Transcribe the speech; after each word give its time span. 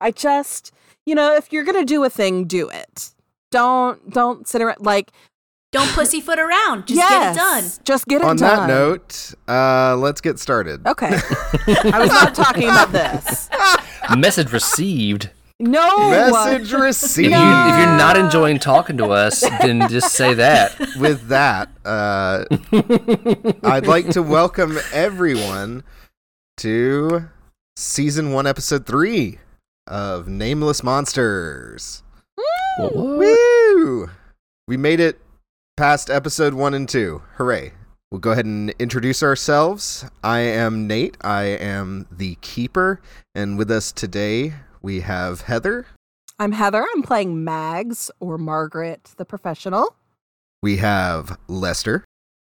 I 0.00 0.10
just, 0.10 0.72
you 1.06 1.14
know, 1.14 1.34
if 1.34 1.52
you're 1.52 1.64
gonna 1.64 1.84
do 1.84 2.02
a 2.04 2.10
thing, 2.10 2.44
do 2.44 2.68
it. 2.68 3.10
Don't 3.50 4.10
don't 4.10 4.46
sit 4.48 4.62
around 4.62 4.80
like 4.80 5.10
Don't 5.72 5.88
pussyfoot 5.90 6.38
around. 6.38 6.86
Just 6.86 6.98
yes, 6.98 7.10
get 7.10 7.32
it 7.32 7.38
done. 7.38 7.64
Just 7.84 8.06
get 8.06 8.22
it 8.22 8.24
On 8.24 8.36
done. 8.36 8.60
On 8.60 8.68
that 8.68 8.74
note, 8.74 9.34
uh, 9.48 9.96
let's 9.96 10.20
get 10.20 10.38
started. 10.38 10.86
Okay. 10.86 11.08
I 11.92 11.98
was 12.00 12.10
not 12.10 12.34
talking 12.34 12.64
about 12.64 12.92
this. 12.92 13.48
Message 14.16 14.52
received. 14.52 15.30
No. 15.60 16.10
Message 16.10 16.72
If, 16.72 16.80
received. 16.80 17.30
you, 17.30 17.36
if 17.36 17.78
you're 17.78 17.96
not 17.98 18.16
enjoying 18.16 18.58
talking 18.58 18.96
to 18.96 19.06
us, 19.10 19.40
then 19.60 19.88
just 19.90 20.14
say 20.14 20.32
that. 20.34 20.74
With 20.98 21.28
that, 21.28 21.68
uh, 21.84 22.44
I'd 23.62 23.86
like 23.86 24.08
to 24.10 24.22
welcome 24.22 24.78
everyone 24.92 25.84
to 26.58 27.28
season 27.76 28.32
one, 28.32 28.46
episode 28.46 28.86
three 28.86 29.38
of 29.90 30.28
Nameless 30.28 30.82
Monsters. 30.82 32.02
What, 32.78 32.96
what? 32.96 33.18
Woo! 33.18 34.10
We 34.66 34.76
made 34.76 35.00
it 35.00 35.20
past 35.76 36.08
episode 36.08 36.54
one 36.54 36.72
and 36.72 36.88
two. 36.88 37.22
Hooray. 37.34 37.72
We'll 38.10 38.20
go 38.20 38.32
ahead 38.32 38.46
and 38.46 38.70
introduce 38.78 39.22
ourselves. 39.22 40.04
I 40.24 40.40
am 40.40 40.86
Nate. 40.86 41.16
I 41.20 41.42
am 41.44 42.06
the 42.10 42.36
keeper. 42.40 43.00
And 43.34 43.58
with 43.58 43.70
us 43.70 43.92
today, 43.92 44.54
we 44.82 45.00
have 45.00 45.42
Heather. 45.42 45.86
I'm 46.38 46.52
Heather. 46.52 46.86
I'm 46.94 47.02
playing 47.02 47.44
Mags 47.44 48.10
or 48.18 48.38
Margaret 48.38 49.10
the 49.16 49.24
professional. 49.24 49.94
We 50.62 50.78
have 50.78 51.38
Lester. 51.48 52.04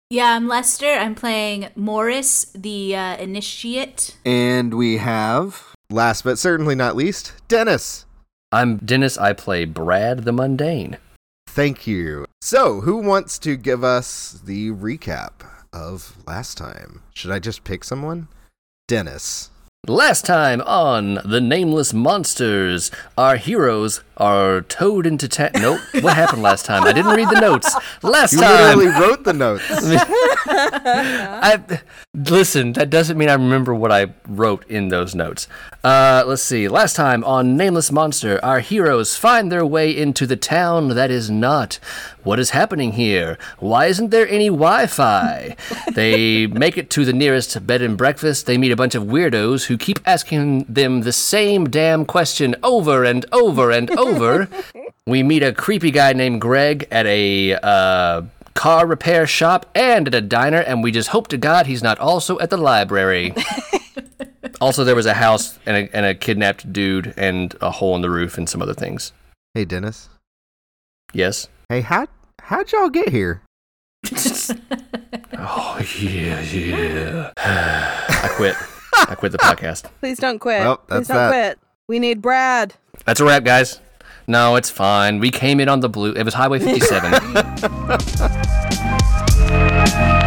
Yeah, 0.09 0.35
I'm 0.35 0.47
Lester. 0.47 0.91
I'm 0.93 1.15
playing 1.15 1.69
Morris, 1.75 2.45
the 2.53 2.95
uh, 2.95 3.17
initiate. 3.17 4.17
And 4.25 4.73
we 4.73 4.97
have, 4.97 5.72
last 5.93 6.23
but 6.23 6.39
certainly 6.39 6.75
not 6.75 6.95
least, 6.95 7.33
Dennis. 7.47 8.05
I'm 8.51 8.77
Dennis. 8.77 9.17
I 9.17 9.33
play 9.33 9.65
Brad 9.65 10.25
the 10.25 10.33
Mundane. 10.33 10.97
Thank 11.47 11.87
you. 11.87 12.25
So, 12.41 12.81
who 12.81 12.97
wants 12.97 13.39
to 13.39 13.55
give 13.55 13.83
us 13.83 14.41
the 14.43 14.71
recap 14.71 15.31
of 15.71 16.17
last 16.27 16.57
time? 16.57 17.03
Should 17.13 17.31
I 17.31 17.39
just 17.39 17.63
pick 17.63 17.83
someone? 17.83 18.27
Dennis. 18.87 19.49
Last 19.89 20.23
time 20.23 20.61
on 20.61 21.19
The 21.25 21.41
Nameless 21.41 21.93
Monsters, 21.93 22.89
our 23.17 23.35
heroes 23.35 24.01
are 24.15 24.61
towed 24.61 25.05
into 25.05 25.27
town. 25.27 25.49
Nope. 25.55 25.81
What 25.99 26.15
happened 26.15 26.41
last 26.41 26.65
time? 26.65 26.85
I 26.85 26.93
didn't 26.93 27.13
read 27.13 27.27
the 27.27 27.41
notes. 27.41 27.75
Last 28.01 28.31
You 28.31 28.39
time. 28.39 28.79
You 28.79 28.85
literally 28.85 29.01
wrote 29.07 29.23
the 29.25 29.33
notes. 29.33 29.65
I 30.47 31.81
listen. 32.13 32.71
That 32.73 32.89
doesn't 32.89 33.17
mean 33.17 33.27
I 33.27 33.33
remember 33.33 33.75
what 33.75 33.91
I 33.91 34.13
wrote 34.25 34.65
in 34.69 34.87
those 34.87 35.13
notes. 35.15 35.49
Uh, 35.83 36.23
let's 36.25 36.43
see. 36.43 36.69
Last 36.69 36.95
time 36.95 37.21
on 37.25 37.57
Nameless 37.57 37.91
Monster, 37.91 38.39
our 38.41 38.61
heroes 38.61 39.17
find 39.17 39.51
their 39.51 39.65
way 39.65 39.91
into 39.91 40.25
the 40.25 40.37
town 40.37 40.89
that 40.95 41.11
is 41.11 41.29
not. 41.29 41.79
What 42.23 42.39
is 42.39 42.51
happening 42.51 42.93
here? 42.93 43.37
Why 43.59 43.87
isn't 43.87 44.09
there 44.09 44.27
any 44.29 44.47
Wi-Fi? 44.47 45.57
they 45.93 46.47
make 46.47 46.77
it 46.77 46.89
to 46.91 47.03
the 47.03 47.11
nearest 47.11 47.67
bed 47.67 47.81
and 47.81 47.97
breakfast. 47.97 48.45
They 48.45 48.57
meet 48.57 48.71
a 48.71 48.77
bunch 48.77 48.95
of 48.95 49.03
weirdos 49.03 49.65
who 49.65 49.77
keep 49.77 49.99
asking 50.05 50.63
them 50.63 51.01
the 51.01 51.11
same 51.11 51.69
damn 51.69 52.05
question 52.05 52.55
over 52.63 53.03
and 53.03 53.25
over 53.33 53.71
and 53.71 53.91
over. 53.91 54.47
we 55.05 55.21
meet 55.21 55.43
a 55.43 55.53
creepy 55.53 55.91
guy 55.91 56.13
named 56.13 56.41
Greg 56.41 56.87
at 56.91 57.05
a. 57.05 57.55
Uh, 57.61 58.23
car 58.53 58.85
repair 58.85 59.25
shop 59.25 59.65
and 59.73 60.07
at 60.07 60.13
a 60.13 60.21
diner, 60.21 60.59
and 60.59 60.83
we 60.83 60.91
just 60.91 61.09
hope 61.09 61.27
to 61.27 61.37
God 61.37 61.65
he's 61.65 61.81
not 61.81 61.97
also 61.97 62.37
at 62.37 62.51
the 62.51 62.55
library. 62.55 63.33
also, 64.61 64.83
there 64.83 64.95
was 64.95 65.07
a 65.07 65.15
house 65.15 65.57
and 65.65 65.75
a, 65.75 65.95
and 65.95 66.05
a 66.05 66.13
kidnapped 66.13 66.71
dude 66.71 67.15
and 67.17 67.55
a 67.61 67.71
hole 67.71 67.95
in 67.95 68.03
the 68.03 68.11
roof 68.11 68.37
and 68.37 68.47
some 68.47 68.61
other 68.61 68.75
things. 68.75 69.11
hey, 69.55 69.65
Dennis. 69.65 70.07
Yes? 71.13 71.47
Hey, 71.69 71.81
how 71.81 72.07
how'd 72.41 72.71
y'all 72.71 72.89
get 72.89 73.09
here? 73.09 73.41
Oh, 75.45 75.77
yeah, 75.99 76.39
yeah. 76.41 77.31
I 77.35 78.29
quit. 78.37 78.55
I 79.09 79.15
quit 79.15 79.33
the 79.33 79.37
podcast. 79.37 79.89
Please 79.99 80.17
don't 80.17 80.39
quit. 80.39 80.61
Well, 80.61 80.77
Please 80.77 81.07
don't 81.09 81.17
that. 81.17 81.29
quit. 81.31 81.59
We 81.89 81.99
need 81.99 82.21
Brad. 82.21 82.75
That's 83.05 83.19
a 83.19 83.25
wrap, 83.25 83.43
guys. 83.43 83.81
No, 84.25 84.55
it's 84.55 84.69
fine. 84.69 85.19
We 85.19 85.31
came 85.31 85.59
in 85.59 85.67
on 85.67 85.81
the 85.81 85.89
blue. 85.89 86.13
It 86.13 86.23
was 86.23 86.33
Highway 86.33 86.59
57. 86.59 87.11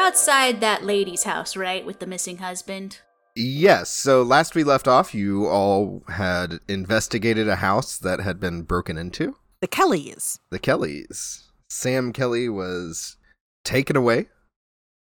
outside 0.00 0.60
that 0.60 0.84
lady's 0.84 1.24
house, 1.24 1.56
right? 1.56 1.84
With 1.84 1.98
the 2.00 2.06
missing 2.06 2.38
husband. 2.38 2.98
Yes. 3.36 3.90
So 3.90 4.22
last 4.22 4.54
we 4.54 4.64
left 4.64 4.88
off, 4.88 5.14
you 5.14 5.46
all 5.46 6.02
had 6.08 6.58
investigated 6.68 7.48
a 7.48 7.56
house 7.56 7.96
that 7.98 8.20
had 8.20 8.40
been 8.40 8.62
broken 8.62 8.98
into. 8.98 9.36
The 9.60 9.68
Kellys. 9.68 10.38
The 10.50 10.58
Kellys. 10.58 11.44
Sam 11.68 12.12
Kelly 12.12 12.48
was 12.48 13.16
taken 13.64 13.94
away, 13.94 14.28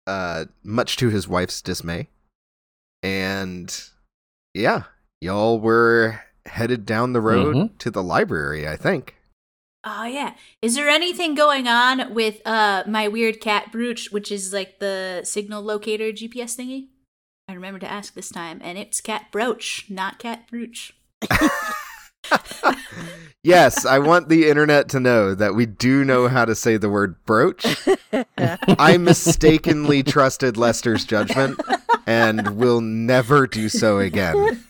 uh, 0.05 0.45
much 0.63 0.97
to 0.97 1.09
his 1.09 1.27
wife's 1.27 1.61
dismay. 1.61 2.09
And 3.01 3.75
yeah, 4.53 4.83
y'all 5.21 5.59
were 5.59 6.21
headed 6.45 6.85
down 6.85 7.13
the 7.13 7.21
road 7.21 7.55
Mhm. 7.55 7.77
to 7.79 7.89
the 7.89 8.03
library, 8.03 8.67
I 8.67 8.75
think. 8.75 9.15
Oh 9.83 10.05
yeah. 10.05 10.33
Is 10.61 10.75
there 10.75 10.89
anything 10.89 11.35
going 11.35 11.67
on 11.67 12.13
with 12.13 12.41
uh 12.45 12.83
my 12.87 13.07
weird 13.07 13.41
cat 13.41 13.71
brooch, 13.71 14.11
which 14.11 14.31
is 14.31 14.53
like 14.53 14.79
the 14.79 15.21
signal 15.23 15.61
locator 15.61 16.11
GPS 16.11 16.57
thingy? 16.57 16.87
I 17.49 17.53
remember 17.53 17.79
to 17.79 17.91
ask 17.91 18.13
this 18.13 18.29
time, 18.29 18.61
and 18.63 18.77
it's 18.77 19.01
cat 19.01 19.25
brooch, 19.31 19.85
not 19.89 20.17
cat 20.17 20.47
brooch. 20.47 20.93
yes, 23.43 23.85
I 23.85 23.99
want 23.99 24.29
the 24.29 24.47
internet 24.47 24.87
to 24.89 25.01
know 25.01 25.35
that 25.35 25.53
we 25.53 25.65
do 25.65 26.05
know 26.05 26.29
how 26.29 26.45
to 26.45 26.55
say 26.55 26.77
the 26.77 26.89
word 26.89 27.17
brooch. 27.25 27.65
I 28.79 28.97
mistakenly 28.97 30.03
trusted 30.03 30.55
Lester's 30.55 31.03
judgment 31.03 31.59
and 32.07 32.55
will 32.55 32.79
never 32.79 33.45
do 33.45 33.67
so 33.67 33.99
again. 33.99 34.63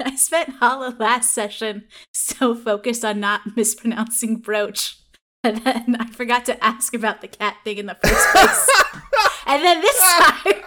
I 0.04 0.16
spent 0.16 0.54
all 0.60 0.82
of 0.82 0.98
last 0.98 1.32
session 1.34 1.84
so 2.12 2.54
focused 2.54 3.04
on 3.04 3.20
not 3.20 3.40
mispronouncing 3.56 4.36
brooch. 4.36 4.98
And 5.44 5.58
then 5.58 5.96
I 5.98 6.06
forgot 6.10 6.44
to 6.46 6.64
ask 6.64 6.94
about 6.94 7.20
the 7.20 7.28
cat 7.28 7.56
thing 7.62 7.78
in 7.78 7.86
the 7.86 7.96
first 8.02 8.28
place. 8.32 8.68
and 9.46 9.62
then 9.62 9.80
this 9.80 9.98
time, 10.00 10.62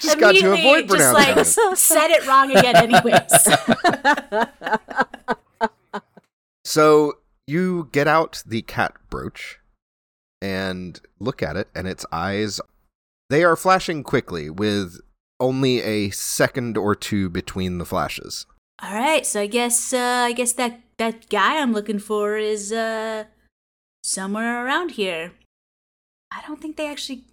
Just 0.00 0.18
got 0.18 0.34
to 0.34 0.52
avoid 0.52 0.88
just 0.88 1.14
like 1.14 1.46
said 1.76 2.10
it 2.10 2.26
wrong 2.26 2.50
again, 2.50 2.76
anyways. 2.76 3.30
So 6.64 7.14
you 7.46 7.88
get 7.92 8.06
out 8.06 8.42
the 8.44 8.60
cat 8.60 8.92
brooch 9.08 9.58
and 10.42 11.00
look 11.18 11.42
at 11.42 11.56
it, 11.56 11.68
and 11.74 11.88
its 11.88 12.04
eyes 12.12 12.60
they 13.30 13.42
are 13.42 13.56
flashing 13.56 14.02
quickly 14.02 14.50
with 14.50 15.00
only 15.40 15.82
a 15.82 16.10
second 16.10 16.76
or 16.76 16.94
two 16.94 17.28
between 17.28 17.78
the 17.78 17.84
flashes. 17.84 18.46
all 18.82 18.94
right, 18.94 19.26
so 19.26 19.40
I 19.40 19.46
guess 19.46 19.92
uh, 19.92 20.26
I 20.28 20.32
guess 20.32 20.52
that 20.54 20.80
that 20.98 21.28
guy 21.28 21.60
I'm 21.60 21.72
looking 21.72 21.98
for 21.98 22.36
is 22.36 22.72
uh 22.72 23.24
somewhere 24.02 24.64
around 24.64 24.92
here. 24.92 25.32
I 26.30 26.42
don't 26.46 26.60
think 26.60 26.76
they 26.76 26.88
actually 26.88 27.24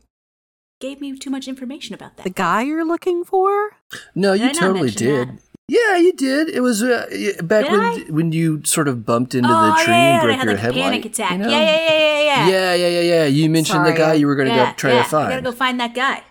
gave 0.80 1.02
me 1.02 1.18
too 1.18 1.30
much 1.30 1.48
information 1.48 1.94
about 1.96 2.18
that. 2.18 2.24
The 2.24 2.30
guy 2.30 2.63
you're 2.63 2.86
looking 2.86 3.24
for? 3.24 3.72
no, 4.16 4.34
Did 4.34 4.42
you 4.42 4.50
I 4.50 4.54
totally 4.54 4.90
did. 4.92 5.30
that? 5.30 5.40
Yeah, 5.68 5.98
you 5.98 6.13
did. 6.13 6.50
It 6.50 6.62
was 6.62 6.84
uh, 6.84 7.07
back 7.44 7.66
Did 7.66 7.72
when 7.72 7.81
I? 7.81 8.06
when 8.10 8.31
you 8.31 8.63
sort 8.66 8.88
of 8.88 9.04
bumped 9.04 9.34
into 9.34 9.50
oh, 9.50 9.66
the 9.68 9.84
tree 9.84 9.94
yeah, 9.94 10.00
and 10.00 10.13
yeah, 10.13 10.18
I 10.18 10.22
broke 10.22 10.38
had 10.38 10.46
your 10.46 10.54
like 10.54 10.57
a 10.57 10.62
headlight. 10.62 10.84
panic 10.84 11.06
attack. 11.06 11.31
you 11.31 11.38
know? 11.40 11.50
Yeah, 11.50 11.60
yeah, 11.60 11.66
yeah, 11.66 11.90
yeah, 11.90 12.22
yeah. 12.22 12.48
yeah, 12.48 12.74
yeah, 12.75 12.88
yeah, 12.88 13.02
yeah. 13.02 13.25
You 13.25 13.50
mentioned 13.50 13.78
Sorry, 13.78 13.92
the 13.92 13.98
guy 13.98 14.13
you 14.13 14.28
were 14.28 14.36
gonna 14.36 14.52
yeah, 14.52 14.72
go 14.72 14.75
try 14.78 14.94
yeah, 14.94 15.04
to 15.04 15.10
find. 15.10 15.28
I 15.28 15.30
gotta 15.31 15.42
go 15.42 15.52
find 15.52 15.80
that 15.80 15.96
guy. 15.96 16.24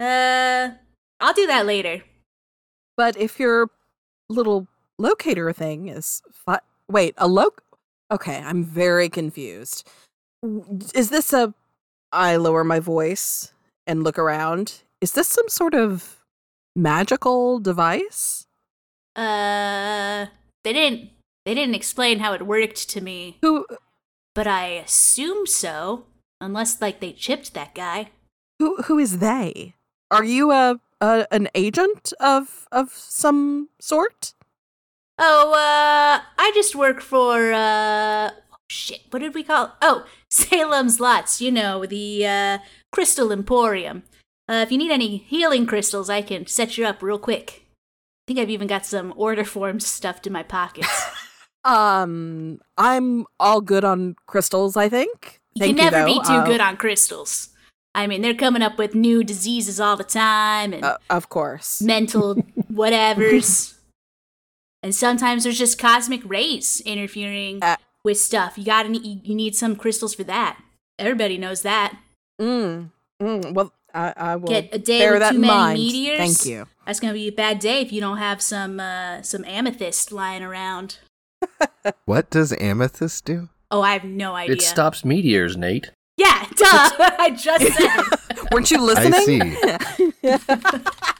Uh, 0.00 0.70
I'll 1.20 1.34
do 1.34 1.46
that 1.46 1.66
later. 1.66 2.02
But 2.96 3.16
if 3.16 3.38
your 3.38 3.70
little 4.28 4.68
locator 4.98 5.52
thing 5.52 5.88
is 5.88 6.22
fi- 6.32 6.60
wait, 6.88 7.14
a 7.18 7.28
loc 7.28 7.62
Okay, 8.10 8.38
I'm 8.38 8.64
very 8.64 9.08
confused. 9.08 9.88
Is 10.94 11.08
this 11.10 11.32
a 11.32 11.54
I 12.12 12.36
lower 12.36 12.62
my 12.62 12.78
voice 12.78 13.52
and 13.86 14.04
look 14.04 14.18
around? 14.18 14.82
Is 15.00 15.12
this 15.12 15.26
some 15.26 15.48
sort 15.48 15.74
of 15.74 16.22
magical 16.76 17.58
device? 17.58 18.46
Uh, 19.16 20.26
they 20.64 20.72
didn't. 20.72 21.10
They 21.44 21.54
didn't 21.54 21.74
explain 21.74 22.20
how 22.20 22.32
it 22.34 22.46
worked 22.46 22.88
to 22.90 23.00
me. 23.00 23.38
Who 23.42 23.66
but 24.34 24.46
I 24.46 24.66
assume 24.66 25.46
so. 25.46 26.06
Unless, 26.40 26.80
like, 26.80 27.00
they 27.00 27.12
chipped 27.12 27.54
that 27.54 27.74
guy. 27.74 28.10
Who 28.58 28.76
who 28.82 28.98
is 28.98 29.18
they? 29.18 29.74
Are 30.14 30.22
you 30.24 30.52
a, 30.52 30.78
a 31.00 31.26
an 31.32 31.48
agent 31.56 32.12
of 32.20 32.68
of 32.70 32.90
some 32.92 33.68
sort? 33.80 34.32
Oh, 35.18 35.52
uh, 35.52 36.22
I 36.38 36.50
just 36.54 36.74
work 36.74 37.00
for, 37.00 37.52
uh, 37.52 38.30
oh, 38.30 38.56
shit, 38.68 39.02
what 39.10 39.20
did 39.20 39.32
we 39.34 39.44
call 39.44 39.76
Oh, 39.80 40.06
Salem's 40.28 40.98
Lots, 40.98 41.40
you 41.40 41.52
know, 41.52 41.86
the, 41.86 42.26
uh, 42.26 42.58
Crystal 42.92 43.30
Emporium. 43.30 44.02
Uh, 44.48 44.64
if 44.66 44.72
you 44.72 44.78
need 44.78 44.90
any 44.90 45.18
healing 45.18 45.66
crystals, 45.66 46.10
I 46.10 46.20
can 46.22 46.46
set 46.48 46.76
you 46.76 46.84
up 46.84 47.00
real 47.02 47.18
quick. 47.18 47.62
I 47.66 48.24
think 48.26 48.38
I've 48.40 48.50
even 48.50 48.66
got 48.66 48.84
some 48.86 49.12
order 49.16 49.44
forms 49.44 49.86
stuffed 49.86 50.26
in 50.26 50.32
my 50.32 50.42
pockets. 50.42 50.88
Um, 51.66 52.58
I'm 52.76 53.24
all 53.40 53.62
good 53.62 53.84
on 53.84 54.16
crystals. 54.26 54.76
I 54.76 54.90
think. 54.90 55.40
You 55.54 55.60
Thank 55.60 55.78
can 55.78 55.86
never 55.92 56.00
though. 56.00 56.06
be 56.06 56.20
too 56.26 56.32
Uh, 56.34 56.44
good 56.44 56.60
on 56.60 56.76
crystals. 56.76 57.48
I 57.94 58.06
mean, 58.06 58.22
they're 58.22 58.34
coming 58.34 58.62
up 58.62 58.76
with 58.78 58.94
new 58.94 59.22
diseases 59.22 59.78
all 59.78 59.96
the 59.96 60.04
time 60.04 60.72
and 60.72 60.84
uh, 60.84 60.98
of 61.10 61.28
course. 61.28 61.80
mental 61.94 62.34
whatevers. 62.72 63.74
and 64.82 64.94
sometimes 64.94 65.44
there's 65.44 65.58
just 65.58 65.78
cosmic 65.78 66.20
rays 66.24 66.80
interfering 66.84 67.60
Uh, 67.62 67.76
with 68.04 68.18
stuff. 68.18 68.58
You 68.58 68.64
gotta 68.64 68.88
need, 68.88 69.26
you 69.26 69.34
need 69.34 69.54
some 69.54 69.76
crystals 69.76 70.14
for 70.14 70.24
that. 70.24 70.60
Everybody 70.98 71.38
knows 71.38 71.62
that. 71.62 71.96
Mm, 72.40 72.90
mm, 73.22 73.52
well, 73.54 73.72
I, 73.94 74.12
I 74.16 74.36
will 74.36 74.48
Get 74.48 74.70
a 74.74 74.78
day 74.78 74.98
bear 74.98 75.12
with 75.12 75.20
that 75.20 75.30
too 75.30 75.36
in 75.36 75.40
many 75.42 75.52
mind. 75.54 75.78
meteors. 75.78 76.18
Thank 76.18 76.44
you. 76.46 76.66
That's 76.86 76.98
gonna 77.00 77.14
be 77.14 77.28
a 77.28 77.32
bad 77.32 77.60
day 77.60 77.80
if 77.80 77.92
you 77.92 78.00
don't 78.00 78.18
have 78.18 78.42
some 78.42 78.80
uh, 78.80 79.22
some 79.22 79.44
amethyst 79.44 80.10
lying 80.12 80.42
around. 80.42 80.98
What 82.06 82.30
does 82.30 82.52
amethyst 82.58 83.24
do? 83.26 83.50
Oh, 83.70 83.82
I 83.82 83.92
have 83.92 84.04
no 84.04 84.34
idea. 84.34 84.56
It 84.56 84.62
stops 84.62 85.04
meteors, 85.04 85.56
Nate. 85.56 85.90
Yeah, 86.16 86.46
duh. 86.56 86.90
I 87.18 87.30
just 87.30 87.72
said. 87.74 88.48
Weren't 88.52 88.70
you 88.70 88.82
listening? 88.82 89.56
I 89.62 89.88
see. 90.18 90.36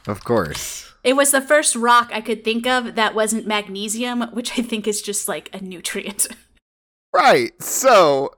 Of 0.07 0.23
course. 0.23 0.91
It 1.03 1.15
was 1.15 1.31
the 1.31 1.41
first 1.41 1.75
rock 1.75 2.09
I 2.13 2.21
could 2.21 2.43
think 2.43 2.65
of 2.65 2.95
that 2.95 3.13
wasn't 3.13 3.45
magnesium, 3.45 4.21
which 4.33 4.57
I 4.57 4.61
think 4.61 4.87
is 4.87 5.01
just 5.01 5.27
like 5.27 5.49
a 5.53 5.61
nutrient. 5.61 6.27
Right. 7.13 7.51
So 7.61 8.31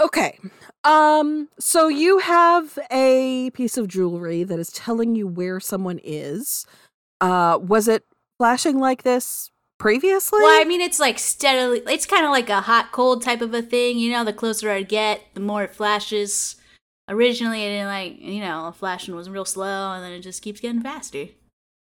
Okay. 0.00 0.38
Um, 0.82 1.48
so 1.58 1.88
you 1.88 2.18
have 2.18 2.78
a 2.90 3.50
piece 3.54 3.76
of 3.76 3.88
jewelry 3.88 4.44
that 4.44 4.58
is 4.58 4.70
telling 4.70 5.14
you 5.14 5.26
where 5.26 5.60
someone 5.60 6.00
is. 6.02 6.66
Uh, 7.20 7.58
was 7.60 7.88
it 7.88 8.04
flashing 8.38 8.78
like 8.78 9.02
this 9.02 9.50
previously? 9.78 10.40
Well, 10.42 10.60
I 10.60 10.64
mean, 10.64 10.80
it's 10.80 11.00
like 11.00 11.18
steadily, 11.18 11.82
it's 11.86 12.06
kind 12.06 12.24
of 12.24 12.30
like 12.30 12.48
a 12.50 12.60
hot 12.62 12.92
cold 12.92 13.22
type 13.22 13.40
of 13.40 13.52
a 13.54 13.62
thing. 13.62 13.98
You 13.98 14.12
know, 14.12 14.24
the 14.24 14.32
closer 14.32 14.70
I 14.70 14.82
get, 14.82 15.22
the 15.34 15.40
more 15.40 15.64
it 15.64 15.74
flashes. 15.74 16.56
Originally, 17.08 17.62
I 17.62 17.68
didn't 17.68 17.86
like, 17.88 18.18
you 18.18 18.40
know, 18.40 18.72
flashing 18.76 19.14
was 19.14 19.28
real 19.28 19.44
slow, 19.44 19.92
and 19.92 20.02
then 20.02 20.12
it 20.12 20.20
just 20.20 20.42
keeps 20.42 20.60
getting 20.60 20.80
faster. 20.82 21.26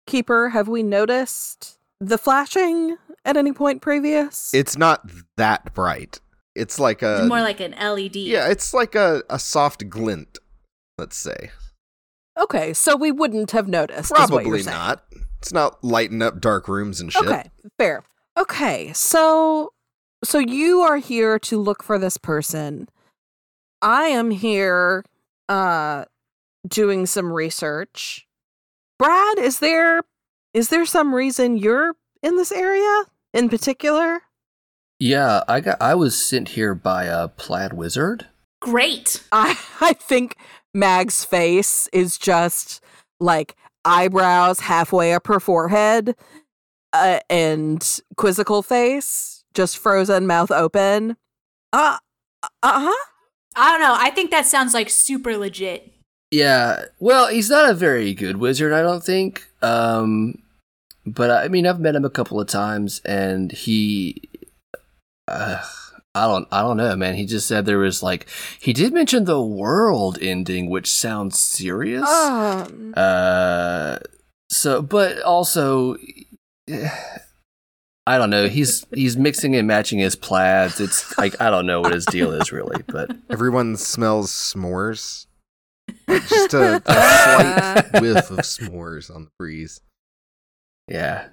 Keeper, 0.05 0.49
have 0.49 0.67
we 0.67 0.83
noticed 0.83 1.77
the 1.99 2.17
flashing 2.17 2.97
at 3.25 3.35
any 3.35 3.51
point 3.51 3.81
previous? 3.81 4.53
it's 4.53 4.77
not 4.77 5.09
that 5.37 5.73
bright. 5.73 6.19
It's 6.55 6.79
like 6.79 7.01
a 7.01 7.19
It's 7.21 7.29
more 7.29 7.41
like 7.41 7.59
an 7.59 7.71
LED. 7.71 8.15
yeah. 8.15 8.47
It's 8.47 8.73
like 8.73 8.95
a, 8.95 9.23
a 9.29 9.37
soft 9.39 9.89
glint. 9.89 10.37
Let's 10.97 11.17
say 11.17 11.51
okay, 12.37 12.73
so 12.73 12.95
we 12.95 13.11
wouldn't 13.11 13.51
have 13.51 13.67
noticed. 13.67 14.05
is 14.05 14.11
what 14.11 14.43
you're 14.45 14.57
probably 14.57 14.63
not. 14.63 15.03
It's 15.39 15.53
not 15.53 15.83
lighting 15.83 16.21
up 16.21 16.41
dark 16.41 16.67
rooms 16.67 16.99
and 16.99 17.11
shit. 17.11 17.25
Okay, 17.25 17.49
fair. 17.77 18.03
Okay, 18.37 18.91
so 18.93 19.73
so 20.23 20.39
you 20.39 20.81
are 20.81 20.97
here 20.97 21.39
to 21.39 21.59
look 21.59 21.83
for 21.83 21.99
this 21.99 22.17
person. 22.17 22.89
I 23.81 24.05
am 24.05 24.31
here 24.31 25.05
uh 25.49 26.05
doing 26.67 27.05
some 27.05 27.31
research. 27.31 28.27
Brad, 28.99 29.37
is 29.37 29.59
there 29.59 30.01
is 30.53 30.69
there 30.69 30.85
some 30.85 31.13
reason 31.13 31.57
you're 31.57 31.93
in 32.23 32.35
this 32.35 32.51
area 32.51 33.03
in 33.33 33.49
particular? 33.49 34.21
Yeah, 34.99 35.43
I 35.47 35.59
got. 35.61 35.79
I 35.79 35.93
was 35.93 36.19
sent 36.19 36.49
here 36.49 36.73
by 36.73 37.05
a 37.05 37.27
plaid 37.27 37.73
wizard. 37.73 38.27
Great. 38.59 39.23
I 39.31 39.57
I 39.81 39.93
think 39.93 40.35
Mag's 40.77 41.25
face 41.25 41.89
is 41.91 42.17
just 42.17 42.83
like 43.19 43.55
eyebrows 43.83 44.59
halfway 44.59 45.13
up 45.13 45.25
her 45.25 45.39
forehead 45.39 46.15
uh, 46.93 47.19
and 47.29 48.01
quizzical 48.15 48.61
face, 48.61 49.43
just 49.53 49.77
frozen, 49.77 50.27
mouth 50.27 50.51
open. 50.51 51.17
Uh 51.73 51.97
uh-huh. 52.61 53.05
I 53.55 53.71
don't 53.71 53.81
know. 53.81 53.95
I 53.97 54.11
think 54.11 54.29
that 54.29 54.45
sounds 54.45 54.75
like 54.75 54.89
super 54.89 55.35
legit. 55.35 55.91
Yeah, 56.29 56.85
well, 56.99 57.27
he's 57.27 57.49
not 57.49 57.69
a 57.69 57.73
very 57.73 58.13
good 58.13 58.37
wizard, 58.37 58.71
I 58.71 58.81
don't 58.81 59.03
think. 59.03 59.47
Um, 59.63 60.43
but 61.05 61.31
I 61.31 61.47
mean, 61.47 61.65
I've 61.65 61.79
met 61.79 61.95
him 61.95 62.05
a 62.05 62.09
couple 62.09 62.39
of 62.39 62.47
times, 62.47 63.01
and 63.03 63.51
he, 63.51 64.21
uh, 65.27 65.63
I 66.17 66.27
don't, 66.27 66.47
I 66.51 66.61
don't 66.61 66.77
know, 66.77 66.95
man. 66.95 67.15
He 67.15 67.25
just 67.25 67.47
said 67.47 67.65
there 67.65 67.77
was 67.79 68.01
like, 68.03 68.27
he 68.59 68.73
did 68.73 68.93
mention 68.93 69.25
the 69.25 69.41
world 69.41 70.17
ending, 70.21 70.69
which 70.69 70.91
sounds 70.91 71.39
serious. 71.39 72.07
Um, 72.09 72.93
Uh, 72.95 73.99
so, 74.49 74.81
but 74.81 75.21
also, 75.21 75.97
I 78.05 78.17
don't 78.17 78.29
know. 78.29 78.47
He's 78.47 78.85
he's 78.93 79.17
mixing 79.17 79.55
and 79.55 79.67
matching 79.67 79.99
his 79.99 80.15
plaids. 80.15 80.79
It's 80.79 81.17
like 81.17 81.39
I 81.41 81.49
don't 81.49 81.65
know 81.65 81.81
what 81.81 81.93
his 81.93 82.05
deal 82.05 82.31
is 82.31 82.51
really, 82.51 82.81
but 82.87 83.11
Everyone 83.29 83.75
smells 83.75 84.31
s'mores. 84.31 85.25
Just 86.09 86.53
a, 86.53 86.81
a 86.85 87.83
slight 87.91 88.01
whiff 88.01 88.31
of 88.31 88.39
s'mores 88.39 89.13
on 89.13 89.25
the 89.25 89.31
breeze. 89.37 89.81
yeah. 90.87 91.27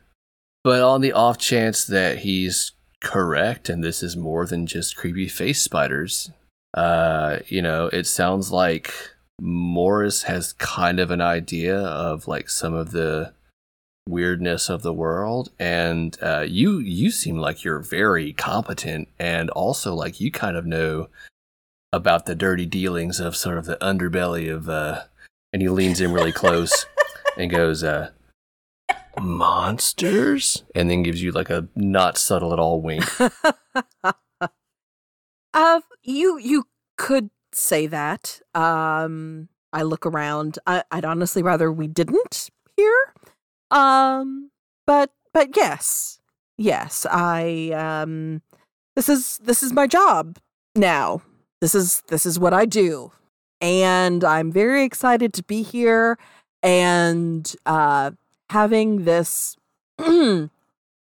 But 0.65 0.81
on 0.83 1.01
the 1.03 1.13
off 1.13 1.37
chance 1.39 1.85
that 1.87 2.19
he's 2.19 2.73
correct 3.05 3.69
and 3.69 3.85
this 3.85 4.03
is 4.03 4.17
more 4.17 4.47
than 4.47 4.67
just 4.67 4.97
creepy 4.97 5.29
face 5.29 5.63
spiders, 5.63 6.33
uh, 6.73 7.39
you 7.47 7.63
know, 7.63 7.87
it 7.93 8.07
sounds 8.07 8.51
like 8.51 8.93
Morris 9.41 10.25
has 10.25 10.55
kind 10.55 10.99
of 10.99 11.11
an 11.11 11.21
idea 11.21 11.79
of 11.79 12.27
like 12.27 12.49
some 12.49 12.75
of 12.75 12.91
the 12.91 13.33
weirdness 14.09 14.69
of 14.69 14.83
the 14.83 14.93
world 14.93 15.51
and 15.59 16.19
uh, 16.21 16.45
you 16.47 16.79
you 16.79 17.11
seem 17.11 17.39
like 17.39 17.65
you're 17.65 17.79
very 17.79 18.35
competent 18.35 19.09
and 19.19 19.49
also 19.51 19.95
like 19.95 20.21
you 20.21 20.31
kind 20.31 20.57
of 20.57 20.67
know 20.67 21.09
about 21.91 22.27
the 22.27 22.35
dirty 22.35 22.67
dealings 22.67 23.19
of 23.19 23.35
sort 23.35 23.57
of 23.57 23.65
the 23.65 23.77
underbelly 23.77 24.53
of 24.53 24.69
uh 24.69 25.01
and 25.55 25.63
he 25.63 25.69
leans 25.71 26.03
in 26.03 26.13
really 26.13 26.33
close 26.33 26.85
and 27.39 27.51
goes 27.51 27.83
uh 27.83 28.11
monsters 29.21 30.65
and 30.75 30.91
then 30.91 31.03
gives 31.03 31.23
you 31.23 31.33
like 31.33 31.51
a 31.51 31.69
not 31.75 32.19
subtle 32.19 32.53
at 32.53 32.59
all 32.59 32.81
wink 32.81 33.05
uh 35.55 35.81
you 36.03 36.39
you 36.39 36.65
could 36.97 37.31
say 37.53 37.87
that. 37.87 38.41
Um 38.55 39.49
I 39.73 39.83
look 39.83 40.07
around. 40.07 40.59
I, 40.67 40.85
I'd 40.93 41.05
honestly 41.05 41.43
rather 41.43 41.73
we 41.73 41.89
didn't 41.89 42.51
here. 42.77 43.15
Um 43.71 44.51
but 44.87 45.11
but 45.33 45.57
yes. 45.57 46.21
Yes, 46.57 47.07
I 47.11 47.71
um 47.71 48.43
this 48.97 49.09
is 49.09 49.39
this 49.39 49.63
is 49.63 49.73
my 49.73 49.87
job 49.87 50.39
now. 50.77 51.23
This 51.61 51.75
is 51.75 52.03
this 52.09 52.27
is 52.27 52.39
what 52.39 52.53
I 52.53 52.65
do. 52.65 53.13
And 53.61 54.23
I'm 54.23 54.53
very 54.53 54.85
excited 54.85 55.33
to 55.35 55.43
be 55.43 55.63
here 55.63 56.19
and 56.63 57.55
uh 57.67 58.13
having 58.55 59.05
this 59.05 59.57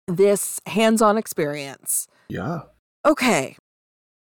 this 0.06 0.60
hands-on 0.66 1.18
experience. 1.18 2.06
yeah 2.28 2.60
Okay. 3.04 3.56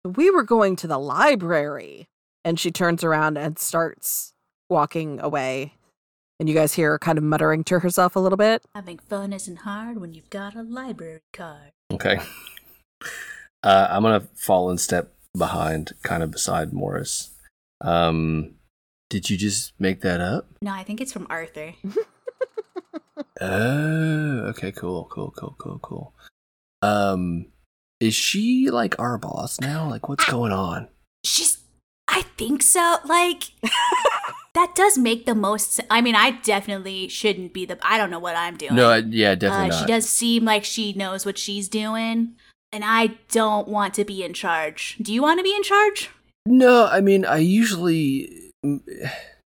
We 0.05 0.31
were 0.31 0.43
going 0.43 0.77
to 0.77 0.87
the 0.89 0.99
library. 0.99 2.07
And 2.45 2.59
she 2.59 2.71
turns 2.73 3.05
around 3.05 3.39
and 3.39 3.59
starts 3.59 4.33
walking 4.69 5.21
away. 5.21 5.75
And 6.41 6.49
you 6.49 6.55
guys 6.57 6.75
hear 6.75 6.91
her 6.91 6.99
kind 6.99 7.19
of 7.19 7.23
muttering 7.25 7.63
to 7.65 7.79
herself 7.79 8.17
a 8.17 8.21
little 8.21 8.37
bit. 8.39 8.65
Having 8.75 8.99
fun 8.99 9.33
isn't 9.33 9.59
hard 9.59 10.01
when 10.01 10.13
you've 10.15 10.31
got 10.31 10.57
a 10.57 10.63
library 10.63 11.21
card. 11.33 11.71
okay 11.93 12.19
uh 13.63 13.87
i'm 13.91 14.03
gonna 14.03 14.27
fall 14.35 14.71
in 14.71 14.79
step 14.79 15.13
behind 15.37 15.93
kind 16.03 16.23
of 16.23 16.31
beside 16.33 16.73
morris 16.73 17.31
um 17.83 18.55
did 19.11 19.29
you 19.31 19.37
just 19.37 19.73
make 19.79 20.01
that 20.01 20.21
up 20.21 20.47
No, 20.63 20.73
I 20.73 20.83
think 20.85 21.01
it's 21.03 21.13
from 21.13 21.27
Arthur. 21.29 21.75
Oh, 23.41 24.47
okay, 24.49 24.73
cool, 24.73 25.07
cool, 25.11 25.33
cool, 25.37 25.55
cool, 25.59 25.79
cool. 25.81 26.15
Um, 26.81 27.47
is 28.01 28.15
she 28.15 28.71
like 28.71 28.99
our 28.99 29.19
boss 29.19 29.61
now? 29.61 29.89
Like, 29.89 30.09
what's 30.09 30.25
going 30.25 30.53
on? 30.53 30.89
She's. 31.25 31.59
I 32.09 32.23
think 32.37 32.63
so. 32.63 32.99
Like. 33.05 33.53
that 34.55 34.75
does 34.75 34.99
make 34.99 35.25
the 35.25 35.35
most 35.35 35.81
I 35.91 36.03
mean, 36.03 36.15
I 36.15 36.33
definitely 36.33 37.09
shouldn't 37.09 37.53
be 37.53 37.65
the. 37.65 37.79
I 37.83 37.97
don't 37.97 38.11
know 38.11 38.19
what 38.19 38.37
I'm 38.37 38.57
doing. 38.57 38.75
No, 38.75 38.91
I, 38.91 38.99
yeah, 38.99 39.35
definitely 39.35 39.71
uh, 39.71 39.73
not. 39.73 39.81
She 39.81 39.87
does 39.87 40.09
seem 40.09 40.45
like 40.45 40.65
she 40.65 40.93
knows 40.93 41.25
what 41.25 41.39
she's 41.39 41.69
doing. 41.69 42.35
and 42.73 42.85
I 42.85 43.19
don't 43.31 43.69
want 43.69 43.95
to 43.95 44.05
be 44.05 44.25
in 44.25 44.33
charge. 44.33 44.97
Do 45.01 45.13
you 45.13 45.23
want 45.23 45.39
to 45.39 45.45
be 45.45 45.55
in 45.55 45.63
charge? 45.63 46.11
No, 46.47 46.87
I 46.87 47.01
mean, 47.01 47.25
I 47.25 47.37
usually 47.37 48.51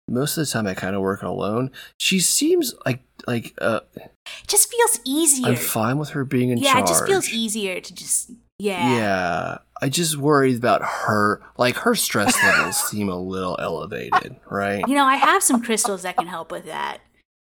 most 0.09 0.37
of 0.37 0.47
the 0.47 0.53
time 0.53 0.67
I 0.67 0.75
kind 0.75 0.95
of 0.95 1.03
work 1.03 1.23
alone. 1.23 1.71
She 1.99 2.21
seems 2.21 2.75
like 2.85 3.03
like 3.27 3.55
uh, 3.61 3.81
It 3.97 4.13
just 4.47 4.71
feels 4.71 5.01
easier. 5.05 5.49
I'm 5.49 5.57
fine 5.57 5.99
with 5.99 6.11
her 6.11 6.25
being 6.25 6.51
in 6.51 6.59
yeah, 6.59 6.73
charge. 6.75 6.77
Yeah, 6.77 6.85
it 6.85 6.89
just 6.89 7.07
feels 7.07 7.29
easier 7.31 7.81
to 7.81 7.95
just 7.95 8.31
yeah. 8.59 8.97
Yeah, 8.97 9.59
I 9.83 9.89
just 9.89 10.17
worried 10.17 10.57
about 10.57 10.83
her. 10.83 11.43
Like 11.57 11.77
her 11.77 11.95
stress 11.95 12.41
levels 12.43 12.77
seem 12.91 13.09
a 13.09 13.19
little 13.19 13.57
elevated, 13.61 14.37
right? 14.51 14.85
You 14.87 14.95
know, 14.95 15.05
I 15.05 15.17
have 15.17 15.43
some 15.43 15.63
crystals 15.63 16.03
that 16.03 16.17
can 16.17 16.27
help 16.27 16.53
with 16.53 16.67
that. 16.67 16.99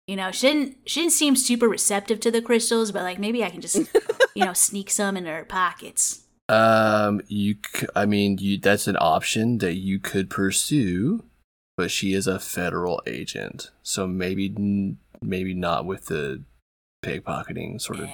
You 0.08 0.16
know, 0.16 0.32
she 0.32 0.48
didn't 0.48 0.78
she 0.86 1.02
didn't 1.02 1.14
seem 1.14 1.36
super 1.36 1.68
receptive 1.68 2.20
to 2.22 2.32
the 2.32 2.42
crystals, 2.42 2.92
but 2.92 3.04
like 3.04 3.20
maybe 3.20 3.44
I 3.44 3.50
can 3.50 3.62
just 3.62 3.76
you 4.36 4.46
know 4.46 4.54
sneak 4.54 4.90
some 4.90 5.18
into 5.18 5.32
her 5.32 5.46
pockets. 5.46 6.22
Um, 6.48 7.22
you, 7.28 7.56
c- 7.76 7.88
I 7.96 8.06
mean, 8.06 8.38
you 8.38 8.60
that's 8.60 8.88
an 8.88 8.98
option 9.00 9.58
that 9.60 9.76
you 9.76 10.00
could 10.00 10.30
pursue, 10.30 11.24
but 11.78 11.92
she 11.92 12.14
is 12.14 12.28
a 12.28 12.40
federal 12.40 13.02
agent, 13.06 13.72
so 13.84 14.08
maybe 14.08 14.96
maybe 15.22 15.54
not 15.54 15.86
with 15.86 16.06
the 16.06 16.44
pickpocketing 17.04 17.82
sort 17.82 18.00
of 18.00 18.10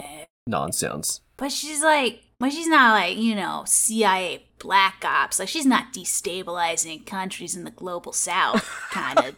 nonsense. 0.47 1.21
But 1.37 1.51
she's 1.51 1.81
like, 1.81 2.23
but 2.39 2.51
she's 2.51 2.67
not 2.67 2.93
like 2.93 3.17
you 3.17 3.35
know 3.35 3.63
CIA 3.65 4.45
black 4.59 5.03
ops. 5.05 5.39
Like 5.39 5.49
she's 5.49 5.65
not 5.65 5.93
destabilizing 5.93 7.05
countries 7.05 7.55
in 7.55 7.63
the 7.63 7.71
global 7.71 8.13
south 8.13 8.63
kind 8.91 9.19
of 9.19 9.35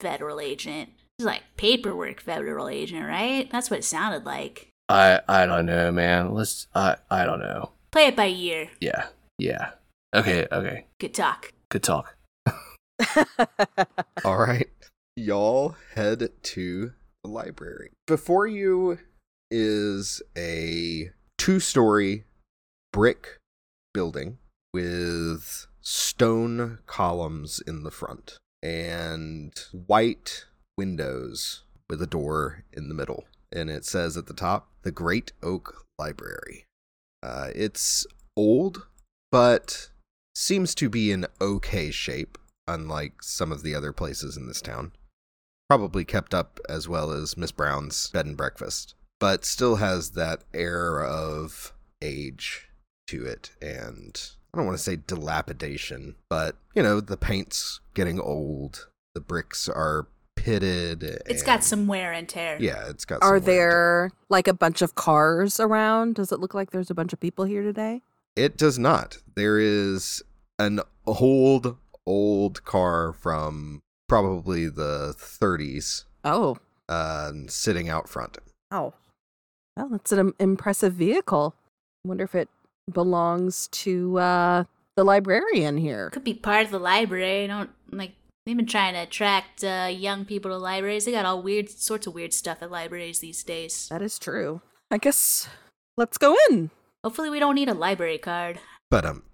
federal 0.00 0.40
agent. 0.40 0.90
She's 1.18 1.26
like 1.26 1.42
paperwork 1.56 2.20
federal 2.20 2.68
agent, 2.68 3.06
right? 3.06 3.48
That's 3.50 3.70
what 3.70 3.80
it 3.80 3.84
sounded 3.84 4.24
like. 4.24 4.68
I 4.88 5.20
I 5.28 5.46
don't 5.46 5.66
know, 5.66 5.90
man. 5.90 6.34
Let's 6.34 6.66
I 6.74 6.96
I 7.10 7.24
don't 7.24 7.40
know. 7.40 7.72
Play 7.90 8.06
it 8.06 8.16
by 8.16 8.26
ear. 8.26 8.70
Yeah, 8.80 9.06
yeah. 9.38 9.70
Okay, 10.14 10.46
okay. 10.50 10.86
Good 11.00 11.14
talk. 11.14 11.52
Good 11.70 11.82
talk. 11.82 12.13
All 14.24 14.38
right. 14.38 14.68
Y'all 15.16 15.76
head 15.94 16.28
to 16.42 16.92
the 17.22 17.30
library. 17.30 17.90
Before 18.06 18.46
you 18.46 18.98
is 19.50 20.22
a 20.36 21.10
two 21.38 21.60
story 21.60 22.24
brick 22.92 23.38
building 23.92 24.38
with 24.72 25.66
stone 25.80 26.78
columns 26.86 27.60
in 27.66 27.84
the 27.84 27.90
front 27.90 28.38
and 28.62 29.52
white 29.86 30.46
windows 30.76 31.62
with 31.88 32.00
a 32.02 32.06
door 32.06 32.64
in 32.72 32.88
the 32.88 32.94
middle. 32.94 33.24
And 33.52 33.70
it 33.70 33.84
says 33.84 34.16
at 34.16 34.26
the 34.26 34.34
top, 34.34 34.68
the 34.82 34.90
Great 34.90 35.32
Oak 35.42 35.86
Library. 35.98 36.64
Uh, 37.22 37.48
it's 37.54 38.06
old, 38.36 38.86
but 39.30 39.90
seems 40.34 40.74
to 40.74 40.88
be 40.88 41.12
in 41.12 41.26
okay 41.40 41.90
shape, 41.90 42.36
unlike 42.66 43.22
some 43.22 43.52
of 43.52 43.62
the 43.62 43.74
other 43.74 43.92
places 43.92 44.36
in 44.36 44.46
this 44.46 44.60
town. 44.60 44.92
Probably 45.68 46.04
kept 46.04 46.34
up 46.34 46.60
as 46.68 46.88
well 46.88 47.10
as 47.10 47.36
Miss 47.36 47.52
Brown's 47.52 48.08
bed 48.10 48.26
and 48.26 48.36
breakfast, 48.36 48.94
but 49.18 49.44
still 49.44 49.76
has 49.76 50.10
that 50.10 50.42
air 50.52 51.02
of 51.04 51.72
age 52.02 52.68
to 53.08 53.24
it 53.24 53.50
and 53.60 54.30
I 54.52 54.58
don't 54.58 54.66
want 54.66 54.78
to 54.78 54.82
say 54.84 54.96
dilapidation, 54.96 56.14
but 56.30 56.56
you 56.74 56.82
know, 56.82 57.00
the 57.00 57.16
paint's 57.16 57.80
getting 57.94 58.20
old, 58.20 58.86
the 59.14 59.20
bricks 59.20 59.68
are 59.68 60.06
pitted. 60.36 61.02
It's 61.26 61.42
got 61.42 61.64
some 61.64 61.86
wear 61.86 62.12
and 62.12 62.28
tear. 62.28 62.58
Yeah, 62.60 62.88
it's 62.88 63.04
got 63.04 63.16
Are 63.16 63.20
some 63.20 63.28
wear 63.30 63.34
and 63.36 63.44
tear. 63.44 63.54
there 63.56 64.10
like 64.28 64.46
a 64.46 64.54
bunch 64.54 64.80
of 64.82 64.94
cars 64.94 65.58
around? 65.58 66.14
Does 66.14 66.30
it 66.30 66.38
look 66.38 66.54
like 66.54 66.70
there's 66.70 66.90
a 66.90 66.94
bunch 66.94 67.12
of 67.12 67.18
people 67.20 67.46
here 67.46 67.62
today? 67.62 68.02
It 68.36 68.56
does 68.56 68.78
not. 68.78 69.18
There 69.34 69.58
is 69.58 70.22
an 70.58 70.80
old, 71.06 71.76
old 72.06 72.64
car 72.64 73.12
from 73.12 73.82
probably 74.08 74.68
the 74.68 75.14
30s 75.18 76.04
Oh, 76.24 76.58
uh, 76.88 77.32
sitting 77.48 77.88
out 77.88 78.08
front. 78.08 78.38
oh. 78.70 78.94
Well, 79.76 79.90
it's 79.94 80.12
an 80.12 80.32
impressive 80.38 80.92
vehicle. 80.94 81.56
wonder 82.04 82.22
if 82.22 82.34
it 82.36 82.48
belongs 82.92 83.66
to 83.68 84.18
uh, 84.18 84.64
the 84.96 85.04
librarian 85.04 85.78
here. 85.78 86.10
Could 86.10 86.22
be 86.22 86.32
part 86.34 86.64
of 86.66 86.70
the 86.70 86.78
library. 86.78 87.44
I 87.44 87.46
don't 87.48 87.70
like. 87.90 88.12
They've 88.46 88.56
been 88.56 88.66
trying 88.66 88.92
to 88.94 89.00
attract 89.00 89.64
uh, 89.64 89.88
young 89.90 90.24
people 90.26 90.50
to 90.52 90.58
libraries. 90.58 91.06
They 91.06 91.12
got 91.12 91.24
all 91.26 91.42
weird 91.42 91.70
sorts 91.70 92.06
of 92.06 92.14
weird 92.14 92.32
stuff 92.32 92.58
at 92.62 92.70
libraries 92.70 93.18
these 93.18 93.42
days. 93.42 93.88
That 93.90 94.00
is 94.02 94.16
true. 94.18 94.60
I 94.92 94.98
guess 94.98 95.48
let's 95.96 96.18
go 96.18 96.36
in. 96.50 96.70
Hopefully, 97.02 97.30
we 97.30 97.40
don't 97.40 97.56
need 97.56 97.68
a 97.68 97.74
library 97.74 98.18
card. 98.18 98.60
But 98.90 99.04
um, 99.04 99.24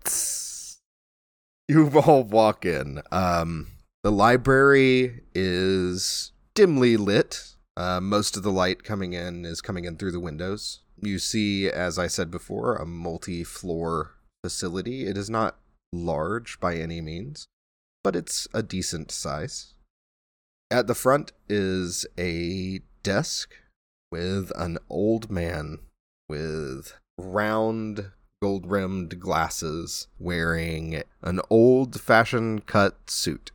you 1.70 1.88
all 2.00 2.24
walk 2.24 2.66
in. 2.66 3.00
Um, 3.12 3.68
the 4.02 4.10
library 4.10 5.22
is 5.34 6.32
dimly 6.54 6.96
lit. 6.96 7.54
Uh, 7.76 8.00
most 8.00 8.36
of 8.36 8.42
the 8.42 8.50
light 8.50 8.82
coming 8.82 9.12
in 9.12 9.44
is 9.44 9.60
coming 9.60 9.84
in 9.84 9.96
through 9.96 10.12
the 10.12 10.20
windows. 10.20 10.80
You 11.00 11.18
see, 11.18 11.70
as 11.70 11.98
I 11.98 12.08
said 12.08 12.30
before, 12.30 12.74
a 12.74 12.84
multi-floor 12.84 14.16
facility. 14.44 15.06
It 15.06 15.16
is 15.16 15.30
not 15.30 15.58
large 15.92 16.58
by 16.60 16.76
any 16.76 17.00
means, 17.00 17.46
but 18.02 18.16
it's 18.16 18.48
a 18.52 18.62
decent 18.62 19.12
size. 19.12 19.74
At 20.70 20.88
the 20.88 20.94
front 20.94 21.32
is 21.48 22.04
a 22.18 22.80
desk 23.02 23.54
with 24.10 24.50
an 24.56 24.78
old 24.88 25.30
man 25.30 25.78
with 26.28 26.94
round 27.16 28.10
gold 28.40 28.70
rimmed 28.70 29.20
glasses 29.20 30.06
wearing 30.18 31.02
an 31.22 31.40
old 31.50 32.00
fashioned 32.00 32.64
cut 32.64 33.10
suit. 33.10 33.50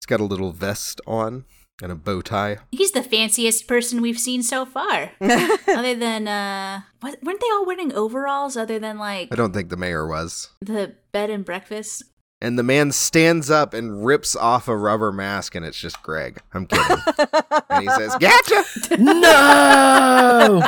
He's 0.00 0.06
got 0.06 0.18
a 0.20 0.24
little 0.24 0.50
vest 0.50 1.00
on 1.06 1.44
and 1.80 1.92
a 1.92 1.94
bow 1.94 2.20
tie. 2.20 2.58
He's 2.72 2.90
the 2.90 3.02
fanciest 3.04 3.68
person 3.68 4.02
we've 4.02 4.18
seen 4.18 4.42
so 4.42 4.66
far. 4.66 5.12
other 5.20 5.94
than 5.94 6.26
uh, 6.26 6.80
what, 7.00 7.22
weren't 7.22 7.40
they 7.40 7.46
all 7.52 7.64
wearing 7.64 7.92
overalls? 7.92 8.56
Other 8.56 8.80
than 8.80 8.98
like 8.98 9.28
I 9.30 9.36
don't 9.36 9.52
think 9.52 9.68
the 9.68 9.76
mayor 9.76 10.06
was. 10.06 10.50
the 10.60 10.96
bed 11.12 11.30
and 11.30 11.44
breakfast. 11.44 12.02
And 12.40 12.58
the 12.58 12.64
man 12.64 12.90
stands 12.90 13.50
up 13.50 13.72
and 13.72 14.04
rips 14.04 14.34
off 14.36 14.66
a 14.68 14.76
rubber 14.76 15.12
mask, 15.12 15.54
and 15.54 15.64
it's 15.64 15.78
just 15.78 16.02
Greg. 16.02 16.42
I'm 16.52 16.66
kidding. 16.66 16.96
and 17.70 17.82
he 17.82 17.88
says, 17.88 18.16
Gotcha! 18.16 18.64
No. 18.98 20.60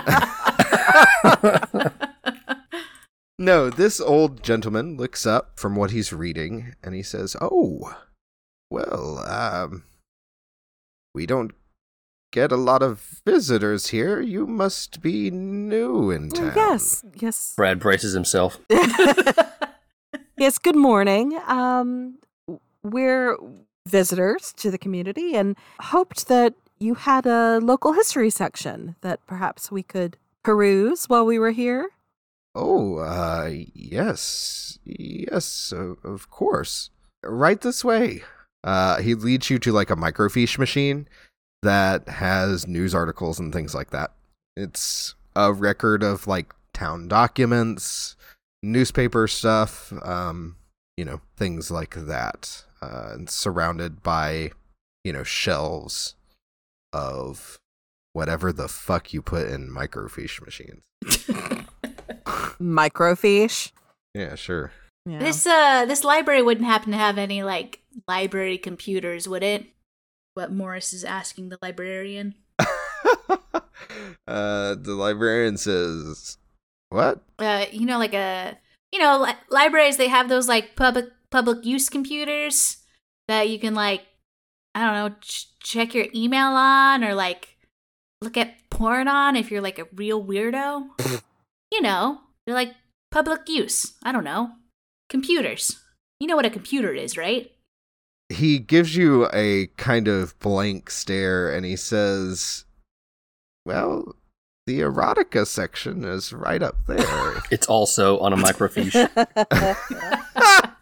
No, 3.47 3.71
this 3.71 4.01
old 4.01 4.43
gentleman 4.43 4.97
looks 4.97 5.25
up 5.25 5.61
from 5.61 5.77
what 5.77 5.93
he's 5.93 6.13
reading 6.13 6.75
and 6.83 6.97
he 6.97 7.03
says, 7.05 7.37
Oh, 7.41 7.95
well, 8.73 9.19
um, 9.25 9.85
we 11.15 11.27
don't 11.27 11.53
get 12.33 12.51
a 12.51 12.57
lot 12.57 12.83
of 12.83 13.21
visitors 13.25 13.87
here. 13.91 14.21
You 14.21 14.49
must 14.49 15.01
be 15.01 15.31
new 15.31 16.11
in 16.11 16.31
Oh, 16.35 16.37
town. 16.37 16.53
yes, 16.57 17.05
yes. 17.15 17.55
Brad 17.57 17.79
braces 17.79 18.15
himself. 18.15 18.59
yes, 20.37 20.59
good 20.59 20.75
morning. 20.75 21.39
Um 21.47 22.19
we're 22.83 23.37
visitors 23.87 24.53
to 24.57 24.73
the 24.73 24.79
community 24.79 25.37
and 25.37 25.55
hoped 25.81 26.27
that 26.27 26.55
you 26.81 26.95
had 26.95 27.27
a 27.27 27.61
local 27.63 27.93
history 27.93 28.31
section 28.31 28.97
that 29.03 29.25
perhaps 29.29 29.71
we 29.71 29.85
could 29.85 30.17
peruse 30.43 31.07
while 31.09 31.25
we 31.25 31.39
were 31.39 31.53
here. 31.53 31.91
Oh, 32.59 32.97
uh, 32.97 33.51
yes. 33.75 34.79
Yes, 34.83 35.75
of 35.77 36.31
course. 36.31 36.89
Right 37.23 37.61
this 37.61 37.85
way. 37.85 38.23
Uh, 38.65 38.97
he 39.03 39.15
leads 39.15 39.51
you 39.51 39.59
to 39.59 39.73
like 39.73 39.91
a 39.91 39.97
microfiche 39.97 40.59
machine 40.59 41.07
that 41.63 42.09
has 42.09 42.67
news 42.67 42.95
articles 42.95 43.39
and 43.39 43.53
things 43.53 43.75
like 43.75 43.91
that. 43.91 44.13
It's 44.57 45.15
a 45.37 45.53
record 45.53 46.03
of 46.03 46.27
like 46.27 46.55
town 46.73 47.09
documents, 47.09 48.17
newspaper 48.63 49.29
stuff, 49.29 49.93
um, 50.03 50.57
you 50.97 51.05
know, 51.05 51.21
things 51.37 51.71
like 51.71 51.95
that. 51.95 52.65
Uh, 52.81 53.11
and 53.13 53.29
surrounded 53.29 54.03
by, 54.03 54.51
you 55.05 55.13
know, 55.13 55.25
shelves 55.25 56.15
of 56.95 57.59
whatever 58.15 58.51
the 58.51 58.69
fuck 58.69 59.13
you 59.13 59.21
put 59.21 59.47
in 59.47 59.69
microfiche 59.69 60.43
machines. 60.43 60.85
Microfiche. 62.61 63.73
Yeah, 64.15 64.35
sure. 64.35 64.73
Yeah. 65.05 65.19
This 65.19 65.47
uh 65.47 65.85
this 65.87 66.05
library 66.05 66.43
wouldn't 66.43 66.67
happen 66.67 66.93
to 66.93 66.99
have 66.99 67.19
any 67.19 67.43
like 67.43 67.81
library 68.09 68.59
computers, 68.59 69.29
would 69.29 69.43
it? 69.43 69.67
What 70.35 70.53
Morris 70.53 70.93
is 70.93 71.05
asking 71.05 71.49
the 71.49 71.59
librarian. 71.63 72.35
uh, 72.59 73.61
the 74.27 74.95
librarian 74.97 75.57
says, 75.57 76.39
"What? 76.91 77.23
Uh, 77.39 77.67
you 77.71 77.87
know, 77.87 77.99
like 77.99 78.15
a 78.15 78.59
you 78.93 78.99
know, 78.99 79.23
li- 79.23 79.35
libraries 79.51 79.97
they 79.97 80.09
have 80.09 80.29
those 80.29 80.49
like 80.49 80.77
public 80.77 81.07
public 81.31 81.65
use 81.65 81.89
computers 81.89 82.79
that 83.29 83.49
you 83.49 83.59
can 83.59 83.75
like 83.75 84.03
I 84.75 84.85
don't 84.85 84.95
know 84.95 85.17
ch- 85.21 85.49
check 85.61 85.95
your 85.95 86.07
email 86.15 86.49
on 86.49 87.05
or 87.05 87.15
like 87.15 87.57
look 88.23 88.37
at 88.37 88.55
porn 88.71 89.09
on 89.09 89.37
if 89.37 89.51
you're 89.51 89.61
like 89.61 89.79
a 89.79 89.89
real 89.95 90.25
weirdo. 90.25 90.89
you 91.73 91.81
know, 91.81 92.21
they're 92.47 92.55
like 92.55 92.75
public 93.11 93.49
use. 93.49 93.95
I 94.03 94.13
don't 94.13 94.25
know. 94.25 94.53
Computers. 95.09 95.83
You 96.21 96.27
know 96.27 96.37
what 96.37 96.47
a 96.47 96.51
computer 96.51 96.93
is, 96.93 97.17
right? 97.17 97.51
He 98.29 98.59
gives 98.59 98.97
you 98.97 99.29
a 99.33 99.67
kind 99.77 100.09
of 100.09 100.39
blank 100.39 100.91
stare 100.91 101.53
and 101.53 101.65
he 101.67 101.77
says, 101.77 102.65
Well, 103.65 104.17
the 104.67 104.81
erotica 104.81 105.47
section 105.47 106.05
is 106.05 106.33
right 106.33 106.63
up 106.63 106.77
there. 106.87 107.43
It's 107.51 107.67
also 107.67 108.19
on 108.19 108.33
a 108.33 108.37
microfiche. 108.37 109.09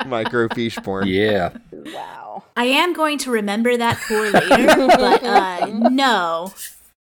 Microfiche 0.00 0.82
porn. 0.82 1.06
yeah. 1.06 1.56
wow. 1.70 2.42
I 2.56 2.64
am 2.64 2.92
going 2.92 3.18
to 3.18 3.30
remember 3.30 3.76
that 3.76 3.98
for 3.98 4.20
later, 4.30 4.86
but 4.88 5.22
uh, 5.22 5.66
no, 5.90 6.52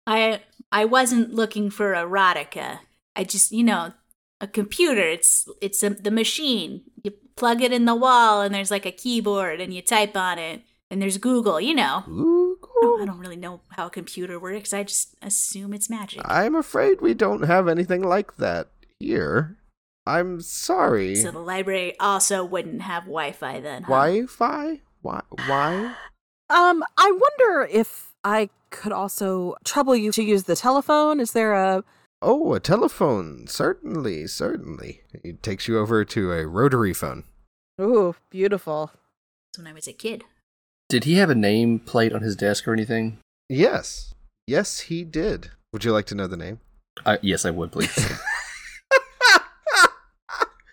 I 0.05 0.41
I 0.71 0.85
wasn't 0.85 1.33
looking 1.33 1.69
for 1.69 1.93
erotica. 1.93 2.79
I 3.15 3.23
just, 3.23 3.51
you 3.51 3.63
know, 3.63 3.93
a 4.41 4.47
computer. 4.47 5.01
It's 5.01 5.47
it's 5.61 5.81
a, 5.83 5.91
the 5.91 6.11
machine. 6.11 6.81
You 7.03 7.13
plug 7.35 7.61
it 7.61 7.71
in 7.71 7.85
the 7.85 7.95
wall, 7.95 8.41
and 8.41 8.53
there's 8.53 8.71
like 8.71 8.85
a 8.85 8.91
keyboard, 8.91 9.61
and 9.61 9.73
you 9.73 9.81
type 9.81 10.17
on 10.17 10.37
it, 10.39 10.63
and 10.89 11.01
there's 11.01 11.17
Google. 11.17 11.61
You 11.61 11.75
know, 11.75 12.03
Ooh, 12.09 12.57
I 13.01 13.05
don't 13.05 13.19
really 13.19 13.37
know 13.37 13.61
how 13.69 13.87
a 13.87 13.89
computer 13.89 14.39
works. 14.39 14.73
I 14.73 14.83
just 14.83 15.15
assume 15.21 15.73
it's 15.73 15.89
magic. 15.89 16.21
I'm 16.25 16.55
afraid 16.55 16.99
we 16.99 17.13
don't 17.13 17.43
have 17.43 17.67
anything 17.67 18.01
like 18.01 18.37
that 18.37 18.69
here. 18.99 19.57
I'm 20.05 20.41
sorry. 20.41 21.15
So 21.15 21.31
the 21.31 21.39
library 21.39 21.97
also 21.99 22.43
wouldn't 22.43 22.81
have 22.81 23.03
Wi-Fi 23.03 23.59
then. 23.59 23.83
Huh? 23.83 23.93
Wi-Fi? 23.93 24.81
Why? 25.01 25.21
Why? 25.47 25.95
Um, 26.51 26.83
I 26.97 27.09
wonder 27.09 27.65
if 27.71 28.11
I 28.25 28.49
could 28.71 28.91
also 28.91 29.55
trouble 29.63 29.95
you 29.95 30.11
to 30.11 30.21
use 30.21 30.43
the 30.43 30.55
telephone. 30.57 31.21
Is 31.21 31.31
there 31.31 31.53
a 31.53 31.81
Oh, 32.23 32.53
a 32.53 32.59
telephone. 32.59 33.47
Certainly, 33.47 34.27
certainly. 34.27 35.01
It 35.23 35.41
takes 35.41 35.67
you 35.67 35.79
over 35.79 36.05
to 36.05 36.31
a 36.31 36.45
rotary 36.45 36.93
phone. 36.93 37.23
Ooh, 37.79 38.15
beautiful. 38.29 38.91
When 39.57 39.65
I 39.65 39.73
was 39.73 39.87
a 39.87 39.93
kid. 39.93 40.25
Did 40.87 41.05
he 41.05 41.15
have 41.15 41.31
a 41.31 41.35
name 41.35 41.79
plate 41.79 42.13
on 42.13 42.21
his 42.21 42.35
desk 42.35 42.67
or 42.67 42.73
anything? 42.73 43.17
Yes. 43.49 44.13
Yes, 44.45 44.81
he 44.81 45.03
did. 45.03 45.49
Would 45.73 45.83
you 45.83 45.91
like 45.91 46.05
to 46.07 46.15
know 46.15 46.27
the 46.27 46.37
name? 46.37 46.59
Uh, 47.05 47.17
yes, 47.23 47.43
I 47.43 47.49
would, 47.49 47.71
please. 47.71 47.91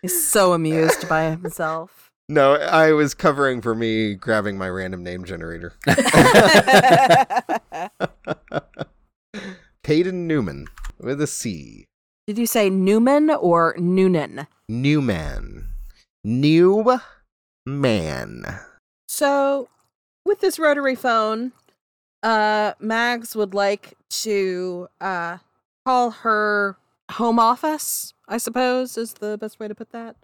He's 0.02 0.28
so 0.28 0.52
amused 0.52 1.09
by 1.09 1.31
himself. 1.31 2.11
no, 2.28 2.55
I 2.57 2.93
was 2.93 3.14
covering 3.14 3.62
for 3.62 3.75
me 3.75 4.14
grabbing 4.14 4.59
my 4.59 4.69
random 4.69 5.02
name 5.02 5.25
generator. 5.25 5.73
Caden 9.83 10.12
Newman 10.12 10.67
with 11.00 11.21
a 11.21 11.26
C. 11.26 11.85
Did 12.26 12.38
you 12.38 12.47
say 12.47 12.69
Newman 12.69 13.31
or 13.31 13.75
Noonan? 13.78 14.47
Newman. 14.69 15.69
New 16.25 16.99
man. 17.64 18.45
So, 19.09 19.69
with 20.25 20.40
this 20.40 20.59
rotary 20.59 20.95
phone, 20.95 21.52
uh, 22.23 22.73
Mags 22.81 23.35
would 23.35 23.55
like 23.55 23.95
to 24.11 24.88
uh, 25.00 25.38
call 25.87 26.11
her 26.11 26.76
home 27.12 27.38
office. 27.38 28.12
I 28.28 28.38
suppose 28.38 28.99
is 28.99 29.14
the 29.14 29.38
best 29.38 29.59
way 29.59 29.69
to 29.69 29.75
put 29.75 29.90
that. 29.93 30.17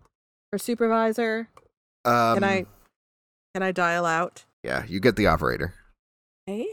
Her 0.52 0.58
supervisor. 0.58 1.48
Um, 2.04 2.34
Can 2.34 2.44
I? 2.44 2.66
Can 3.54 3.62
I 3.62 3.72
dial 3.72 4.04
out? 4.04 4.44
Yeah, 4.62 4.84
you 4.86 5.00
get 5.00 5.16
the 5.16 5.26
operator. 5.26 5.74
Okay. 6.48 6.66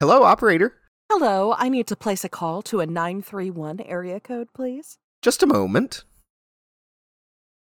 Hello, 0.00 0.22
operator. 0.22 0.74
Hello, 1.14 1.54
I 1.58 1.68
need 1.68 1.86
to 1.88 1.94
place 1.94 2.24
a 2.24 2.28
call 2.30 2.62
to 2.62 2.80
a 2.80 2.86
931 2.86 3.80
area 3.80 4.18
code, 4.18 4.48
please. 4.54 4.96
Just 5.20 5.42
a 5.42 5.46
moment. 5.46 6.04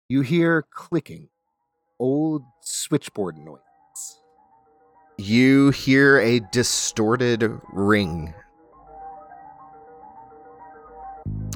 You 0.06 0.20
hear 0.20 0.66
clicking, 0.70 1.30
old 1.98 2.42
switchboard 2.60 3.38
noise. 3.38 3.58
You 5.16 5.70
hear 5.70 6.18
a 6.18 6.40
distorted 6.52 7.58
ring. 7.72 8.34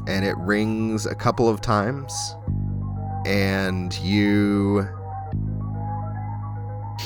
And 0.09 0.25
it 0.25 0.39
rings 0.39 1.05
a 1.05 1.15
couple 1.15 1.47
of 1.47 1.61
times. 1.61 2.15
And 3.27 3.95
you 3.99 4.89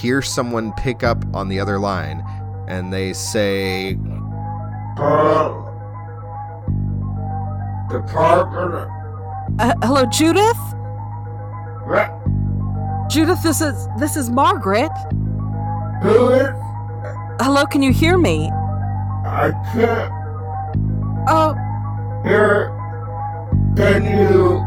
hear 0.01 0.23
someone 0.23 0.73
pick 0.75 1.03
up 1.03 1.25
on 1.35 1.49
the 1.49 1.59
other 1.59 1.81
line. 1.81 2.23
And 2.69 2.93
they 2.93 3.15
say, 3.15 3.97
Department. 7.91 8.91
Uh, 9.59 9.75
hello, 9.83 10.05
Judith? 10.07 10.57
Judith, 13.11 13.43
this 13.43 13.61
is 13.61 13.89
this 13.99 14.17
is 14.17 14.31
Margaret. 14.31 14.91
Who 16.03 16.31
is? 16.31 16.55
Hello, 17.41 17.65
can 17.67 17.83
you 17.83 17.93
hear 17.93 18.19
me? 18.19 18.51
I 19.25 19.53
can't 19.73 20.13
Oh, 21.29 21.55
hear. 22.25 22.71
Can 23.77 24.05
you? 24.05 24.63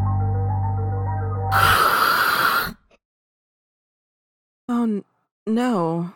oh 4.69 4.83
n- 4.83 5.03
no. 5.47 6.11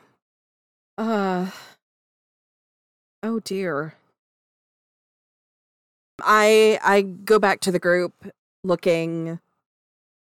Uh. 0.98 1.48
Oh 3.24 3.40
dear. 3.40 3.96
I 6.24 6.80
I 6.84 7.02
go 7.02 7.40
back 7.40 7.60
to 7.62 7.72
the 7.72 7.80
group 7.80 8.14
looking 8.64 9.40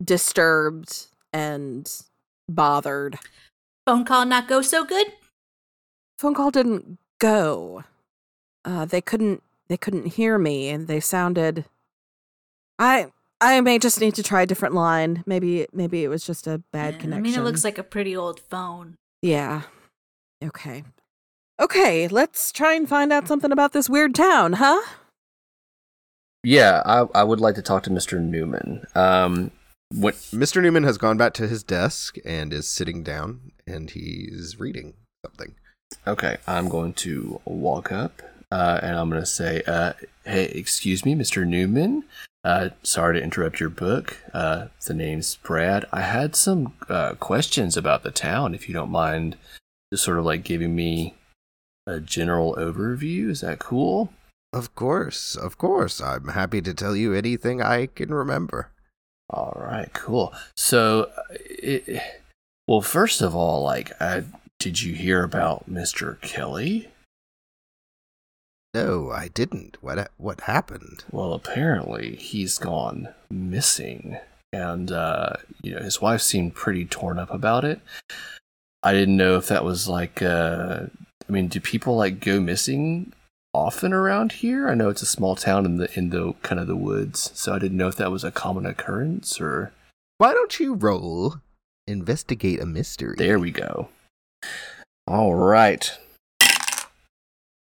disturbed 0.02 1.06
and 1.32 1.90
bothered. 2.48 3.18
Phone 3.86 4.04
call 4.04 4.24
not 4.24 4.48
go 4.48 4.62
so 4.62 4.84
good? 4.84 5.12
Phone 6.18 6.34
call 6.34 6.50
didn't 6.50 6.98
go. 7.18 7.84
Uh 8.64 8.84
they 8.84 9.00
couldn't 9.00 9.42
they 9.68 9.76
couldn't 9.76 10.06
hear 10.14 10.38
me 10.38 10.68
and 10.68 10.86
they 10.86 11.00
sounded 11.00 11.64
I 12.78 13.12
I 13.40 13.60
may 13.62 13.78
just 13.78 14.00
need 14.00 14.14
to 14.16 14.22
try 14.22 14.42
a 14.42 14.46
different 14.46 14.74
line. 14.74 15.22
Maybe 15.26 15.66
maybe 15.72 16.04
it 16.04 16.08
was 16.08 16.24
just 16.26 16.46
a 16.46 16.58
bad 16.72 16.94
Yeah, 16.94 17.00
connection. 17.00 17.24
I 17.24 17.30
mean, 17.30 17.38
it 17.38 17.44
looks 17.44 17.64
like 17.64 17.78
a 17.78 17.82
pretty 17.82 18.14
old 18.16 18.40
phone. 18.40 18.96
Yeah. 19.22 19.62
Okay. 20.42 20.84
Okay, 21.60 22.08
let's 22.08 22.52
try 22.52 22.74
and 22.74 22.88
find 22.88 23.12
out 23.12 23.28
something 23.28 23.52
about 23.52 23.72
this 23.72 23.88
weird 23.88 24.14
town, 24.14 24.54
huh? 24.54 24.80
Yeah, 26.42 26.82
I, 26.84 27.20
I 27.20 27.22
would 27.22 27.40
like 27.40 27.54
to 27.56 27.62
talk 27.62 27.82
to 27.84 27.90
Mr. 27.90 28.20
Newman. 28.20 28.86
Um, 28.94 29.50
what? 29.92 30.14
Mr. 30.14 30.62
Newman 30.62 30.84
has 30.84 30.98
gone 30.98 31.16
back 31.16 31.34
to 31.34 31.48
his 31.48 31.62
desk 31.62 32.16
and 32.24 32.52
is 32.52 32.68
sitting 32.68 33.02
down 33.02 33.52
and 33.66 33.90
he's 33.90 34.58
reading 34.58 34.94
something. 35.24 35.54
Okay, 36.06 36.36
I'm 36.46 36.68
going 36.68 36.92
to 36.94 37.40
walk 37.44 37.90
up 37.90 38.22
uh, 38.52 38.80
and 38.82 38.96
I'm 38.96 39.10
going 39.10 39.22
to 39.22 39.26
say, 39.26 39.62
uh, 39.66 39.92
"Hey, 40.24 40.44
excuse 40.46 41.04
me, 41.04 41.14
Mr. 41.14 41.46
Newman. 41.46 42.04
Uh, 42.42 42.70
sorry 42.82 43.18
to 43.18 43.22
interrupt 43.22 43.60
your 43.60 43.68
book. 43.68 44.16
Uh, 44.32 44.68
the 44.86 44.94
name's 44.94 45.36
Brad. 45.36 45.84
I 45.92 46.00
had 46.00 46.34
some 46.34 46.74
uh, 46.88 47.14
questions 47.14 47.76
about 47.76 48.02
the 48.02 48.10
town. 48.10 48.54
If 48.54 48.66
you 48.66 48.74
don't 48.74 48.90
mind, 48.90 49.36
just 49.92 50.04
sort 50.04 50.18
of 50.18 50.24
like 50.24 50.42
giving 50.42 50.74
me 50.74 51.16
a 51.86 52.00
general 52.00 52.54
overview. 52.56 53.28
Is 53.28 53.40
that 53.40 53.58
cool?" 53.58 54.12
Of 54.52 54.74
course, 54.74 55.36
of 55.36 55.58
course. 55.58 56.00
I'm 56.00 56.28
happy 56.28 56.60
to 56.62 56.74
tell 56.74 56.96
you 56.96 57.14
anything 57.14 57.62
I 57.62 57.86
can 57.86 58.12
remember. 58.12 58.70
All 59.28 59.56
right, 59.56 59.92
cool. 59.92 60.34
So, 60.56 61.10
uh, 61.16 61.22
it, 61.38 62.02
well, 62.66 62.80
first 62.80 63.22
of 63.22 63.34
all, 63.36 63.62
like, 63.62 63.92
uh, 64.00 64.22
did 64.58 64.82
you 64.82 64.94
hear 64.94 65.22
about 65.22 65.70
Mr. 65.70 66.20
Kelly? 66.20 66.88
No, 68.74 69.10
I 69.10 69.28
didn't. 69.28 69.78
What 69.80 70.10
what 70.16 70.42
happened? 70.42 71.04
Well, 71.10 71.32
apparently 71.32 72.14
he's 72.16 72.58
gone 72.58 73.08
missing, 73.28 74.16
and 74.52 74.92
uh, 74.92 75.34
you 75.62 75.74
know 75.74 75.80
his 75.82 76.00
wife 76.00 76.20
seemed 76.20 76.54
pretty 76.54 76.84
torn 76.84 77.18
up 77.18 77.32
about 77.32 77.64
it. 77.64 77.80
I 78.82 78.92
didn't 78.92 79.16
know 79.16 79.36
if 79.36 79.48
that 79.48 79.64
was 79.64 79.88
like, 79.88 80.22
uh, 80.22 80.86
I 81.28 81.32
mean, 81.32 81.48
do 81.48 81.60
people 81.60 81.96
like 81.96 82.20
go 82.20 82.40
missing 82.40 83.12
often 83.52 83.92
around 83.92 84.32
here? 84.32 84.68
I 84.68 84.74
know 84.74 84.88
it's 84.88 85.02
a 85.02 85.06
small 85.06 85.36
town 85.36 85.64
in 85.64 85.76
the 85.76 85.90
in 85.98 86.10
the 86.10 86.34
kind 86.42 86.60
of 86.60 86.66
the 86.66 86.76
woods, 86.76 87.30
so 87.34 87.52
I 87.52 87.58
didn't 87.58 87.78
know 87.78 87.88
if 87.88 87.96
that 87.96 88.10
was 88.10 88.24
a 88.24 88.30
common 88.30 88.66
occurrence 88.66 89.40
or. 89.40 89.72
Why 90.18 90.32
don't 90.32 90.60
you 90.60 90.74
roll 90.74 91.36
investigate 91.86 92.60
a 92.60 92.66
mystery? 92.66 93.16
There 93.16 93.38
we 93.38 93.50
go. 93.50 93.88
All 95.06 95.34
right. 95.34 95.90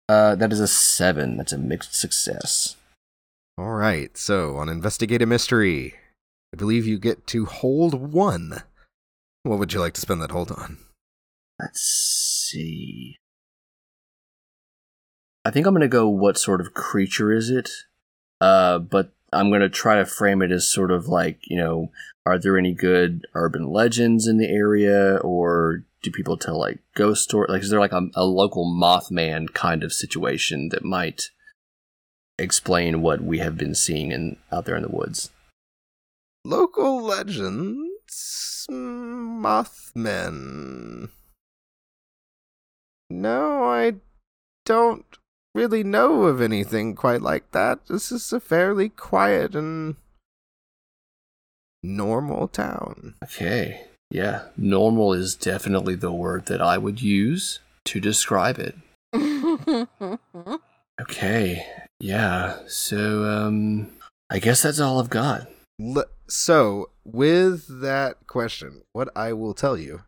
Uh, 0.08 0.34
that 0.34 0.52
is 0.52 0.60
a 0.60 0.68
seven. 0.68 1.36
That's 1.36 1.52
a 1.52 1.58
mixed 1.58 1.94
success. 1.94 2.76
All 3.56 3.70
right. 3.70 4.16
So, 4.16 4.56
on 4.56 4.68
investigate 4.68 5.22
a 5.22 5.26
mystery, 5.26 5.94
I 6.52 6.56
believe 6.56 6.86
you 6.86 6.98
get 6.98 7.26
to 7.28 7.46
hold 7.46 8.12
1. 8.12 8.62
What 9.44 9.58
would 9.58 9.72
you 9.72 9.80
like 9.80 9.94
to 9.94 10.00
spend 10.00 10.20
that 10.20 10.32
hold 10.32 10.50
on? 10.50 10.78
Let's 11.60 11.80
see. 12.50 13.19
I 15.50 15.52
think 15.52 15.66
I'm 15.66 15.74
gonna 15.74 15.88
go. 15.88 16.08
What 16.08 16.38
sort 16.38 16.60
of 16.60 16.74
creature 16.74 17.32
is 17.32 17.50
it? 17.50 17.68
Uh, 18.40 18.78
but 18.78 19.10
I'm 19.32 19.48
going 19.48 19.62
to 19.62 19.68
try 19.68 19.96
to 19.96 20.06
frame 20.06 20.42
it 20.42 20.52
as 20.52 20.70
sort 20.70 20.92
of 20.92 21.08
like, 21.08 21.40
you 21.48 21.56
know, 21.56 21.90
are 22.24 22.38
there 22.38 22.56
any 22.56 22.72
good 22.72 23.26
urban 23.34 23.66
legends 23.66 24.28
in 24.28 24.36
the 24.38 24.46
area 24.46 25.16
or 25.16 25.82
do 26.04 26.12
people 26.12 26.36
tell 26.36 26.56
like 26.56 26.78
ghost 26.94 27.24
stories? 27.24 27.50
Like, 27.50 27.62
is 27.62 27.70
there 27.70 27.80
like 27.80 27.90
a, 27.90 28.08
a 28.14 28.24
local 28.24 28.64
Mothman 28.64 29.52
kind 29.52 29.82
of 29.82 29.92
situation 29.92 30.68
that 30.68 30.84
might 30.84 31.30
explain 32.38 33.02
what 33.02 33.20
we 33.20 33.40
have 33.40 33.56
been 33.56 33.74
seeing 33.74 34.12
in 34.12 34.36
out 34.52 34.66
there 34.66 34.76
in 34.76 34.82
the 34.82 34.88
woods? 34.88 35.32
Local 36.44 37.02
legends, 37.02 38.68
Mothmen. 38.70 39.90
No, 43.10 43.64
I 43.64 43.94
don't 44.64 45.19
really 45.54 45.82
know 45.84 46.24
of 46.24 46.40
anything 46.40 46.94
quite 46.94 47.22
like 47.22 47.50
that. 47.52 47.86
This 47.86 48.10
is 48.12 48.32
a 48.32 48.40
fairly 48.40 48.88
quiet 48.88 49.54
and 49.54 49.96
normal 51.82 52.48
town. 52.48 53.14
Okay. 53.22 53.82
Yeah, 54.10 54.46
normal 54.56 55.12
is 55.12 55.34
definitely 55.34 55.94
the 55.94 56.12
word 56.12 56.46
that 56.46 56.60
I 56.60 56.78
would 56.78 57.00
use 57.00 57.60
to 57.86 58.00
describe 58.00 58.58
it. 58.58 58.76
Okay. 61.00 61.64
Yeah. 61.98 62.58
So 62.66 63.24
um 63.24 63.90
I 64.28 64.38
guess 64.38 64.62
that's 64.62 64.78
all 64.80 65.00
I've 65.00 65.08
got. 65.08 65.48
L- 65.80 66.04
so, 66.28 66.90
with 67.04 67.80
that 67.80 68.26
question, 68.26 68.82
what 68.92 69.08
I 69.16 69.32
will 69.32 69.54
tell 69.54 69.76
you, 69.76 70.02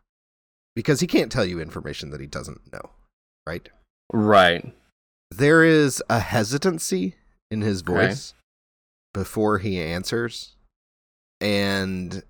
because 0.75 1.01
he 1.01 1.07
can't 1.07 1.31
tell 1.31 1.43
you 1.43 1.59
information 1.59 2.11
that 2.11 2.21
he 2.21 2.27
doesn't 2.27 2.71
know, 2.71 2.91
right? 3.45 3.67
Right. 4.13 4.71
There 5.37 5.63
is 5.63 6.01
a 6.09 6.19
hesitancy 6.19 7.15
in 7.49 7.61
his 7.61 7.81
Okay. 7.81 7.91
voice 8.07 8.33
before 9.13 9.59
he 9.59 9.81
answers, 9.81 10.55
and 11.41 12.23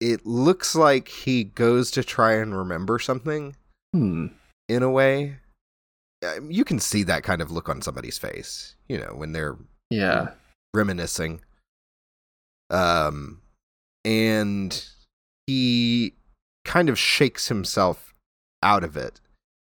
it 0.00 0.24
looks 0.26 0.74
like 0.74 1.08
he 1.08 1.44
goes 1.44 1.90
to 1.92 2.04
try 2.04 2.34
and 2.34 2.56
remember 2.56 2.98
something 2.98 3.56
Hmm. 3.92 4.28
in 4.68 4.82
a 4.82 4.90
way. 4.90 5.38
You 6.42 6.64
can 6.64 6.78
see 6.78 7.02
that 7.04 7.22
kind 7.22 7.42
of 7.42 7.50
look 7.50 7.68
on 7.68 7.82
somebody's 7.82 8.18
face, 8.18 8.76
you 8.88 8.98
know, 8.98 9.14
when 9.14 9.32
they're 9.32 9.56
Yeah. 9.90 10.34
reminiscing. 10.72 11.42
Um, 12.70 13.42
and 14.04 14.88
he 15.46 16.14
kind 16.64 16.88
of 16.88 16.98
shakes 16.98 17.48
himself 17.48 18.14
out 18.62 18.82
of 18.84 18.96
it 18.96 19.20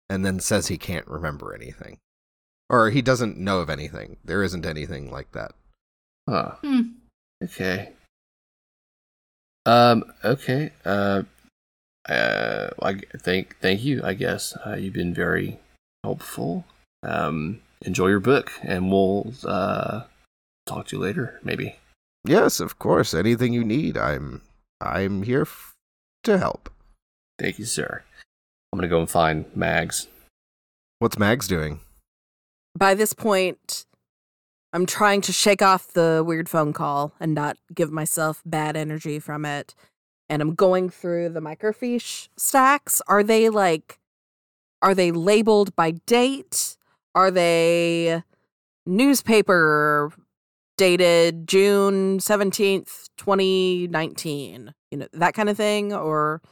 and 0.08 0.24
then 0.24 0.40
says 0.40 0.68
he 0.68 0.78
can't 0.78 1.06
remember 1.06 1.52
anything. 1.54 1.98
Or 2.70 2.90
he 2.90 3.00
doesn't 3.02 3.38
know 3.38 3.60
of 3.60 3.70
anything. 3.70 4.16
There 4.24 4.42
isn't 4.42 4.66
anything 4.66 5.10
like 5.10 5.32
that. 5.32 5.52
Huh. 6.28 6.52
Hmm. 6.62 6.80
Okay. 7.42 7.90
Um. 9.64 10.04
Okay. 10.24 10.72
Uh. 10.84 11.22
Uh. 12.08 12.70
I 12.82 13.00
thank 13.18 13.56
thank 13.60 13.82
you. 13.84 14.02
I 14.04 14.14
guess 14.14 14.56
uh, 14.66 14.74
you've 14.76 14.94
been 14.94 15.14
very 15.14 15.58
helpful. 16.04 16.64
Um. 17.02 17.60
Enjoy 17.82 18.08
your 18.08 18.20
book, 18.20 18.50
and 18.62 18.90
we'll 18.90 19.32
uh 19.46 20.02
talk 20.66 20.88
to 20.88 20.96
you 20.96 21.02
later. 21.02 21.38
Maybe. 21.44 21.76
Yes, 22.24 22.60
of 22.60 22.78
course. 22.78 23.14
Anything 23.14 23.52
you 23.52 23.64
need, 23.64 23.96
I'm 23.96 24.42
I'm 24.80 25.22
here 25.22 25.42
f- 25.42 25.74
to 26.24 26.38
help. 26.38 26.70
Thank 27.38 27.58
you, 27.60 27.64
sir. 27.64 28.02
I'm 28.72 28.78
gonna 28.78 28.88
go 28.88 28.98
and 28.98 29.08
find 29.08 29.44
Mags. 29.54 30.08
What's 30.98 31.18
Mags 31.18 31.46
doing? 31.46 31.78
By 32.76 32.94
this 32.94 33.12
point, 33.12 33.86
I'm 34.72 34.86
trying 34.86 35.22
to 35.22 35.32
shake 35.32 35.62
off 35.62 35.92
the 35.92 36.22
weird 36.26 36.48
phone 36.48 36.72
call 36.72 37.14
and 37.18 37.34
not 37.34 37.56
give 37.74 37.90
myself 37.90 38.42
bad 38.44 38.76
energy 38.76 39.18
from 39.18 39.44
it. 39.44 39.74
And 40.28 40.42
I'm 40.42 40.54
going 40.54 40.90
through 40.90 41.30
the 41.30 41.40
microfiche 41.40 42.28
stacks. 42.36 43.00
Are 43.08 43.22
they 43.22 43.48
like, 43.48 43.98
are 44.82 44.94
they 44.94 45.10
labeled 45.10 45.74
by 45.74 45.92
date? 45.92 46.76
Are 47.14 47.30
they 47.30 48.22
newspaper 48.84 50.12
dated 50.76 51.48
June 51.48 52.18
17th, 52.18 53.08
2019? 53.16 54.74
You 54.90 54.98
know, 54.98 55.08
that 55.14 55.32
kind 55.32 55.48
of 55.48 55.56
thing? 55.56 55.94
Or 55.94 56.42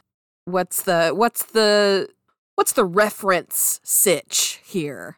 what's 0.45 0.81
the, 0.81 1.11
what's 1.11 1.43
the, 1.43 2.09
what's 2.55 2.71
the 2.73 2.85
reference 2.85 3.79
sitch 3.83 4.59
here? 4.65 5.17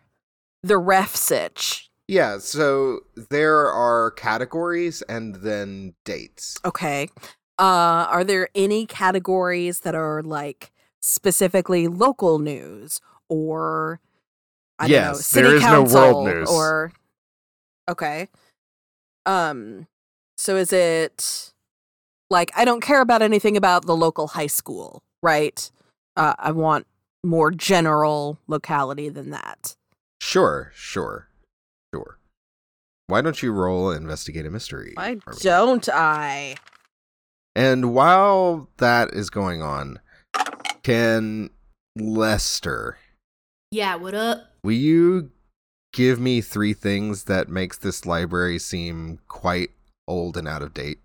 The 0.63 0.77
ref 0.77 1.15
sitch. 1.15 1.89
Yeah, 2.07 2.39
so 2.39 3.01
there 3.29 3.67
are 3.71 4.11
categories 4.11 5.01
and 5.03 5.35
then 5.35 5.93
dates. 6.05 6.57
Okay. 6.65 7.09
Uh 7.59 8.07
are 8.09 8.23
there 8.23 8.49
any 8.55 8.85
categories 8.85 9.81
that 9.81 9.93
are 9.95 10.23
like 10.23 10.71
specifically 11.01 11.87
local 11.87 12.39
news 12.39 12.99
or 13.29 13.99
I 14.79 14.87
don't 14.87 15.05
know, 15.13 15.13
city 15.13 15.47
there 15.47 15.55
is 15.57 15.61
no 15.63 15.83
world 15.83 15.89
council 15.91 16.25
news. 16.25 16.49
or 16.49 16.91
Okay. 17.89 18.27
Um 19.25 19.87
so 20.37 20.55
is 20.55 20.73
it 20.73 21.53
like 22.29 22.51
I 22.55 22.65
don't 22.65 22.81
care 22.81 23.01
about 23.01 23.21
anything 23.21 23.55
about 23.55 23.85
the 23.85 23.95
local 23.95 24.27
high 24.29 24.47
school, 24.47 25.03
right? 25.21 25.69
Uh 26.15 26.33
I 26.39 26.51
want 26.51 26.87
more 27.23 27.51
general 27.51 28.39
locality 28.47 29.09
than 29.09 29.29
that. 29.31 29.75
Sure, 30.21 30.71
sure, 30.75 31.29
sure. 31.93 32.17
Why 33.07 33.21
don't 33.21 33.41
you 33.41 33.51
roll 33.51 33.91
investigate 33.91 34.45
a 34.45 34.51
mystery? 34.51 34.91
Why 34.95 35.17
for 35.23 35.33
don't 35.41 35.87
I? 35.89 36.55
And 37.55 37.93
while 37.93 38.69
that 38.77 39.13
is 39.13 39.29
going 39.29 39.61
on, 39.61 39.99
can 40.83 41.49
Lester, 41.97 42.97
Yeah, 43.71 43.95
what 43.95 44.13
up? 44.13 44.43
will 44.63 44.73
you 44.73 45.31
give 45.93 46.19
me 46.19 46.41
three 46.41 46.73
things 46.73 47.23
that 47.23 47.49
makes 47.49 47.77
this 47.77 48.05
library 48.05 48.59
seem 48.59 49.19
quite 49.27 49.71
old 50.07 50.37
and 50.37 50.47
out 50.47 50.61
of 50.61 50.73
date? 50.73 50.99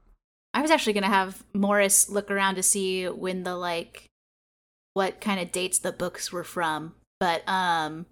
I 0.52 0.60
was 0.62 0.70
actually 0.70 0.92
gonna 0.92 1.06
have 1.08 1.42
Morris 1.54 2.08
look 2.10 2.30
around 2.30 2.56
to 2.56 2.62
see 2.62 3.06
when 3.08 3.42
the 3.44 3.56
like 3.56 4.04
what 4.92 5.20
kind 5.20 5.40
of 5.40 5.50
dates 5.50 5.78
the 5.78 5.90
books 5.92 6.30
were 6.30 6.44
from. 6.44 6.94
But 7.18 7.42
um 7.48 8.06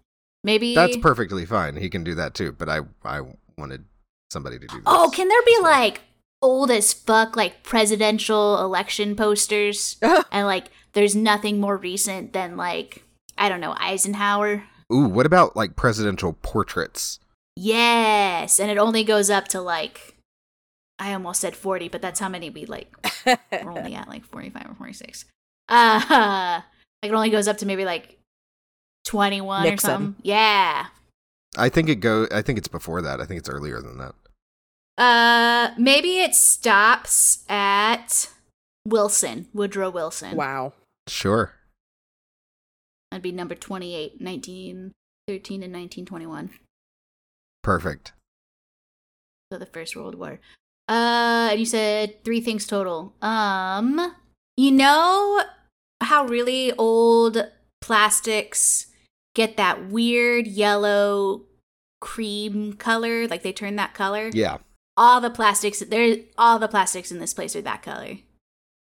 maybe 0.45 0.75
That's 0.75 0.97
perfectly 0.97 1.45
fine. 1.47 1.77
He 1.77 1.89
can 1.91 2.05
do 2.05 2.15
that 2.17 2.35
too, 2.35 2.53
but 2.53 2.69
I 2.69 2.81
I 3.05 3.21
wanted 3.57 3.85
somebody 4.31 4.59
to 4.59 4.67
do 4.67 4.77
this. 4.77 4.85
Oh, 4.87 5.11
can 5.15 5.29
there 5.29 5.43
be 5.47 5.57
So- 5.57 5.63
like 5.63 6.01
old 6.41 6.71
as 6.71 6.93
fuck 6.93 7.37
like 7.37 7.63
presidential 7.63 8.61
election 8.63 9.15
posters? 9.17 9.97
and 10.33 10.47
like 10.47 10.67
there's 10.93 11.15
nothing 11.17 11.61
more 11.61 11.77
recent 11.77 12.33
than 12.33 12.57
like 12.57 13.03
I 13.39 13.49
don't 13.49 13.61
know, 13.61 13.75
Eisenhower. 13.79 14.65
Ooh, 14.93 15.07
what 15.09 15.25
about 15.27 15.57
like 15.57 15.75
presidential 15.77 16.35
portraits? 16.43 17.19
Yes, 17.57 18.59
and 18.61 18.71
it 18.71 18.79
only 18.79 19.05
goes 19.05 19.31
up 19.31 19.49
to 19.49 19.61
like 19.61 20.17
I 20.99 21.13
almost 21.15 21.41
said 21.41 21.57
40, 21.57 21.89
but 21.89 22.01
that's 22.03 22.21
how 22.21 22.29
many 22.29 22.51
we 22.51 22.65
like 22.67 22.93
we're 23.27 23.71
only 23.71 23.95
at 23.97 24.09
like 24.09 24.25
45 24.25 24.71
or 24.71 24.75
46. 24.75 25.25
Uh 25.69 26.61
like 27.03 27.11
it 27.11 27.15
only 27.15 27.31
goes 27.31 27.49
up 27.49 27.59
to 27.59 27.67
maybe 27.67 27.85
like 27.85 28.19
21 29.05 29.67
or 29.67 29.77
something. 29.79 30.17
Yeah. 30.23 30.87
I 31.57 31.69
think 31.69 31.89
it 31.89 31.97
go 31.97 32.27
I 32.33 32.43
think 32.43 32.59
it's 32.59 32.69
before 32.69 33.03
that. 33.03 33.21
I 33.21 33.25
think 33.27 33.39
it's 33.39 33.49
earlier 33.49 33.81
than 33.81 33.99
that. 33.99 34.15
Uh 34.99 35.75
maybe 35.79 36.21
it 36.21 36.35
stops 36.35 37.45
at 37.49 38.29
Wilson, 38.87 39.49
Woodrow 39.53 39.91
Wilson. 39.91 40.37
wow. 40.37 40.73
Sure. 41.09 41.53
That'd 43.11 43.23
be 43.23 43.33
number 43.33 43.55
28, 43.55 44.21
1913 44.21 45.63
and 45.63 45.73
1921. 45.73 46.51
Perfect. 47.63 48.13
So 49.53 49.59
the 49.59 49.67
First 49.67 49.95
World 49.97 50.15
War. 50.15 50.41
Uh, 50.89 51.49
and 51.51 51.61
you 51.61 51.67
said 51.67 52.25
three 52.25 52.41
things 52.41 52.67
total. 52.67 53.15
Um, 53.21 54.15
you 54.57 54.71
know 54.71 55.43
how 56.01 56.25
really 56.25 56.73
old 56.73 57.51
plastics 57.81 58.87
get 59.35 59.57
that 59.57 59.89
weird 59.89 60.47
yellow 60.47 61.43
cream 62.01 62.75
color, 62.75 63.27
like 63.29 63.43
they 63.43 63.53
turn 63.53 63.77
that 63.77 63.95
color? 63.95 64.31
Yeah. 64.33 64.59
All 64.97 65.21
the 65.21 65.31
plastics 65.31 65.81
there 65.81 66.17
all 66.37 66.59
the 66.59 66.69
plastics 66.69 67.11
in 67.11 67.19
this 67.19 67.33
place 67.33 67.57
are 67.57 67.63
that 67.63 67.83
color. 67.83 68.19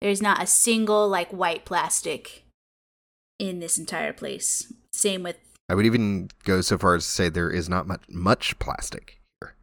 There's 0.02 0.22
not 0.22 0.42
a 0.42 0.48
single 0.48 1.08
like 1.08 1.32
white 1.32 1.66
plastic 1.66 2.44
in 3.40 3.60
this 3.60 3.78
entire 3.78 4.14
place. 4.14 4.72
Same 4.92 5.24
with 5.24 5.38
I 5.70 5.76
would 5.76 5.86
even 5.86 6.30
go 6.44 6.62
so 6.62 6.78
far 6.78 6.96
as 6.96 7.06
to 7.06 7.12
say 7.12 7.30
there 7.30 7.50
is 7.50 7.70
not 7.70 7.88
much 7.88 8.02
much 8.10 8.60
plastic 8.60 9.20
here. 9.40 9.56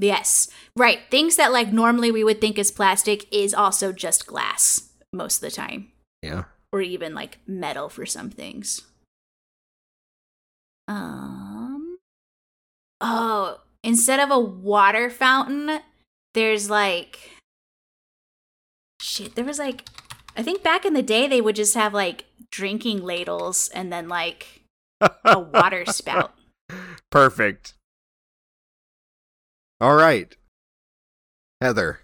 Yes. 0.00 0.48
Right. 0.76 1.00
Things 1.10 1.36
that 1.36 1.52
like 1.52 1.72
normally 1.72 2.10
we 2.10 2.24
would 2.24 2.40
think 2.40 2.58
is 2.58 2.70
plastic 2.70 3.32
is 3.32 3.52
also 3.52 3.92
just 3.92 4.26
glass 4.26 4.90
most 5.12 5.36
of 5.36 5.40
the 5.42 5.54
time. 5.54 5.92
Yeah. 6.22 6.44
Or 6.72 6.80
even 6.80 7.14
like 7.14 7.38
metal 7.46 7.88
for 7.88 8.06
some 8.06 8.30
things. 8.30 8.82
Um 10.88 11.98
Oh, 13.00 13.60
instead 13.84 14.18
of 14.18 14.30
a 14.30 14.38
water 14.40 15.08
fountain, 15.08 15.80
there's 16.34 16.68
like 16.68 17.30
shit. 19.00 19.36
There 19.36 19.44
was 19.44 19.58
like 19.58 19.84
I 20.36 20.42
think 20.42 20.62
back 20.62 20.84
in 20.84 20.94
the 20.94 21.02
day 21.02 21.26
they 21.26 21.40
would 21.40 21.56
just 21.56 21.74
have 21.74 21.94
like 21.94 22.24
drinking 22.50 23.02
ladles 23.02 23.68
and 23.74 23.92
then 23.92 24.08
like 24.08 24.62
a 25.24 25.38
water 25.38 25.84
spout. 25.86 26.32
Perfect. 27.10 27.74
All 29.80 29.94
right. 29.94 30.34
Heather, 31.60 32.00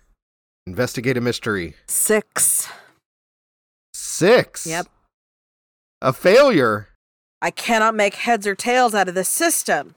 investigate 0.67 1.17
a 1.17 1.21
mystery. 1.21 1.75
Six. 1.87 2.69
Six. 3.93 4.67
Yep. 4.67 4.87
A 6.01 6.13
failure. 6.13 6.89
I 7.45 7.51
cannot 7.51 7.95
make 7.95 8.15
heads 8.15 8.47
or 8.47 8.55
tails 8.55 8.95
out 8.95 9.07
of 9.07 9.15
this 9.15 9.29
system. 9.29 9.97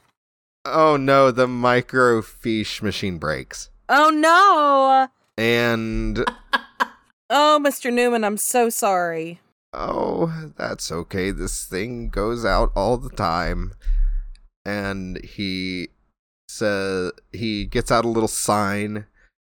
Oh 0.66 0.98
no, 0.98 1.32
the 1.32 1.48
microfiche 1.48 2.82
machine 2.82 3.20
breaks. 3.20 3.70
Oh 3.88 4.10
no! 4.10 5.08
And 5.42 6.26
Oh, 7.30 7.58
Mr. 7.64 7.92
Newman, 7.92 8.26
I'm 8.26 8.36
so 8.36 8.70
sorry. 8.70 9.40
oh, 9.72 10.52
that's 10.58 10.92
okay. 10.92 11.32
This 11.32 11.64
thing 11.64 12.10
goes 12.10 12.44
out 12.44 12.74
all 12.76 12.98
the 12.98 13.12
time. 13.12 13.74
And 14.66 15.24
he 15.24 15.88
says 16.50 17.14
he 17.32 17.64
gets 17.64 17.94
out 17.94 18.04
a 18.04 18.10
little 18.10 18.28
sign 18.28 19.06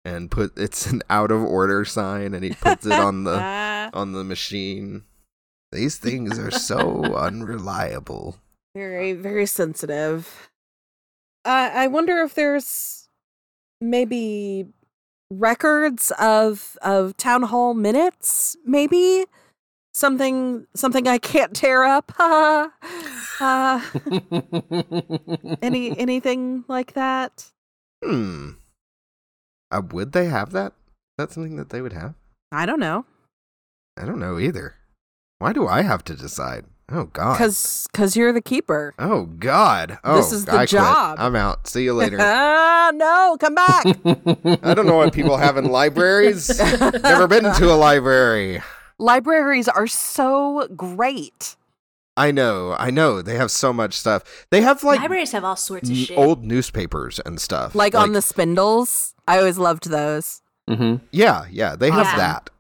and 0.04 0.32
put 0.32 0.58
it's 0.58 0.86
an 0.86 1.02
out 1.08 1.30
of 1.30 1.42
order 1.44 1.84
sign 1.84 2.34
and 2.34 2.42
he 2.42 2.50
puts 2.54 2.86
it 2.86 2.92
on 2.92 3.22
the 3.22 3.38
on 3.94 4.10
the 4.14 4.24
machine. 4.24 5.04
These 5.74 5.98
things 5.98 6.38
are 6.38 6.52
so 6.52 7.02
unreliable. 7.16 8.36
very, 8.76 9.12
very 9.12 9.44
sensitive. 9.44 10.48
I 11.44 11.84
I 11.84 11.86
wonder 11.88 12.18
if 12.22 12.34
there's 12.34 13.08
maybe 13.80 14.66
records 15.30 16.12
of 16.20 16.78
of 16.80 17.16
town 17.16 17.42
hall 17.42 17.74
minutes, 17.74 18.56
maybe 18.64 19.26
something 19.92 20.68
something 20.76 21.08
I 21.08 21.18
can't 21.18 21.56
tear 21.56 21.82
up. 21.82 22.12
uh, 22.20 22.70
any 25.60 25.98
anything 25.98 26.64
like 26.68 26.92
that? 26.92 27.50
Hmm. 28.04 28.50
Uh, 29.72 29.82
would 29.90 30.12
they 30.12 30.26
have 30.26 30.52
that? 30.52 30.70
Is 30.70 31.14
that 31.18 31.32
something 31.32 31.56
that 31.56 31.70
they 31.70 31.82
would 31.82 31.94
have? 31.94 32.14
I 32.52 32.64
don't 32.64 32.78
know. 32.78 33.06
I 33.96 34.04
don't 34.04 34.20
know 34.20 34.38
either. 34.38 34.76
Why 35.38 35.52
do 35.52 35.66
I 35.66 35.82
have 35.82 36.04
to 36.04 36.14
decide? 36.14 36.64
Oh 36.90 37.04
God. 37.04 37.38
Cause, 37.38 37.86
cause 37.94 38.14
you're 38.14 38.32
the 38.32 38.42
keeper. 38.42 38.94
Oh 38.98 39.24
God. 39.24 39.98
Oh, 40.04 40.16
This 40.16 40.32
is 40.32 40.44
the 40.44 40.52
I 40.52 40.56
quit. 40.58 40.68
job. 40.70 41.16
I'm 41.18 41.34
out. 41.34 41.66
See 41.66 41.84
you 41.84 41.94
later. 41.94 42.18
ah, 42.20 42.90
no, 42.94 43.36
come 43.40 43.54
back. 43.54 43.86
I 44.62 44.74
don't 44.74 44.86
know 44.86 44.96
what 44.96 45.12
people 45.14 45.36
have 45.38 45.56
in 45.56 45.64
libraries. 45.70 46.58
Never 47.02 47.26
been 47.26 47.44
to 47.54 47.72
a 47.72 47.74
library. 47.76 48.60
Libraries 48.98 49.66
are 49.68 49.86
so 49.86 50.68
great. 50.76 51.56
I 52.16 52.30
know. 52.30 52.76
I 52.78 52.90
know. 52.90 53.22
They 53.22 53.36
have 53.36 53.50
so 53.50 53.72
much 53.72 53.94
stuff. 53.94 54.46
They 54.50 54.60
have 54.60 54.84
like 54.84 55.00
Libraries 55.00 55.32
have 55.32 55.42
all 55.42 55.56
sorts 55.56 55.88
of 55.90 55.96
n- 55.96 56.04
shit. 56.04 56.18
old 56.18 56.44
newspapers 56.44 57.18
and 57.26 57.40
stuff. 57.40 57.74
Like, 57.74 57.94
on 57.96 58.12
the 58.12 58.22
spindles. 58.22 59.14
I 59.26 59.38
always 59.38 59.58
loved 59.58 59.88
those. 59.90 60.42
hmm 60.68 60.96
Yeah, 61.10 61.46
yeah. 61.50 61.74
They 61.76 61.90
have 61.90 62.06
Awesome. 62.06 62.18
that. 62.18 62.50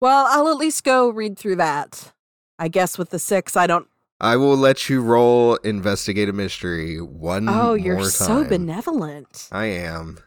Well, 0.00 0.26
I'll 0.28 0.48
at 0.48 0.56
least 0.56 0.84
go 0.84 1.08
read 1.08 1.38
through 1.38 1.56
that. 1.56 2.12
I 2.58 2.68
guess 2.68 2.98
with 2.98 3.10
the 3.10 3.18
six, 3.18 3.56
I 3.56 3.66
don't. 3.66 3.88
I 4.20 4.36
will 4.36 4.56
let 4.56 4.88
you 4.88 5.00
roll 5.00 5.56
investigate 5.56 6.28
a 6.28 6.32
mystery 6.32 7.00
one 7.00 7.48
Oh, 7.48 7.74
you're 7.74 7.96
more 7.96 8.06
so 8.06 8.40
time. 8.40 8.48
benevolent. 8.48 9.48
I 9.52 9.66
am. 9.66 10.18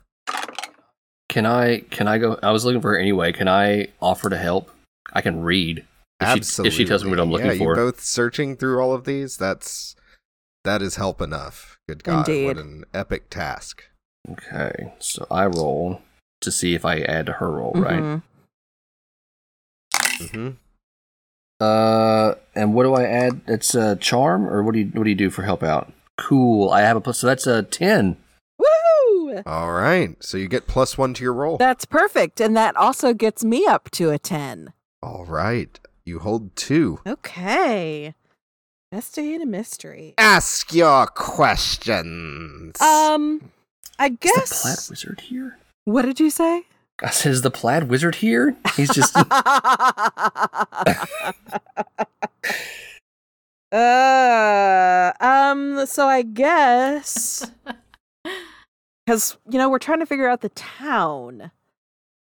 Can 1.29 1.45
I? 1.45 1.79
Can 1.89 2.07
I 2.07 2.17
go? 2.17 2.39
I 2.41 2.51
was 2.51 2.65
looking 2.65 2.81
for 2.81 2.91
her 2.91 2.99
anyway. 2.99 3.31
Can 3.31 3.47
I 3.47 3.87
offer 4.01 4.29
to 4.29 4.37
help? 4.37 4.69
I 5.13 5.21
can 5.21 5.41
read. 5.41 5.79
If 6.19 6.27
she, 6.27 6.31
Absolutely. 6.39 6.67
if 6.69 6.73
she 6.75 6.85
tells 6.85 7.03
me 7.03 7.09
what 7.09 7.19
I'm 7.19 7.31
looking 7.31 7.47
yeah, 7.47 7.57
for. 7.57 7.71
you 7.71 7.75
both 7.75 7.99
searching 8.01 8.55
through 8.55 8.79
all 8.79 8.93
of 8.93 9.05
these. 9.05 9.37
That's 9.37 9.95
that 10.63 10.81
is 10.81 10.95
help 10.95 11.21
enough. 11.21 11.79
Good 11.87 12.03
God, 12.03 12.29
Indeed. 12.29 12.45
what 12.45 12.57
an 12.57 12.85
epic 12.93 13.29
task. 13.29 13.83
Okay, 14.29 14.93
so 14.99 15.25
I 15.31 15.47
roll 15.47 16.01
to 16.41 16.51
see 16.51 16.75
if 16.75 16.85
I 16.85 16.99
add 16.99 17.25
to 17.25 17.33
her 17.33 17.51
roll, 17.51 17.73
right? 17.73 18.01
Mm-hmm. 18.01 18.30
Mhm. 20.27 20.31
hmm 20.31 20.49
Uh, 21.59 22.33
and 22.55 22.73
what 22.73 22.83
do 22.83 22.93
I 22.95 23.03
add? 23.03 23.41
It's 23.47 23.75
a 23.75 23.95
charm, 23.95 24.47
or 24.47 24.63
what 24.63 24.73
do 24.73 24.79
you 24.79 24.87
what 24.93 25.03
do 25.03 25.09
you 25.09 25.15
do 25.15 25.29
for 25.29 25.43
help 25.43 25.61
out? 25.63 25.91
Cool. 26.17 26.69
I 26.71 26.81
have 26.81 26.97
a 26.97 27.01
plus, 27.01 27.19
so 27.19 27.27
that's 27.27 27.45
a 27.47 27.61
ten. 27.63 28.17
Woo! 28.57 29.41
All 29.45 29.71
right, 29.71 30.15
so 30.23 30.37
you 30.37 30.47
get 30.47 30.67
plus 30.67 30.97
one 30.97 31.13
to 31.13 31.23
your 31.23 31.33
roll. 31.33 31.57
That's 31.57 31.85
perfect. 31.85 32.39
And 32.41 32.55
that 32.57 32.75
also 32.75 33.13
gets 33.13 33.43
me 33.43 33.65
up 33.65 33.89
to 33.91 34.09
a 34.09 34.19
10. 34.19 34.73
all 35.03 35.25
right, 35.25 35.79
you 36.05 36.19
hold 36.19 36.55
two. 36.55 36.99
Okay. 37.07 38.13
Investigate 38.91 39.41
a 39.41 39.45
mystery. 39.45 40.13
Ask 40.17 40.73
your 40.73 41.07
questions. 41.07 42.79
Um, 42.81 43.51
I 43.97 44.05
Is 44.07 44.11
the 44.11 44.17
guess. 44.17 44.61
plaid 44.61 44.89
wizard 44.91 45.21
here? 45.21 45.57
What 45.85 46.03
did 46.03 46.19
you 46.19 46.29
say? 46.29 46.63
I 47.03 47.09
said, 47.09 47.31
is 47.31 47.41
the 47.41 47.49
plaid 47.49 47.89
wizard 47.89 48.15
here? 48.15 48.55
He's 48.75 48.93
just 48.93 49.15
uh, 53.71 55.13
um, 55.19 55.85
so 55.87 56.07
I 56.07 56.21
guess 56.21 57.49
because 59.05 59.37
you 59.49 59.57
know 59.57 59.69
we're 59.69 59.79
trying 59.79 59.99
to 59.99 60.05
figure 60.05 60.27
out 60.27 60.41
the 60.41 60.49
town. 60.49 61.51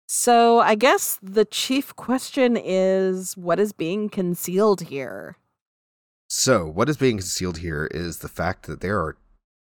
So 0.07 0.59
I 0.59 0.75
guess 0.75 1.19
the 1.21 1.45
chief 1.45 1.95
question 1.95 2.57
is 2.57 3.37
what 3.37 3.59
is 3.59 3.73
being 3.73 4.09
concealed 4.09 4.81
here? 4.81 5.37
So, 6.29 6.65
what 6.65 6.89
is 6.89 6.97
being 6.97 7.17
concealed 7.17 7.59
here 7.59 7.87
is 7.91 8.19
the 8.19 8.27
fact 8.27 8.65
that 8.65 8.81
there 8.81 8.99
are 8.99 9.17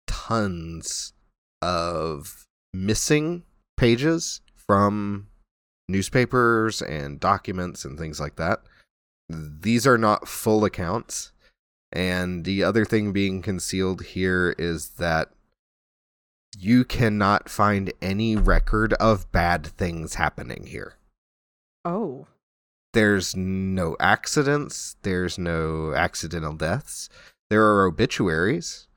tons 0.07 1.13
of 1.61 2.45
missing 2.73 3.43
pages 3.77 4.41
from 4.69 5.25
newspapers 5.87 6.83
and 6.83 7.19
documents 7.19 7.83
and 7.83 7.97
things 7.97 8.19
like 8.19 8.35
that. 8.35 8.61
These 9.27 9.87
are 9.87 9.97
not 9.97 10.27
full 10.27 10.63
accounts. 10.63 11.31
And 11.91 12.45
the 12.45 12.63
other 12.63 12.85
thing 12.85 13.11
being 13.11 13.41
concealed 13.41 14.03
here 14.03 14.53
is 14.59 14.89
that 14.99 15.31
you 16.55 16.85
cannot 16.85 17.49
find 17.49 17.91
any 17.99 18.35
record 18.35 18.93
of 18.93 19.31
bad 19.31 19.65
things 19.65 20.15
happening 20.15 20.67
here. 20.67 20.97
Oh, 21.83 22.27
There's 22.93 23.35
no 23.35 23.97
accidents, 23.99 24.97
there's 25.01 25.39
no 25.39 25.93
accidental 25.95 26.53
deaths. 26.53 27.09
There 27.49 27.65
are 27.65 27.87
obituaries, 27.87 28.87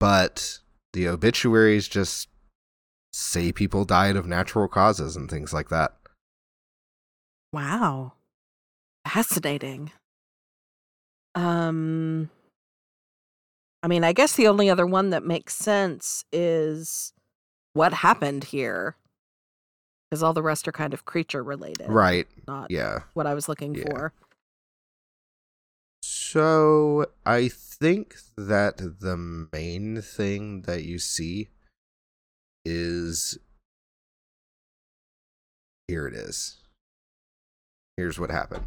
but 0.00 0.58
the 0.92 1.06
obituaries 1.06 1.86
just 1.86 2.28
say 3.18 3.50
people 3.50 3.84
died 3.86 4.14
of 4.14 4.26
natural 4.26 4.68
causes 4.68 5.16
and 5.16 5.30
things 5.30 5.52
like 5.52 5.70
that. 5.70 5.94
wow. 7.52 8.12
Fascinating. 9.08 9.92
Um 11.34 12.28
I 13.82 13.88
mean, 13.88 14.04
I 14.04 14.12
guess 14.12 14.34
the 14.34 14.48
only 14.48 14.68
other 14.68 14.86
one 14.86 15.10
that 15.10 15.22
makes 15.24 15.54
sense 15.54 16.24
is 16.32 17.12
what 17.72 17.92
happened 17.92 18.44
here. 18.44 18.96
Because 20.10 20.22
all 20.22 20.32
the 20.32 20.42
rest 20.42 20.66
are 20.68 20.72
kind 20.72 20.92
of 20.92 21.04
creature 21.04 21.42
related. 21.42 21.88
Right. 21.88 22.26
Not 22.46 22.70
Yeah. 22.70 23.00
what 23.14 23.26
I 23.26 23.34
was 23.34 23.48
looking 23.48 23.74
Yeah. 23.74 23.84
for. 23.84 24.12
So 26.02 27.06
I 27.24 27.48
think 27.48 28.16
that 28.36 28.78
the 28.78 29.16
main 29.16 30.00
thing 30.02 30.62
that 30.62 30.84
you 30.84 30.98
see 30.98 31.48
is 32.66 33.38
here 35.88 36.06
it 36.08 36.14
is. 36.14 36.58
Here's 37.96 38.18
what 38.18 38.30
happened. 38.30 38.66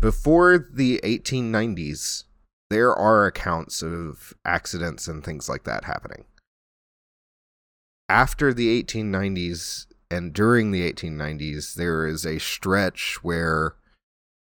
Before 0.00 0.58
the 0.58 1.00
1890s, 1.04 2.24
there 2.70 2.94
are 2.94 3.26
accounts 3.26 3.82
of 3.82 4.32
accidents 4.44 5.08
and 5.08 5.22
things 5.22 5.48
like 5.48 5.64
that 5.64 5.84
happening. 5.84 6.24
After 8.08 8.54
the 8.54 8.82
1890s 8.82 9.86
and 10.10 10.32
during 10.32 10.70
the 10.70 10.90
1890s, 10.90 11.74
there 11.74 12.06
is 12.06 12.24
a 12.24 12.38
stretch 12.38 13.18
where 13.22 13.74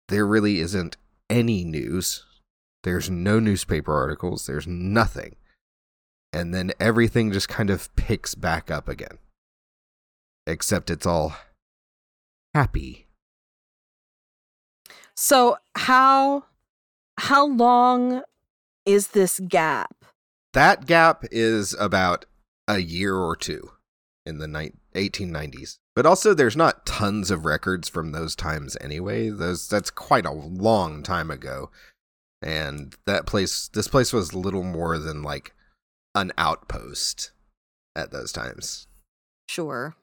there 0.08 0.26
really 0.26 0.60
isn't 0.60 0.98
any 1.30 1.64
news. 1.64 2.26
There's 2.84 3.10
no 3.10 3.40
newspaper 3.40 3.94
articles. 3.94 4.46
There's 4.46 4.68
nothing. 4.68 5.36
And 6.32 6.54
then 6.54 6.72
everything 6.80 7.32
just 7.32 7.50
kind 7.50 7.70
of 7.70 7.94
picks 7.96 8.36
back 8.36 8.70
up 8.70 8.88
again. 8.88 9.18
Except 10.46 10.90
it's 10.90 11.06
all 11.06 11.36
happy. 12.54 13.08
So 15.16 15.58
how 15.76 16.46
how 17.18 17.48
long 17.48 18.24
is 18.86 19.10
this 19.10 19.40
gap? 19.48 20.06
That 20.54 20.86
gap 20.86 21.26
is 21.32 21.76
about 21.80 22.26
a 22.68 22.80
year 22.80 23.16
or 23.16 23.36
two 23.36 23.72
in 24.26 24.38
the 24.38 24.48
ni- 24.48 24.72
1890s. 24.96 25.78
But 25.96 26.06
also, 26.06 26.34
there's 26.34 26.56
not 26.56 26.86
tons 26.86 27.30
of 27.30 27.46
records 27.46 27.90
from 27.90 28.12
those 28.12 28.36
times 28.36 28.78
anyway. 28.80 29.30
Those 29.30 29.68
that's 29.68 29.90
quite 29.90 30.26
a 30.26 30.32
long 30.32 31.04
time 31.04 31.30
ago, 31.30 31.70
and 32.42 32.96
that 33.06 33.26
place, 33.26 33.68
this 33.68 33.88
place 33.88 34.14
was 34.14 34.34
little 34.34 34.64
more 34.64 34.98
than 34.98 35.22
like 35.22 35.54
an 36.16 36.32
outpost 36.38 37.32
at 37.96 38.12
those 38.12 38.32
times. 38.32 38.88
Sure. 39.48 39.96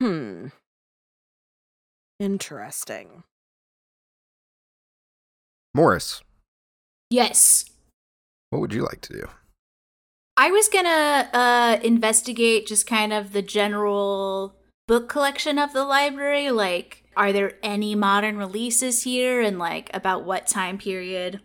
Hmm. 0.00 0.48
Interesting. 2.18 3.22
Morris, 5.74 6.22
Yes. 7.10 7.64
what 8.50 8.60
would 8.60 8.72
you 8.74 8.82
like 8.82 9.00
to 9.02 9.12
do? 9.12 9.28
I 10.36 10.50
was 10.50 10.68
gonna 10.68 11.28
uh 11.32 11.78
investigate 11.82 12.66
just 12.66 12.86
kind 12.86 13.12
of 13.12 13.32
the 13.32 13.42
general 13.42 14.56
book 14.88 15.08
collection 15.08 15.58
of 15.58 15.72
the 15.72 15.84
library. 15.84 16.50
Like, 16.50 17.04
are 17.16 17.32
there 17.32 17.54
any 17.62 17.94
modern 17.94 18.36
releases 18.36 19.04
here, 19.04 19.40
and 19.40 19.58
like 19.58 19.90
about 19.94 20.24
what 20.24 20.46
time 20.46 20.78
period 20.78 21.40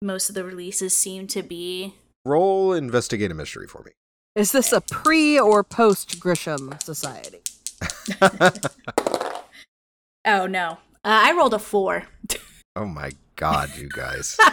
most 0.00 0.28
of 0.28 0.34
the 0.34 0.44
releases 0.44 0.96
seem 0.96 1.26
to 1.28 1.42
be? 1.42 1.94
Roll 2.24 2.72
investigate 2.72 3.30
a 3.30 3.34
mystery 3.34 3.66
for 3.66 3.82
me. 3.84 3.92
Is 4.34 4.52
this 4.52 4.72
a 4.72 4.80
pre 4.80 5.38
or 5.38 5.64
post 5.64 6.20
Grisham 6.20 6.80
society? 6.82 7.40
Oh 10.24 10.46
no, 10.46 10.72
uh, 10.72 10.76
I 11.04 11.32
rolled 11.32 11.54
a 11.54 11.58
four. 11.58 12.04
oh 12.76 12.84
my 12.86 13.12
god, 13.36 13.70
you 13.78 13.88
guys. 13.88 14.36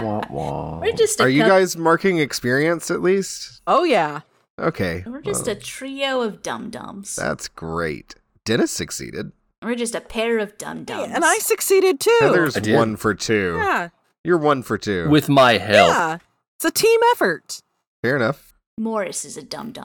Wah, 0.00 0.22
wah. 0.30 0.80
We're 0.80 0.92
just 0.92 1.20
a 1.20 1.24
Are 1.24 1.28
you 1.28 1.42
cou- 1.42 1.48
guys 1.48 1.76
marking 1.76 2.18
experience 2.18 2.90
at 2.90 3.00
least? 3.00 3.60
Oh, 3.66 3.84
yeah. 3.84 4.20
Okay. 4.58 5.04
We're 5.06 5.20
just 5.22 5.46
well, 5.46 5.56
a 5.56 5.60
trio 5.60 6.20
of 6.20 6.42
dum 6.42 6.70
dums. 6.70 7.14
That's 7.14 7.46
great. 7.46 8.16
Dennis 8.44 8.72
succeeded. 8.72 9.30
We're 9.62 9.76
just 9.76 9.94
a 9.94 10.00
pair 10.00 10.40
of 10.40 10.58
dum 10.58 10.82
dums. 10.84 11.12
And 11.14 11.24
I 11.24 11.38
succeeded 11.38 12.00
too. 12.00 12.16
Heather's 12.20 12.56
I 12.56 12.60
did. 12.60 12.74
one 12.74 12.96
for 12.96 13.14
two. 13.14 13.54
yeah. 13.56 13.90
You're 14.24 14.38
one 14.38 14.62
for 14.64 14.78
two. 14.78 15.08
With 15.08 15.28
my 15.28 15.58
help. 15.58 15.88
Yeah. 15.90 16.18
It's 16.64 16.80
a 16.80 16.82
team 16.82 17.00
effort. 17.12 17.60
Fair 18.02 18.16
enough. 18.16 18.54
Morris 18.78 19.26
is 19.26 19.36
a 19.36 19.42
dum 19.42 19.72
dum. 19.72 19.84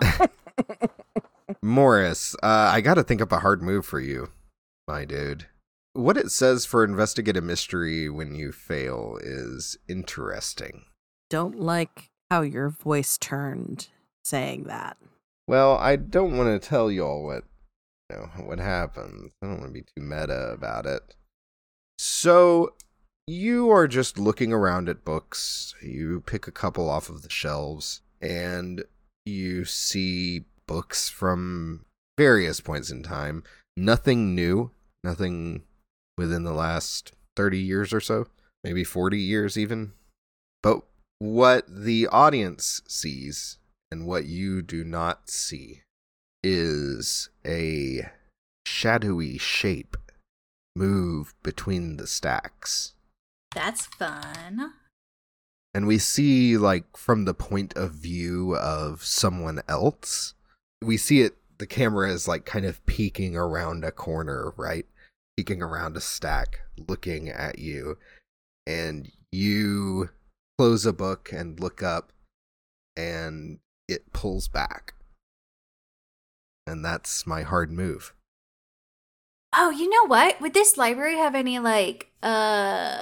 Morris, 1.62 2.36
uh, 2.42 2.72
I 2.72 2.80
got 2.80 2.94
to 2.94 3.04
think 3.04 3.22
up 3.22 3.34
a 3.34 3.40
hard 3.40 3.62
move 3.62 3.86
for 3.86 4.00
you, 4.00 4.30
my 4.88 5.04
dude. 5.04 5.48
What 5.92 6.16
it 6.16 6.32
says 6.32 6.66
for 6.66 6.86
investigate 6.86 7.36
a 7.36 7.42
mystery 7.42 8.10
when 8.10 8.34
you 8.34 8.54
fail 8.54 9.20
is 9.22 9.78
interesting. 9.90 10.86
Don't 11.30 11.60
like 11.60 12.12
how 12.32 12.44
your 12.44 12.70
voice 12.70 13.18
turned 13.18 13.90
saying 14.24 14.64
that. 14.64 14.96
Well, 15.50 15.76
I 15.76 15.98
don't 15.98 16.38
want 16.38 16.62
to 16.62 16.66
tell 16.66 16.90
y'all 16.90 17.26
what 17.26 17.44
you 18.10 18.16
know 18.16 18.46
what 18.46 18.60
happens. 18.60 19.34
I 19.42 19.48
don't 19.48 19.60
want 19.60 19.74
to 19.74 19.82
be 19.82 19.82
too 19.82 20.02
meta 20.02 20.52
about 20.54 20.86
it. 20.86 21.16
So 21.98 22.72
you 23.30 23.70
are 23.70 23.88
just 23.88 24.18
looking 24.18 24.52
around 24.52 24.90
at 24.90 25.06
books. 25.06 25.76
You 25.84 26.24
pick 26.26 26.48
a 26.48 26.52
couple 26.52 26.90
off 26.90 27.10
of 27.10 27.22
the 27.22 27.30
shelves 27.30 28.02
and 28.20 28.84
you 29.24 29.66
see 29.66 30.46
books 30.66 31.10
from 31.10 31.86
various 32.18 32.60
points 32.60 32.90
in 32.90 33.04
time. 33.04 33.44
Nothing 33.78 34.34
new, 34.34 34.72
nothing 35.04 35.62
within 36.18 36.44
the 36.44 36.54
last 36.54 37.12
30 37.36 37.60
years 37.60 37.94
or 37.94 38.02
so, 38.02 38.26
maybe 38.64 38.84
40 38.84 39.20
years 39.20 39.60
even. 39.60 39.92
But 40.64 40.82
what 41.20 41.66
the 41.70 42.08
audience 42.08 42.82
sees 42.88 43.60
and 43.92 44.08
what 44.08 44.26
you 44.26 44.64
do 44.64 44.84
not 44.84 45.30
see 45.30 45.84
is 46.44 47.30
a 47.46 48.10
shadowy 48.66 49.38
shape 49.38 49.98
move 50.76 51.36
between 51.44 51.98
the 51.98 52.08
stacks. 52.08 52.96
That's 53.54 53.86
fun. 53.86 54.74
And 55.74 55.88
we 55.88 55.98
see, 55.98 56.58
like, 56.58 56.98
from 56.98 57.26
the 57.26 57.34
point 57.34 57.74
of 57.76 57.92
view 57.92 58.56
of 58.56 59.04
someone 59.04 59.62
else, 59.68 60.34
we 60.82 60.98
see 60.98 61.22
it, 61.22 61.36
the 61.58 61.68
camera 61.68 62.12
is 62.12 62.28
like 62.28 62.46
kind 62.46 62.66
of 62.66 62.86
peeking 62.86 63.36
around 63.36 63.84
a 63.84 63.92
corner, 63.92 64.54
right? 64.56 64.86
Peeking 65.38 65.62
around 65.62 65.98
a 65.98 66.02
stack, 66.02 66.62
looking 66.88 67.30
at 67.30 67.60
you. 67.60 67.98
And 68.66 69.12
you 69.32 70.10
close 70.58 70.86
a 70.86 70.94
book 70.94 71.32
and 71.32 71.60
look 71.60 71.84
up, 71.84 72.12
and 72.96 73.60
it 73.88 74.12
pulls 74.14 74.48
back. 74.48 74.94
And 76.66 76.84
that's 76.84 77.26
my 77.26 77.44
hard 77.44 77.72
move. 77.72 78.14
Oh, 79.56 79.70
you 79.72 79.90
know 79.90 80.06
what? 80.08 80.40
Would 80.42 80.54
this 80.54 80.78
library 80.78 81.16
have 81.18 81.36
any 81.36 81.60
like 81.60 82.12
uh 82.22 82.98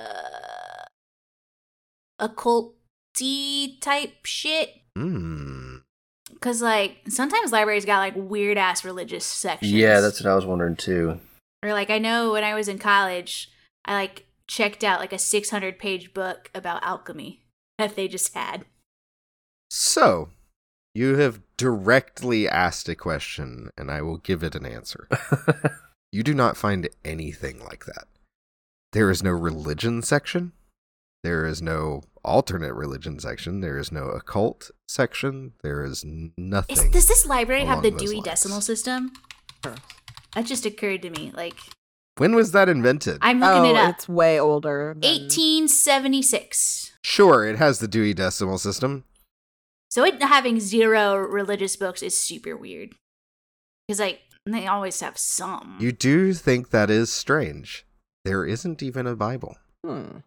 occulty 2.19 3.79
type 3.81 4.25
shit? 4.25 4.69
Hmm. 4.95 5.77
Cause 6.39 6.62
like 6.62 6.97
sometimes 7.10 7.51
libraries 7.51 7.86
got 7.86 7.99
like 7.99 8.13
weird 8.15 8.57
ass 8.57 8.83
religious 8.86 9.25
sections. 9.25 9.71
Yeah, 9.71 9.99
that's 10.01 10.21
what 10.21 10.31
I 10.31 10.36
was 10.36 10.45
wondering 10.45 10.75
too. 10.75 11.19
or 11.63 11.73
like 11.73 11.89
I 11.89 11.97
know 11.97 12.31
when 12.33 12.43
I 12.43 12.53
was 12.53 12.67
in 12.67 12.77
college, 12.79 13.51
I 13.86 13.93
like 13.93 14.25
checked 14.47 14.83
out 14.83 14.99
like 14.99 15.13
a 15.13 15.19
six 15.19 15.49
hundred 15.49 15.79
page 15.79 16.13
book 16.13 16.49
about 16.53 16.83
alchemy 16.83 17.41
that 17.77 17.95
they 17.95 18.07
just 18.07 18.33
had. 18.33 18.65
So, 19.69 20.29
you 20.95 21.17
have 21.17 21.41
directly 21.57 22.47
asked 22.47 22.88
a 22.88 22.95
question, 22.95 23.69
and 23.77 23.91
I 23.91 24.01
will 24.01 24.17
give 24.17 24.43
it 24.43 24.55
an 24.55 24.65
answer. 24.65 25.10
you 26.12 26.24
do 26.24 26.34
not 26.34 26.58
find 26.58 26.89
anything 27.04 27.63
like 27.63 27.86
that. 27.86 28.06
There 28.93 29.10
is 29.10 29.24
no 29.24 29.32
religion 29.32 30.02
section. 30.02 30.54
There 31.24 31.46
is 31.46 31.62
no 31.62 32.04
alternate 32.24 32.74
religion 32.74 33.20
section. 33.20 33.62
There 33.62 33.78
is 33.78 33.91
no 33.91 34.06
occult 34.06 34.72
section. 34.88 35.54
There 35.63 35.84
is 35.84 36.06
nothing. 36.06 36.78
Is, 36.78 36.89
does 36.89 37.08
this 37.08 37.26
library 37.26 37.65
have 37.65 37.82
the 37.82 37.91
Dewey 37.91 38.15
lines. 38.15 38.26
Decimal 38.26 38.62
System? 38.62 39.12
That 39.62 40.46
just 40.46 40.65
occurred 40.65 41.02
to 41.02 41.10
me. 41.10 41.32
Like 41.34 41.56
when 42.17 42.34
was 42.34 42.52
that 42.52 42.70
invented? 42.70 43.20
I'm 43.22 43.39
looking 43.39 43.72
oh, 43.72 43.76
it 43.76 43.76
up. 43.76 43.96
it's 43.96 44.10
way 44.10 44.39
older. 44.39 44.96
Than... 45.00 45.10
1876. 45.10 46.93
Sure, 47.04 47.46
it 47.48 47.58
has 47.58 47.80
the 47.80 47.88
Dewey 47.88 48.13
Decimal 48.13 48.58
System. 48.58 49.04
So 49.89 50.04
it 50.04 50.22
having 50.22 50.60
zero 50.60 51.15
religious 51.15 51.76
books 51.76 52.02
is 52.02 52.20
super 52.20 52.58
weird. 52.58 52.96
Because 53.88 54.00
like 54.00 54.22
they 54.53 54.67
always 54.67 54.99
have 55.01 55.17
some. 55.17 55.77
You 55.79 55.91
do 55.91 56.33
think 56.33 56.69
that 56.69 56.89
is 56.89 57.12
strange. 57.12 57.86
There 58.25 58.45
isn't 58.45 58.83
even 58.83 59.07
a 59.07 59.15
Bible. 59.15 59.57
Hmm. 59.86 60.17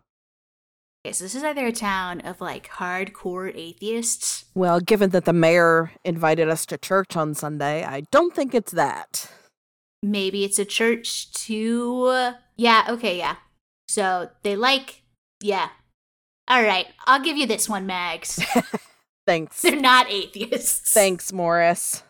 okay, 1.05 1.13
so 1.13 1.25
this 1.25 1.35
is 1.35 1.45
either 1.45 1.67
a 1.67 1.73
town 1.73 2.21
of 2.21 2.41
like 2.41 2.69
hardcore 2.69 3.55
atheists. 3.55 4.47
Well, 4.55 4.81
given 4.81 5.11
that 5.11 5.25
the 5.25 5.33
mayor 5.33 5.93
invited 6.05 6.49
us 6.49 6.65
to 6.67 6.79
church 6.79 7.17
on 7.17 7.35
Sunday, 7.35 7.85
I 7.85 8.03
don't 8.11 8.35
think 8.35 8.55
it's 8.55 8.73
that. 8.73 9.31
Maybe 10.03 10.45
it's 10.45 10.59
a 10.59 10.65
church 10.65 11.33
too. 11.33 12.33
Yeah, 12.57 12.87
okay, 12.89 13.19
yeah. 13.19 13.37
So 13.89 14.31
they 14.43 14.57
like 14.57 15.03
yeah. 15.43 15.71
All 16.49 16.63
right, 16.63 16.87
I'll 17.07 17.23
give 17.23 17.37
you 17.37 17.47
this 17.47 17.69
one, 17.69 17.87
Mags. 17.87 18.41
Thanks. 19.27 19.63
They're 19.63 19.81
not 19.81 20.11
atheists. 20.11 20.93
Thanks, 20.93 21.33
Morris. 21.33 22.03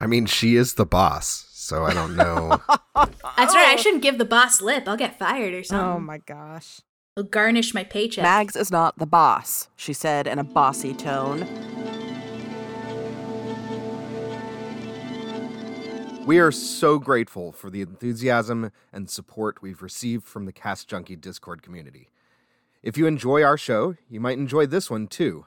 I 0.00 0.06
mean, 0.06 0.26
she 0.26 0.56
is 0.56 0.74
the 0.74 0.86
boss, 0.86 1.45
so 1.66 1.84
I 1.84 1.92
don't 1.92 2.14
know. 2.14 2.60
That's 2.94 3.54
right. 3.54 3.68
I 3.68 3.76
shouldn't 3.76 4.02
give 4.02 4.18
the 4.18 4.24
boss 4.24 4.62
lip. 4.62 4.84
I'll 4.86 4.96
get 4.96 5.18
fired 5.18 5.52
or 5.52 5.58
oh 5.58 5.62
something. 5.62 5.96
Oh 5.96 5.98
my 5.98 6.18
gosh. 6.18 6.80
It'll 7.16 7.28
garnish 7.28 7.74
my 7.74 7.82
paycheck. 7.82 8.22
Mags 8.22 8.54
is 8.54 8.70
not 8.70 8.98
the 8.98 9.06
boss, 9.06 9.68
she 9.74 9.92
said 9.92 10.28
in 10.28 10.38
a 10.38 10.44
bossy 10.44 10.94
tone. 10.94 11.40
We 16.24 16.38
are 16.38 16.52
so 16.52 16.98
grateful 16.98 17.52
for 17.52 17.70
the 17.70 17.80
enthusiasm 17.80 18.70
and 18.92 19.10
support 19.10 19.62
we've 19.62 19.82
received 19.82 20.24
from 20.24 20.44
the 20.44 20.52
Cast 20.52 20.88
Junkie 20.88 21.16
Discord 21.16 21.62
community. 21.62 22.10
If 22.82 22.96
you 22.96 23.06
enjoy 23.06 23.42
our 23.42 23.56
show, 23.58 23.96
you 24.08 24.20
might 24.20 24.38
enjoy 24.38 24.66
this 24.66 24.88
one 24.88 25.08
too. 25.08 25.46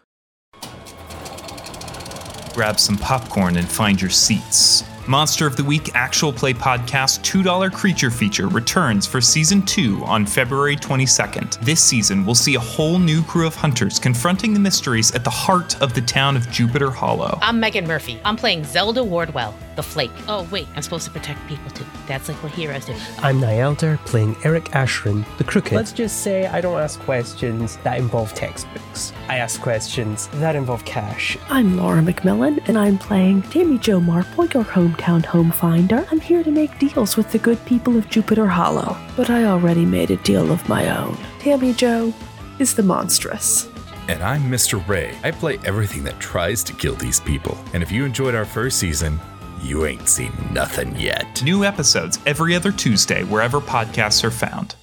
grab 2.53 2.77
some 2.77 2.97
popcorn 2.97 3.55
and 3.55 3.69
find 3.69 4.01
your 4.01 4.09
seats. 4.09 4.83
Monster 5.09 5.47
of 5.47 5.55
the 5.55 5.63
Week 5.63 5.89
Actual 5.95 6.31
Play 6.31 6.53
Podcast 6.53 7.21
$2 7.21 7.73
Creature 7.73 8.11
Feature 8.11 8.47
returns 8.47 9.07
for 9.07 9.19
Season 9.19 9.63
2 9.63 10.03
on 10.05 10.23
February 10.23 10.75
22nd. 10.75 11.59
This 11.61 11.83
season, 11.83 12.23
we'll 12.23 12.35
see 12.35 12.53
a 12.53 12.59
whole 12.59 12.99
new 12.99 13.23
crew 13.23 13.47
of 13.47 13.55
hunters 13.55 13.97
confronting 13.97 14.53
the 14.53 14.59
mysteries 14.59 15.11
at 15.15 15.23
the 15.23 15.29
heart 15.31 15.81
of 15.81 15.95
the 15.95 16.01
town 16.01 16.37
of 16.37 16.47
Jupiter 16.51 16.91
Hollow. 16.91 17.39
I'm 17.41 17.59
Megan 17.59 17.87
Murphy. 17.87 18.19
I'm 18.23 18.35
playing 18.35 18.63
Zelda 18.65 19.03
Wardwell, 19.03 19.55
the 19.79 19.83
flake. 19.83 20.11
Oh, 20.27 20.45
wait, 20.51 20.67
I'm 20.75 20.81
supposed 20.81 21.05
to 21.05 21.11
protect 21.11 21.39
people 21.47 21.71
too. 21.71 21.85
That's 22.05 22.27
like 22.27 22.35
what 22.43 22.51
heroes 22.51 22.85
do. 22.85 22.93
I'm 23.19 23.39
Nielder, 23.39 23.97
playing 24.05 24.35
Eric 24.43 24.65
Ashrin, 24.71 25.23
the 25.37 25.45
Crooked. 25.45 25.71
Let's 25.71 25.93
just 25.93 26.21
say 26.21 26.47
I 26.47 26.59
don't 26.59 26.81
ask 26.81 26.99
questions 26.99 27.77
that 27.85 27.97
involve 27.97 28.33
textbooks. 28.33 29.13
I 29.29 29.37
ask 29.37 29.61
questions 29.61 30.27
that 30.43 30.57
involve 30.57 30.83
cash. 30.83 31.37
I'm 31.49 31.77
Laura 31.77 32.01
McMillan, 32.01 32.67
and 32.67 32.77
I'm 32.77 32.97
playing 32.97 33.43
Tammy 33.43 33.77
Jo 33.77 34.01
Marpoy, 34.01 34.53
your 34.53 34.65
hometown 34.65 35.23
home 35.23 35.51
finder. 35.51 36.05
I'm 36.11 36.19
here 36.19 36.43
to 36.43 36.51
make 36.51 36.77
deals 36.77 37.15
with 37.15 37.31
the 37.31 37.39
good 37.39 37.63
people 37.65 37.95
of 37.95 38.09
Jupiter 38.09 38.47
Hollow, 38.47 38.97
but 39.15 39.29
I 39.29 39.45
already 39.45 39.85
made 39.85 40.11
a 40.11 40.17
deal 40.17 40.51
of 40.51 40.67
my 40.67 40.89
own. 40.97 41.17
Tammy 41.39 41.71
Jo 41.71 42.13
is 42.59 42.75
the 42.75 42.83
monstrous. 42.83 43.69
And 44.09 44.21
I'm 44.23 44.41
Mr. 44.41 44.85
Ray. 44.89 45.15
I 45.23 45.31
play 45.31 45.57
everything 45.63 46.03
that 46.03 46.19
tries 46.19 46.65
to 46.65 46.73
kill 46.73 46.95
these 46.95 47.21
people. 47.21 47.57
And 47.73 47.81
if 47.81 47.93
you 47.93 48.03
enjoyed 48.03 48.35
our 48.35 48.43
first 48.43 48.77
season, 48.77 49.17
you 49.63 49.85
ain't 49.85 50.07
seen 50.07 50.31
nothing 50.51 50.95
yet. 50.95 51.41
New 51.43 51.63
episodes 51.63 52.19
every 52.25 52.55
other 52.55 52.71
Tuesday 52.71 53.23
wherever 53.23 53.59
podcasts 53.59 54.23
are 54.23 54.31
found. 54.31 54.75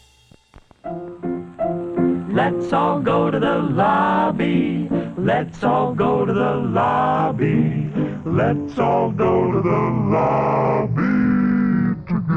Let's 2.32 2.72
all 2.72 3.00
go 3.00 3.30
to 3.30 3.40
the 3.40 3.58
lobby. 3.58 4.88
Let's 5.16 5.64
all 5.64 5.94
go 5.94 6.26
to 6.26 6.32
the 6.32 6.54
lobby. 6.54 7.90
Let's 8.24 8.78
all 8.78 9.10
go 9.10 9.52
to 9.52 9.60
the 9.62 9.80
lobby 10.10 11.02
to 12.06 12.20
get 12.28 12.36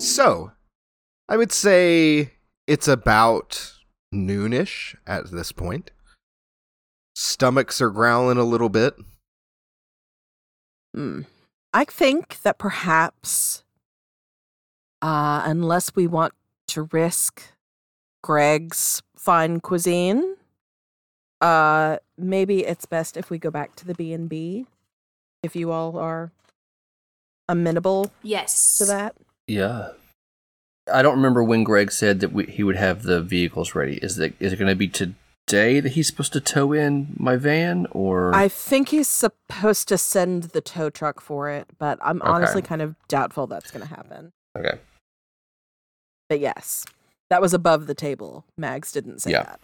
So, 0.00 0.43
I 1.34 1.36
would 1.36 1.50
say 1.50 2.30
it's 2.68 2.86
about 2.86 3.72
noonish 4.14 4.94
at 5.04 5.32
this 5.32 5.50
point. 5.50 5.90
Stomachs 7.16 7.80
are 7.80 7.90
growling 7.90 8.38
a 8.38 8.44
little 8.44 8.68
bit. 8.68 8.94
Hmm. 10.94 11.22
I 11.72 11.86
think 11.86 12.40
that 12.42 12.56
perhaps, 12.56 13.64
uh, 15.02 15.42
unless 15.44 15.96
we 15.96 16.06
want 16.06 16.34
to 16.68 16.88
risk 16.92 17.42
Greg's 18.22 19.02
fine 19.16 19.58
cuisine, 19.58 20.36
uh, 21.40 21.96
maybe 22.16 22.64
it's 22.64 22.86
best 22.86 23.16
if 23.16 23.28
we 23.28 23.38
go 23.40 23.50
back 23.50 23.74
to 23.74 23.84
the 23.84 23.94
B 23.94 24.12
and 24.12 24.28
B. 24.28 24.66
If 25.42 25.56
you 25.56 25.72
all 25.72 25.98
are 25.98 26.30
amenable 27.48 28.12
Yes. 28.22 28.76
to 28.78 28.84
that. 28.84 29.16
Yeah. 29.48 29.94
I 30.92 31.02
don't 31.02 31.16
remember 31.16 31.42
when 31.42 31.64
Greg 31.64 31.90
said 31.92 32.20
that 32.20 32.32
we, 32.32 32.44
he 32.46 32.62
would 32.62 32.76
have 32.76 33.02
the 33.04 33.20
vehicles 33.22 33.74
ready. 33.74 33.96
Is 33.98 34.16
that 34.16 34.34
is 34.40 34.52
it 34.52 34.56
going 34.58 34.68
to 34.68 34.74
be 34.76 34.88
today 34.88 35.80
that 35.80 35.92
he's 35.92 36.06
supposed 36.06 36.32
to 36.34 36.40
tow 36.40 36.72
in 36.72 37.14
my 37.16 37.36
van, 37.36 37.86
or 37.90 38.34
I 38.34 38.48
think 38.48 38.90
he's 38.90 39.08
supposed 39.08 39.88
to 39.88 39.96
send 39.98 40.44
the 40.44 40.60
tow 40.60 40.90
truck 40.90 41.20
for 41.20 41.48
it, 41.48 41.68
but 41.78 41.98
I'm 42.02 42.20
Okay. 42.20 42.30
honestly 42.30 42.62
kind 42.62 42.82
of 42.82 42.96
doubtful 43.08 43.46
that's 43.46 43.70
going 43.70 43.86
to 43.86 43.94
happen. 43.94 44.32
okay? 44.58 44.78
But 46.28 46.40
yes, 46.40 46.84
that 47.30 47.40
was 47.42 47.54
above 47.54 47.86
the 47.86 47.94
table. 47.94 48.44
Mags 48.58 48.92
didn't 48.92 49.20
say 49.22 49.30
Yeah. 49.32 49.44
that. 49.44 49.60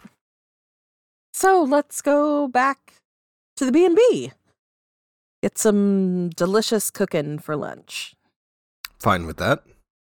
So 1.33 1.63
let's 1.63 2.01
go 2.03 2.49
back 2.49 2.95
to 3.57 3.65
the 3.65 3.73
B 3.73 3.85
and 3.85 3.95
B. 3.97 4.33
Get 5.43 5.57
some 5.59 6.29
delicious 6.31 6.91
cooking 6.91 7.39
for 7.39 7.57
lunch. 7.57 8.15
Fine 8.99 9.27
with 9.27 9.39
that. 9.39 9.63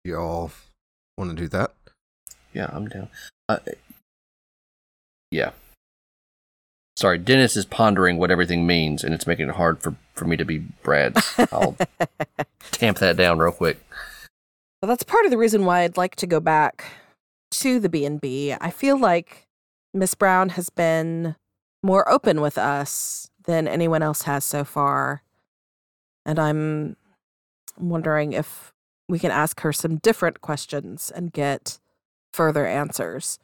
You 0.03 0.18
all 0.18 0.51
want 1.18 1.32
to 1.32 1.43
do 1.43 1.47
that? 1.49 1.74
Yeah, 2.53 2.70
I'm 2.72 2.88
down. 2.88 3.09
Uh, 3.49 3.59
yeah. 5.32 5.51
Sorry, 6.97 7.18
Dennis 7.18 7.57
is 7.57 7.66
pondering 7.66 8.18
what 8.18 8.32
everything 8.32 8.66
means, 8.66 9.03
and 9.03 9.13
it's 9.13 9.28
making 9.28 9.49
it 9.49 9.55
hard 9.55 9.82
for, 9.82 9.95
for 10.13 10.26
me 10.26 10.38
to 10.38 10.45
be 10.45 10.59
Brad. 10.59 11.18
I'll 11.51 11.76
tamp 12.72 12.99
that 12.99 13.18
down 13.18 13.38
real 13.38 13.51
quick. 13.51 13.86
Well, 14.82 14.88
that's 14.88 15.03
part 15.03 15.26
of 15.26 15.32
the 15.32 15.38
reason 15.38 15.66
why 15.66 15.82
I'd 15.82 15.97
like 15.97 16.16
to 16.18 16.28
go 16.28 16.39
back 16.39 16.86
to 17.51 17.80
the 17.80 17.89
B&B. 17.89 18.53
I 18.59 18.70
feel 18.70 18.97
like 18.97 19.47
Miss 19.93 20.13
Brown 20.13 20.49
has 20.49 20.70
been 20.70 21.36
more 21.84 22.09
open 22.09 22.39
with 22.39 22.57
us 22.57 23.30
than 23.45 23.68
anyone 23.68 24.01
else 24.01 24.24
has 24.24 24.45
so 24.45 24.63
far. 24.63 25.22
And 26.26 26.39
I'm 26.39 26.95
wondering 27.78 28.34
if 28.34 28.74
we 29.08 29.20
can 29.20 29.32
ask 29.32 29.62
her 29.62 29.72
some 29.72 29.97
different 29.97 30.41
questions 30.41 31.12
and 31.14 31.32
get 31.32 31.80
further 32.34 32.66
answers. 32.66 33.39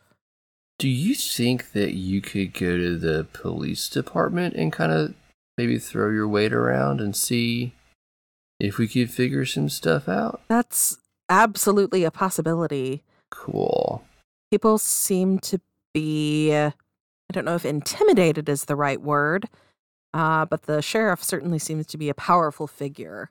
Do 0.80 0.90
you 0.90 1.14
think 1.14 1.74
that 1.74 1.94
you 1.94 2.22
could 2.22 2.54
go 2.54 2.78
to 2.78 2.98
the 2.98 3.28
police 3.34 3.88
department 3.88 4.56
and 4.56 4.74
kind 4.74 4.92
of 4.92 5.14
maybe 5.58 5.78
throw 5.78 6.10
your 6.10 6.28
weight 6.28 6.54
around 6.54 7.00
and 7.00 7.16
see 7.16 7.74
if 8.60 8.78
we 8.78 8.88
could 8.88 9.12
figure 9.12 9.46
some 9.46 9.70
stuff 9.70 10.10
out? 10.10 10.42
That's 10.48 10.98
absolutely 11.30 12.04
a 12.04 12.12
possibility. 12.12 13.04
Cool. 13.30 14.04
People 14.50 14.78
seem 14.80 15.40
to 15.40 15.62
be, 15.94 16.54
I 16.54 16.74
don't 17.32 17.46
know 17.46 17.56
if 17.56 17.66
intimidated 17.66 18.50
is 18.50 18.66
the 18.66 18.76
right 18.76 19.02
word, 19.02 19.48
uh, 20.14 20.46
but 20.46 20.64
the 20.64 20.82
sheriff 20.82 21.24
certainly 21.24 21.60
seems 21.60 21.86
to 21.88 21.98
be 21.98 22.10
a 22.10 22.14
powerful 22.14 22.68
figure 22.68 23.30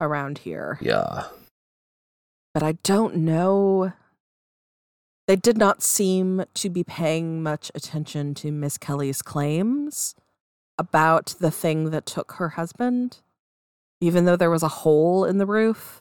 around 0.00 0.38
here. 0.38 0.78
Yeah. 0.80 1.24
But 2.56 2.62
I 2.62 2.72
don't 2.84 3.16
know. 3.16 3.92
They 5.26 5.36
did 5.36 5.58
not 5.58 5.82
seem 5.82 6.46
to 6.54 6.70
be 6.70 6.82
paying 6.82 7.42
much 7.42 7.70
attention 7.74 8.32
to 8.36 8.50
Miss 8.50 8.78
Kelly's 8.78 9.20
claims 9.20 10.14
about 10.78 11.34
the 11.38 11.50
thing 11.50 11.90
that 11.90 12.06
took 12.06 12.32
her 12.32 12.48
husband, 12.48 13.18
even 14.00 14.24
though 14.24 14.36
there 14.36 14.48
was 14.48 14.62
a 14.62 14.68
hole 14.68 15.26
in 15.26 15.36
the 15.36 15.44
roof. 15.44 16.00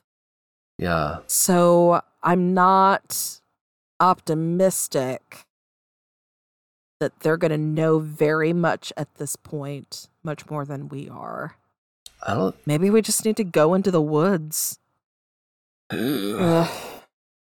Yeah. 0.78 1.18
So 1.28 2.00
I'm 2.24 2.54
not 2.54 3.42
optimistic 4.00 5.48
that 7.02 7.20
they're 7.20 7.36
going 7.36 7.52
to 7.52 7.58
know 7.58 8.00
very 8.00 8.54
much 8.54 8.94
at 8.96 9.16
this 9.16 9.36
point, 9.36 10.08
much 10.24 10.50
more 10.50 10.64
than 10.64 10.88
we 10.88 11.10
are. 11.10 11.58
I 12.26 12.34
don't. 12.34 12.56
Maybe 12.66 12.90
we 12.90 13.02
just 13.02 13.26
need 13.26 13.36
to 13.36 13.44
go 13.44 13.74
into 13.74 13.92
the 13.92 14.02
woods. 14.02 14.80
Ugh. 15.92 16.70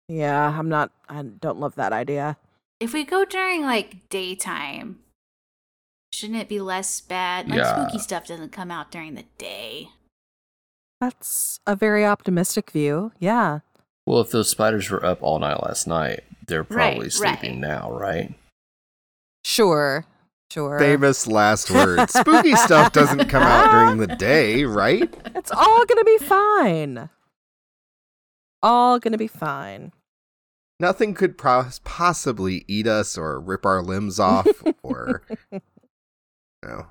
Yeah, 0.07 0.55
I'm 0.59 0.69
not, 0.69 0.91
I 1.09 1.23
don't 1.23 1.59
love 1.59 1.75
that 1.75 1.93
idea. 1.93 2.38
If 2.79 2.93
we 2.93 3.03
go 3.03 3.25
during 3.25 3.63
like 3.63 4.07
daytime, 4.09 4.99
shouldn't 6.13 6.39
it 6.39 6.49
be 6.49 6.59
less 6.59 7.01
bad? 7.01 7.47
Like 7.49 7.57
Yeah. 7.59 7.73
spooky 7.88 7.99
stuff 7.99 8.27
doesn't 8.27 8.51
come 8.51 8.69
out 8.71 8.91
during 8.91 9.15
the 9.15 9.25
day. 9.38 9.89
That's 11.01 11.59
a 11.65 11.75
very 11.75 12.05
optimistic 12.05 12.71
view. 12.71 13.11
Yeah. 13.19 13.59
Well, 14.05 14.21
if 14.21 14.31
those 14.31 14.49
spiders 14.49 14.89
were 14.89 15.03
up 15.03 15.23
all 15.23 15.39
night 15.39 15.63
last 15.63 15.88
night, 15.88 16.23
they're 16.47 16.63
probably 16.63 17.05
Right, 17.05 17.11
sleeping 17.13 17.61
right. 17.61 17.69
now, 17.69 17.91
right? 17.91 18.33
Sure. 19.43 20.05
Sure. 20.51 20.77
Famous 20.79 21.25
last 21.27 21.71
words. 21.71 22.13
Spooky 22.19 22.55
stuff 22.55 22.93
doesn't 22.93 23.27
come 23.29 23.41
out 23.43 23.71
during 23.71 23.97
the 23.97 24.15
day, 24.15 24.63
right? 24.63 25.11
It's 25.36 25.51
all 25.51 25.86
going 25.86 25.97
to 25.97 26.05
be 26.05 26.17
fine. 26.19 27.09
All 28.64 28.99
going 28.99 29.12
to 29.12 29.18
be 29.18 29.28
fine. 29.28 29.91
Nothing 30.80 31.14
could 31.14 31.38
pro- 31.38 31.70
possibly 31.84 32.66
eat 32.68 32.88
us 32.88 33.18
or 33.18 33.39
rip 33.39 33.66
our 33.66 33.82
limbs 33.82 34.20
off 34.20 34.47
or 34.84 35.22
you 35.51 35.62
know, 36.64 36.88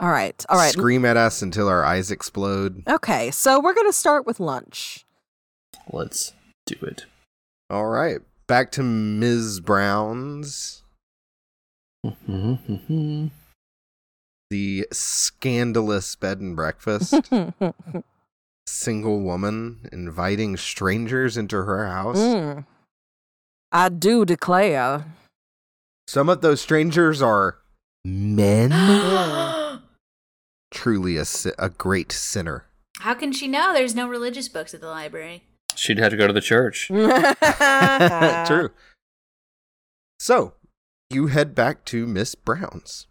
All 0.00 0.10
right. 0.10 0.44
All 0.48 0.56
right. 0.58 0.72
scream 0.72 1.04
at 1.04 1.16
us 1.16 1.40
until 1.42 1.68
our 1.68 1.84
eyes 1.84 2.10
explode. 2.10 2.82
Okay. 2.88 3.30
So 3.30 3.60
we're 3.60 3.74
going 3.74 3.88
to 3.88 3.92
start 3.92 4.26
with 4.26 4.40
lunch. 4.40 5.06
Let's 5.92 6.32
do 6.66 6.76
it. 6.82 7.06
All 7.70 7.86
right. 7.86 8.18
Back 8.48 8.72
to 8.72 8.82
Ms. 8.82 9.60
Brown's. 9.60 10.82
Mm-hmm, 12.04 12.52
mm-hmm. 12.72 13.26
The 14.50 14.86
scandalous 14.92 16.16
bed 16.16 16.40
and 16.40 16.56
breakfast. 16.56 17.14
Single 18.68 19.20
woman 19.20 19.88
inviting 19.92 20.58
strangers 20.58 21.38
into 21.38 21.56
her 21.56 21.86
house. 21.86 22.18
Mm. 22.18 22.66
I 23.72 23.88
do 23.88 24.26
declare. 24.26 25.06
Some 26.06 26.28
of 26.28 26.42
those 26.42 26.60
strangers 26.60 27.22
are 27.22 27.56
men. 28.04 28.70
Truly 30.70 31.16
a, 31.16 31.24
a 31.58 31.70
great 31.70 32.12
sinner. 32.12 32.66
How 32.98 33.14
can 33.14 33.32
she 33.32 33.48
know 33.48 33.72
there's 33.72 33.94
no 33.94 34.06
religious 34.06 34.50
books 34.50 34.74
at 34.74 34.82
the 34.82 34.88
library? 34.88 35.44
She'd 35.74 35.98
have 35.98 36.10
to 36.10 36.16
go 36.18 36.26
to 36.26 36.32
the 36.34 36.42
church. 36.42 36.88
True. 36.88 38.70
So, 40.20 40.52
you 41.08 41.28
head 41.28 41.54
back 41.54 41.86
to 41.86 42.06
Miss 42.06 42.34
Brown's. 42.34 43.06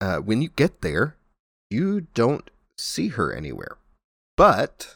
Uh, 0.00 0.18
when 0.18 0.42
you 0.42 0.50
get 0.50 0.80
there, 0.80 1.16
you 1.70 2.02
don't 2.14 2.48
see 2.78 3.08
her 3.08 3.32
anywhere. 3.32 3.78
But 4.36 4.94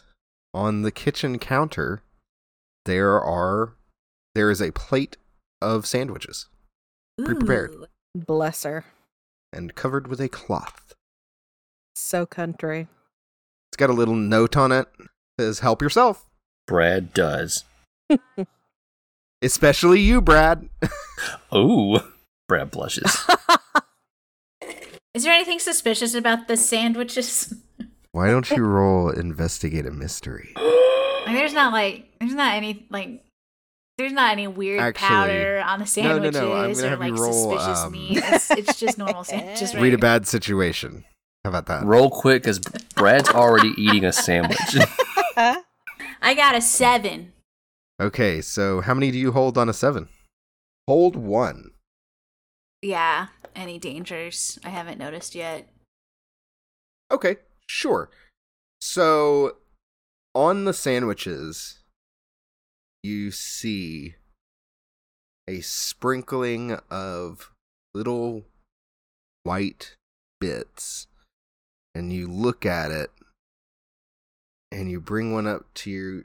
on 0.54 0.82
the 0.82 0.90
kitchen 0.90 1.38
counter, 1.38 2.02
there 2.84 3.20
are 3.20 3.74
there 4.34 4.50
is 4.50 4.60
a 4.60 4.72
plate 4.72 5.16
of 5.62 5.86
sandwiches 5.86 6.46
Pre-prepared. 7.18 7.72
Ooh. 7.74 7.86
Bless 8.14 8.62
her. 8.64 8.84
and 9.52 9.74
covered 9.74 10.06
with 10.08 10.20
a 10.20 10.28
cloth. 10.28 10.94
So 11.94 12.26
country. 12.26 12.88
It's 13.70 13.76
got 13.76 13.90
a 13.90 13.94
little 13.94 14.14
note 14.14 14.56
on 14.56 14.72
it 14.72 14.88
that 14.98 15.08
says 15.44 15.58
help 15.60 15.82
yourself. 15.82 16.24
Brad 16.66 17.12
does. 17.14 17.64
Especially 19.42 20.00
you, 20.00 20.20
Brad. 20.20 20.68
Ooh. 21.54 21.98
Brad 22.48 22.70
blushes. 22.70 23.24
Is 25.14 25.24
there 25.24 25.32
anything 25.32 25.58
suspicious 25.58 26.14
about 26.14 26.48
the 26.48 26.56
sandwiches? 26.56 27.54
Why 28.16 28.30
don't 28.30 28.50
you 28.50 28.64
roll 28.64 29.10
investigate 29.10 29.84
a 29.84 29.90
mystery? 29.90 30.54
Like, 31.26 31.34
there's 31.34 31.54
not 31.54 31.72
like 31.72 32.08
there's 32.20 32.34
not 32.34 32.54
any 32.54 32.86
like 32.88 33.24
there's 33.98 34.12
not 34.12 34.30
any 34.30 34.46
weird 34.46 34.78
Actually, 34.78 35.08
powder 35.08 35.60
on 35.66 35.80
the 35.80 35.86
sandwiches 35.86 36.34
no, 36.34 36.40
no, 36.40 36.48
no, 36.50 36.54
I'm 36.54 36.72
gonna 36.72 36.86
or 36.86 36.90
have 36.90 37.02
you 37.04 37.12
like 37.14 37.20
roll, 37.20 37.50
suspicious 37.50 37.78
um, 37.80 37.90
meat. 37.90 38.22
It's, 38.24 38.50
it's 38.52 38.78
just 38.78 38.96
normal 38.96 39.24
sandwiches. 39.24 39.74
Right? 39.74 39.82
Read 39.82 39.94
a 39.94 39.98
bad 39.98 40.28
situation. 40.28 41.04
How 41.42 41.50
about 41.50 41.66
that? 41.66 41.84
Roll 41.84 42.10
quick 42.10 42.44
because 42.44 42.60
Brad's 42.94 43.28
already 43.28 43.70
eating 43.76 44.04
a 44.04 44.12
sandwich. 44.12 44.56
I 45.36 45.64
got 46.36 46.54
a 46.54 46.60
seven. 46.60 47.32
Okay, 48.00 48.40
so 48.40 48.82
how 48.82 48.94
many 48.94 49.10
do 49.10 49.18
you 49.18 49.32
hold 49.32 49.58
on 49.58 49.68
a 49.68 49.72
seven? 49.72 50.08
Hold 50.86 51.16
one. 51.16 51.72
Yeah. 52.82 53.26
Any 53.56 53.80
dangers 53.80 54.60
I 54.64 54.68
haven't 54.68 55.00
noticed 55.00 55.34
yet? 55.34 55.68
Okay, 57.10 57.38
sure. 57.66 58.10
So 58.80 59.56
on 60.34 60.64
the 60.64 60.72
sandwiches, 60.72 61.78
you 63.02 63.30
see 63.30 64.16
a 65.48 65.60
sprinkling 65.60 66.78
of 66.90 67.52
little 67.94 68.44
white 69.44 69.94
bits, 70.40 71.06
and 71.94 72.12
you 72.12 72.26
look 72.26 72.66
at 72.66 72.90
it, 72.90 73.10
and 74.72 74.90
you 74.90 75.00
bring 75.00 75.32
one 75.32 75.46
up 75.46 75.72
to 75.74 75.90
your 75.90 76.22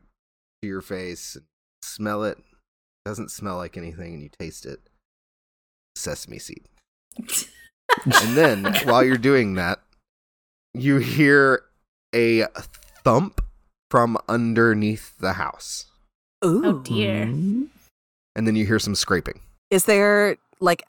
to 0.61 0.67
your 0.67 0.81
face, 0.81 1.35
and 1.35 1.45
smell 1.83 2.23
it. 2.23 2.37
Doesn't 3.05 3.31
smell 3.31 3.57
like 3.57 3.77
anything, 3.77 4.13
and 4.13 4.23
you 4.23 4.29
taste 4.39 4.65
it. 4.65 4.79
Sesame 5.95 6.39
seed. 6.39 6.63
And 8.05 8.37
then 8.37 8.73
while 8.85 9.03
you're 9.03 9.17
doing 9.17 9.55
that, 9.55 9.79
you 10.73 10.97
hear 10.97 11.63
a 12.13 12.45
thump 13.03 13.41
from 13.89 14.17
underneath 14.27 15.17
the 15.17 15.33
house. 15.33 15.85
Ooh. 16.43 16.65
Oh 16.65 16.79
dear. 16.79 17.23
And 17.23 18.47
then 18.47 18.55
you 18.55 18.65
hear 18.65 18.79
some 18.79 18.95
scraping. 18.95 19.41
Is 19.69 19.85
there 19.85 20.37
like 20.59 20.83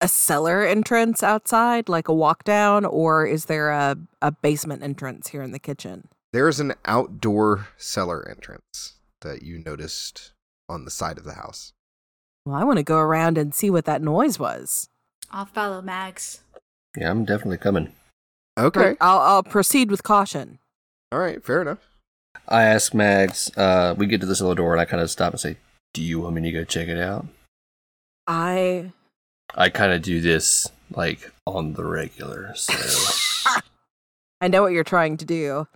a 0.00 0.08
cellar 0.08 0.64
entrance 0.64 1.22
outside, 1.22 1.88
like 1.88 2.08
a 2.08 2.14
walk 2.14 2.44
down, 2.44 2.84
or 2.84 3.26
is 3.26 3.46
there 3.46 3.70
a, 3.70 3.96
a 4.22 4.30
basement 4.30 4.82
entrance 4.82 5.28
here 5.28 5.42
in 5.42 5.52
the 5.52 5.58
kitchen? 5.58 6.08
There's 6.32 6.60
an 6.60 6.74
outdoor 6.84 7.68
cellar 7.76 8.28
entrance 8.28 8.94
that 9.22 9.42
you 9.42 9.58
noticed 9.64 10.32
on 10.68 10.84
the 10.84 10.90
side 10.90 11.18
of 11.18 11.24
the 11.24 11.34
house. 11.34 11.72
Well, 12.44 12.56
I 12.56 12.64
want 12.64 12.78
to 12.78 12.82
go 12.84 12.98
around 12.98 13.38
and 13.38 13.54
see 13.54 13.70
what 13.70 13.86
that 13.86 14.02
noise 14.02 14.38
was. 14.38 14.88
I'll 15.30 15.46
follow 15.46 15.82
Mags. 15.82 16.40
yeah, 16.96 17.10
I'm 17.10 17.24
definitely 17.24 17.58
coming. 17.58 17.92
Okay. 18.58 18.96
I'll, 19.00 19.18
I'll 19.18 19.42
proceed 19.42 19.90
with 19.90 20.02
caution. 20.02 20.58
All 21.12 21.18
right, 21.18 21.42
fair 21.42 21.62
enough. 21.62 21.78
I 22.48 22.64
ask 22.64 22.94
Mags, 22.94 23.56
uh, 23.56 23.94
we 23.96 24.06
get 24.06 24.20
to 24.20 24.26
this 24.26 24.40
little 24.40 24.54
door 24.54 24.72
and 24.72 24.80
I 24.80 24.84
kind 24.84 25.02
of 25.02 25.10
stop 25.10 25.32
and 25.32 25.40
say, 25.40 25.56
Do 25.94 26.02
you 26.02 26.20
want 26.20 26.34
me 26.34 26.42
to 26.42 26.52
go 26.52 26.64
check 26.64 26.88
it 26.88 26.98
out? 26.98 27.26
I 28.26 28.92
I 29.54 29.68
kind 29.70 29.92
of 29.92 30.02
do 30.02 30.20
this 30.20 30.66
like 30.94 31.32
on 31.46 31.74
the 31.74 31.84
regular. 31.84 32.52
So 32.54 32.74
I 34.40 34.48
know 34.48 34.62
what 34.62 34.72
you're 34.72 34.84
trying 34.84 35.16
to 35.18 35.24
do. 35.24 35.66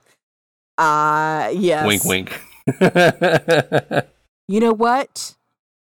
Uh 0.76 1.50
yes. 1.54 1.86
wink, 1.86 2.04
wink. 2.04 2.40
You 4.48 4.60
know 4.60 4.72
what? 4.74 5.34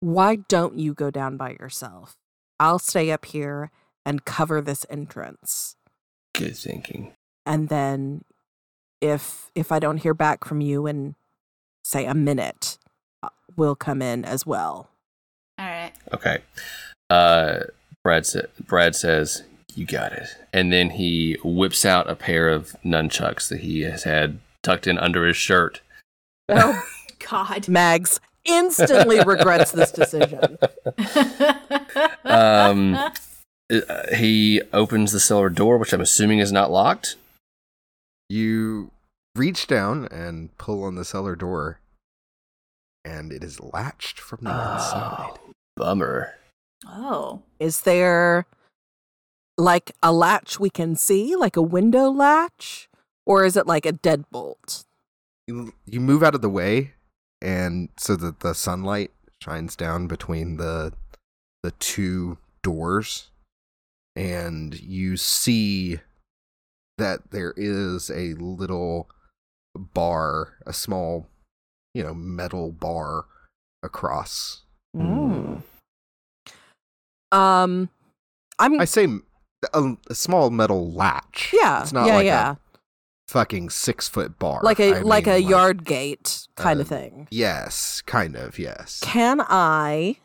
Why 0.01 0.35
don't 0.35 0.77
you 0.77 0.93
go 0.93 1.11
down 1.11 1.37
by 1.37 1.51
yourself? 1.51 2.15
I'll 2.59 2.79
stay 2.79 3.09
up 3.11 3.25
here 3.25 3.71
and 4.05 4.25
cover 4.25 4.59
this 4.59 4.85
entrance. 4.89 5.77
Good 6.39 6.55
thinking. 6.57 7.13
And 7.45 7.69
then 7.69 8.23
if 9.01 9.51
if 9.55 9.71
I 9.71 9.79
don't 9.79 9.97
hear 9.97 10.13
back 10.13 10.45
from 10.45 10.61
you 10.61 10.87
in 10.87 11.15
say 11.83 12.05
a 12.05 12.13
minute, 12.13 12.77
uh, 13.23 13.29
we'll 13.55 13.75
come 13.75 14.01
in 14.01 14.25
as 14.25 14.45
well. 14.45 14.89
All 15.57 15.65
right. 15.65 15.91
Okay. 16.13 16.37
Uh, 17.09 17.59
Brad 18.03 18.25
sa- 18.25 18.41
Brad 18.65 18.95
says, 18.95 19.43
"You 19.75 19.85
got 19.85 20.13
it," 20.13 20.29
and 20.53 20.71
then 20.71 20.91
he 20.91 21.37
whips 21.43 21.83
out 21.85 22.09
a 22.09 22.15
pair 22.15 22.49
of 22.49 22.75
nunchucks 22.85 23.49
that 23.49 23.59
he 23.61 23.81
has 23.81 24.03
had 24.03 24.39
tucked 24.63 24.87
in 24.87 24.97
under 24.97 25.25
his 25.27 25.37
shirt. 25.37 25.81
Oh, 26.47 26.81
God. 27.29 27.67
Mags 27.67 28.19
instantly 28.45 29.21
regrets 29.23 29.71
this 29.71 29.91
decision. 29.91 30.57
Um, 32.25 32.97
Uh, 33.71 34.15
he 34.15 34.61
opens 34.73 35.11
the 35.11 35.19
cellar 35.19 35.49
door, 35.49 35.77
which 35.77 35.93
I'm 35.93 36.01
assuming 36.01 36.39
is 36.39 36.51
not 36.51 36.71
locked. 36.71 37.17
You 38.29 38.91
reach 39.35 39.67
down 39.67 40.07
and 40.11 40.55
pull 40.57 40.83
on 40.83 40.95
the 40.95 41.05
cellar 41.05 41.35
door, 41.35 41.79
and 43.05 43.31
it 43.31 43.43
is 43.43 43.59
latched 43.59 44.19
from 44.19 44.39
the 44.43 44.51
oh, 44.51 44.73
inside. 44.73 45.29
Oh, 45.31 45.51
bummer. 45.75 46.35
oh. 46.87 47.41
Is 47.59 47.81
there 47.81 48.45
like 49.57 49.91
a 50.01 50.11
latch 50.11 50.59
we 50.59 50.69
can 50.69 50.95
see, 50.95 51.35
like 51.35 51.55
a 51.55 51.61
window 51.61 52.09
latch? 52.09 52.89
Or 53.25 53.45
is 53.45 53.55
it 53.55 53.67
like 53.67 53.85
a 53.85 53.93
deadbolt? 53.93 54.85
You, 55.47 55.73
you 55.85 55.99
move 55.99 56.23
out 56.23 56.33
of 56.33 56.41
the 56.41 56.49
way, 56.49 56.93
and 57.41 57.89
so 57.97 58.15
that 58.15 58.39
the 58.39 58.55
sunlight 58.55 59.11
shines 59.41 59.75
down 59.75 60.07
between 60.07 60.57
the 60.57 60.93
the 61.61 61.71
two 61.71 62.37
doors, 62.63 63.29
and 64.19 64.77
you 64.81 65.15
see 65.15 66.01
that 66.97 67.31
there 67.31 67.53
is 67.55 68.09
a 68.09 68.33
little 68.33 69.09
bar, 69.73 70.55
a 70.67 70.73
small, 70.73 71.27
you 71.93 72.03
know, 72.03 72.13
metal 72.13 72.73
bar 72.73 73.25
across. 73.81 74.63
Mm. 74.93 75.61
Um, 77.31 77.89
I'm 78.59 78.81
I 78.81 78.83
say 78.83 79.07
a, 79.73 79.93
a 80.09 80.15
small 80.15 80.49
metal 80.49 80.91
latch. 80.91 81.51
yeah, 81.53 81.81
it's 81.81 81.93
not 81.93 82.07
yeah, 82.07 82.15
like 82.15 82.25
yeah, 82.25 82.51
a 82.51 82.57
fucking 83.29 83.69
six 83.69 84.09
foot 84.09 84.37
bar. 84.37 84.59
like 84.63 84.81
a 84.81 84.97
I 84.97 84.99
like 84.99 85.27
mean, 85.27 85.35
a 85.35 85.37
yard 85.37 85.85
gate 85.85 86.45
kind 86.55 86.79
uh, 86.79 86.81
of 86.81 86.89
thing. 86.89 87.29
Yes, 87.31 88.03
kind 88.05 88.35
of. 88.35 88.59
Yes. 88.59 88.99
Can 89.01 89.39
I 89.47 90.17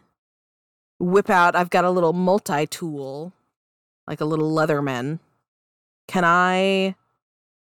whip 0.98 1.30
out? 1.30 1.54
I've 1.54 1.70
got 1.70 1.84
a 1.84 1.90
little 1.90 2.12
multi 2.12 2.66
tool, 2.66 3.32
like 4.06 4.20
a 4.20 4.24
little 4.24 4.50
Leatherman. 4.54 5.18
Can 6.08 6.24
I 6.24 6.94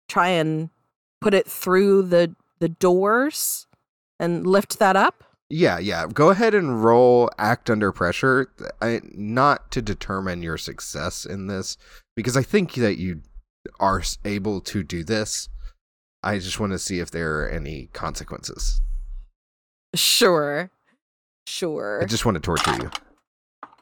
try 0.07 0.29
and 0.29 0.69
put 1.19 1.33
it 1.33 1.47
through 1.47 2.03
the 2.03 2.35
the 2.59 2.69
doors 2.69 3.67
and 4.19 4.45
lift 4.45 4.79
that 4.79 4.95
up? 4.95 5.23
Yeah, 5.49 5.79
yeah. 5.79 6.07
Go 6.07 6.29
ahead 6.29 6.55
and 6.55 6.83
roll 6.83 7.29
act 7.37 7.69
under 7.69 7.91
pressure. 7.91 8.51
I, 8.81 9.01
not 9.03 9.69
to 9.71 9.81
determine 9.81 10.41
your 10.41 10.57
success 10.57 11.25
in 11.25 11.47
this, 11.47 11.77
because 12.15 12.37
I 12.37 12.41
think 12.41 12.75
that 12.75 12.97
you 12.97 13.21
are 13.79 14.01
able 14.23 14.61
to 14.61 14.81
do 14.83 15.03
this. 15.03 15.49
I 16.23 16.39
just 16.39 16.59
want 16.59 16.71
to 16.71 16.79
see 16.79 16.99
if 16.99 17.11
there 17.11 17.41
are 17.41 17.49
any 17.49 17.89
consequences. 17.93 18.81
Sure, 19.93 20.71
sure. 21.45 22.01
I 22.01 22.05
just 22.05 22.25
want 22.25 22.35
to 22.35 22.41
torture 22.41 22.75
you. 22.75 22.89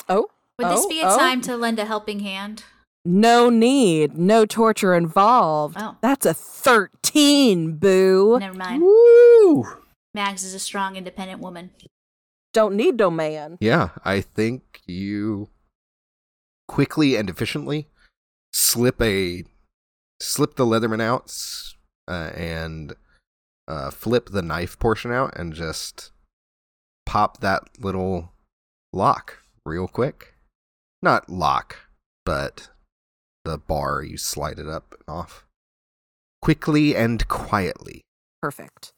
oh, 0.07 0.27
Would 0.59 0.67
this 0.67 0.85
Oh, 0.85 0.89
be 0.89 1.01
a 1.01 1.07
oh. 1.07 1.17
time 1.17 1.41
to 1.41 1.55
lend 1.57 1.79
a 1.79 1.85
helping 1.85 2.19
hand? 2.19 2.63
no 3.05 3.49
need, 3.49 4.17
no 4.17 4.45
torture 4.45 4.93
involved. 4.93 5.77
Oh. 5.79 5.95
That's 6.01 6.25
a 6.25 6.33
thirteen, 6.33 7.77
boo. 7.77 8.37
Never 8.39 8.57
mind. 8.57 8.81
Woo! 8.83 9.65
Mags 10.13 10.43
is 10.43 10.53
a 10.53 10.59
strong, 10.59 10.95
independent 10.97 11.39
woman. 11.39 11.71
Don't 12.53 12.75
need 12.75 12.97
no 12.97 13.09
man. 13.09 13.57
Yeah, 13.61 13.89
I 14.03 14.21
think 14.21 14.81
you 14.85 15.49
quickly 16.67 17.15
and 17.15 17.29
efficiently 17.29 17.87
slip 18.53 19.01
a 19.01 19.43
slip 20.19 20.55
the 20.55 20.65
Leatherman 20.65 21.01
out 21.01 21.33
uh, 22.07 22.31
and 22.35 22.93
uh, 23.67 23.91
flip 23.91 24.29
the 24.31 24.41
knife 24.41 24.77
portion 24.77 25.11
out 25.11 25.35
and 25.37 25.53
just 25.53 26.11
pop 27.05 27.39
that 27.39 27.63
little 27.79 28.33
lock 28.91 29.37
real 29.65 29.87
quick. 29.87 30.33
Not 31.01 31.29
lock, 31.29 31.77
but 32.25 32.69
the 33.45 33.57
bar 33.57 34.03
you 34.03 34.17
slide 34.17 34.59
it 34.59 34.67
up 34.67 34.93
and 34.93 35.15
off 35.15 35.45
quickly 36.41 36.95
and 36.95 37.27
quietly. 37.27 38.01
Perfect. 38.41 38.93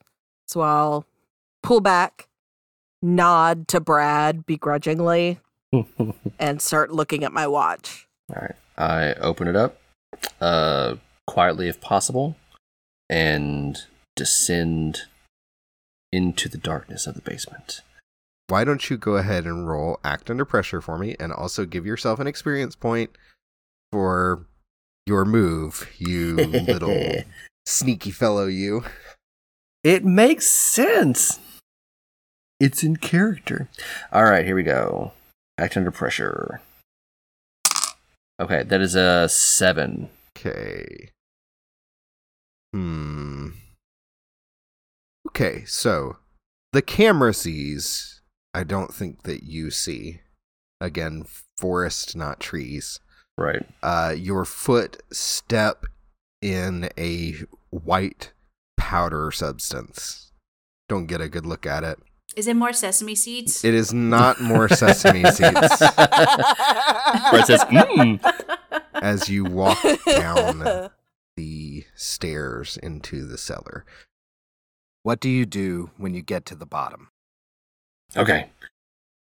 So 0.48 0.62
I'll 0.62 1.06
pull 1.64 1.82
back 1.82 2.28
nod 3.02 3.68
to 3.70 3.80
Brad 3.80 4.46
begrudgingly 4.46 5.40
and 6.40 6.62
start 6.62 6.92
looking 6.92 7.24
at 7.24 7.32
my 7.32 7.48
watch. 7.48 8.08
All 8.30 8.42
right. 8.42 8.56
I 8.78 9.14
open 9.16 9.48
it 9.48 9.56
up, 9.56 9.80
uh, 10.40 10.96
quietly 11.28 11.68
if 11.68 11.80
possible, 11.82 12.36
and 13.10 13.78
descend 14.16 15.04
into 16.12 16.50
the 16.50 16.58
darkness 16.58 17.06
of 17.06 17.16
the 17.16 17.22
basement. 17.22 17.82
Why 18.52 18.66
don't 18.66 18.90
you 18.90 18.98
go 18.98 19.16
ahead 19.16 19.46
and 19.46 19.66
roll 19.66 20.02
act 20.04 20.30
under 20.30 20.44
pressure 20.44 20.82
for 20.82 20.98
me 20.98 21.16
and 21.22 21.32
also 21.32 21.64
give 21.64 21.86
yourself 21.86 22.20
an 22.20 22.28
experience 22.28 22.76
point 22.76 23.12
for 23.94 24.46
your 25.06 25.24
move, 25.24 25.90
you 25.98 26.36
little 26.36 27.24
sneaky 27.66 28.12
fellow, 28.12 28.48
you. 28.48 28.84
It 29.86 30.04
makes 30.04 30.48
sense. 30.48 31.40
It's 32.60 32.84
in 32.84 32.98
character. 32.98 33.70
All 34.12 34.26
right, 34.26 34.44
here 34.44 34.58
we 34.58 34.64
go. 34.64 35.14
Act 35.58 35.78
under 35.78 35.90
pressure. 35.90 36.60
Okay, 38.38 38.64
that 38.64 38.82
is 38.82 38.96
a 38.96 39.30
seven. 39.30 40.10
Okay. 40.36 41.12
Hmm. 42.74 43.52
Okay, 45.30 45.64
so 45.64 46.18
the 46.74 46.82
camera 46.82 47.34
sees. 47.34 48.21
I 48.54 48.64
don't 48.64 48.94
think 48.94 49.24
that 49.24 49.44
you 49.44 49.72
see. 49.72 50.22
Again, 50.80 51.26
forest, 51.58 52.16
not 52.16 52.40
trees. 52.40 53.00
Right. 53.38 53.66
Uh, 53.82 54.14
your 54.18 54.46
foot 54.46 55.02
step 55.12 55.86
in 56.42 56.90
a 56.98 57.36
white 57.70 58.34
powder 58.78 59.32
substance. 59.32 60.32
Don't 60.90 61.06
get 61.06 61.22
a 61.22 61.30
good 61.30 61.46
look 61.46 61.66
at 61.66 61.84
it. 61.84 62.00
Is 62.36 62.48
it 62.48 62.56
more 62.56 62.74
sesame 62.74 63.16
seeds? 63.16 63.64
It 63.64 63.74
is 63.74 63.94
not 63.94 64.40
more 64.42 64.70
sesame 64.70 65.24
seeds. 65.32 65.82
Where 65.82 67.40
it 67.40 67.46
says, 67.46 67.64
mmm. 67.66 68.20
as 68.96 69.30
you 69.30 69.44
walk 69.44 69.80
down 70.06 70.90
the 71.38 71.86
stairs 71.96 72.78
into 72.82 73.26
the 73.26 73.38
cellar. 73.38 73.86
What 75.04 75.20
do 75.20 75.30
you 75.30 75.46
do 75.46 75.92
when 75.98 76.14
you 76.14 76.22
get 76.22 76.46
to 76.48 76.56
the 76.56 76.66
bottom? 76.66 77.10
Okay. 78.16 78.50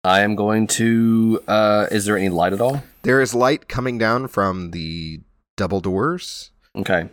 I 0.03 0.21
am 0.21 0.35
going 0.35 0.67
to. 0.67 1.41
Uh, 1.47 1.87
is 1.91 2.05
there 2.05 2.17
any 2.17 2.29
light 2.29 2.53
at 2.53 2.61
all? 2.61 2.83
There 3.03 3.21
is 3.21 3.33
light 3.35 3.67
coming 3.67 3.97
down 3.97 4.27
from 4.27 4.71
the 4.71 5.21
double 5.57 5.81
doors 5.81 6.51
Okay. 6.75 7.09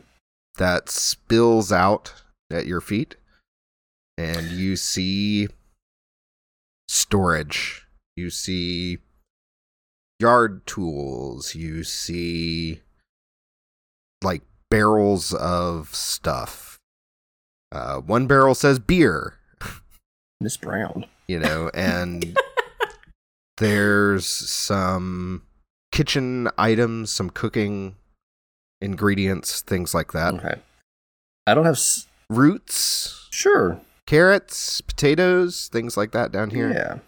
that 0.59 0.89
spills 0.89 1.73
out 1.73 2.15
at 2.51 2.67
your 2.67 2.81
feet, 2.81 3.17
and 4.17 4.51
you 4.53 4.77
see 4.77 5.49
storage. 6.89 7.87
You 8.17 8.31
see 8.31 8.99
yard 10.21 10.65
tools. 10.67 11.55
You 11.55 11.83
see 11.85 12.81
like 14.23 14.43
barrels 14.71 15.35
of 15.35 15.95
stuff. 15.95 16.79
Uh, 17.73 17.97
one 18.01 18.27
barrel 18.27 18.55
says 18.55 18.79
beer. 18.79 19.35
Miss 20.41 20.57
Brown. 20.57 21.07
you 21.29 21.39
know, 21.39 21.71
and 21.75 22.37
there's 23.59 24.27
some 24.27 25.43
kitchen 25.93 26.49
items, 26.59 27.11
some 27.11 27.31
cooking 27.31 27.97
ingredients, 28.81 29.63
things 29.63 29.95
like 29.95 30.13
that. 30.13 30.35
Okay. 30.35 30.61
I 31.47 31.55
don't 31.55 31.65
have. 31.65 31.75
S- 31.77 32.07
Roots, 32.29 33.29
sure. 33.31 33.81
carrots, 34.09 34.81
potatoes, 34.81 35.69
things 35.73 35.97
like 35.97 36.11
that 36.11 36.33
down 36.33 36.51
here. 36.51 36.73
Yeah. 36.73 36.99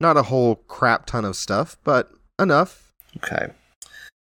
Not 0.00 0.16
a 0.16 0.24
whole 0.24 0.56
crap 0.66 1.06
ton 1.06 1.24
of 1.24 1.36
stuff, 1.36 1.76
but 1.84 2.10
enough. 2.40 2.90
Okay. 3.18 3.50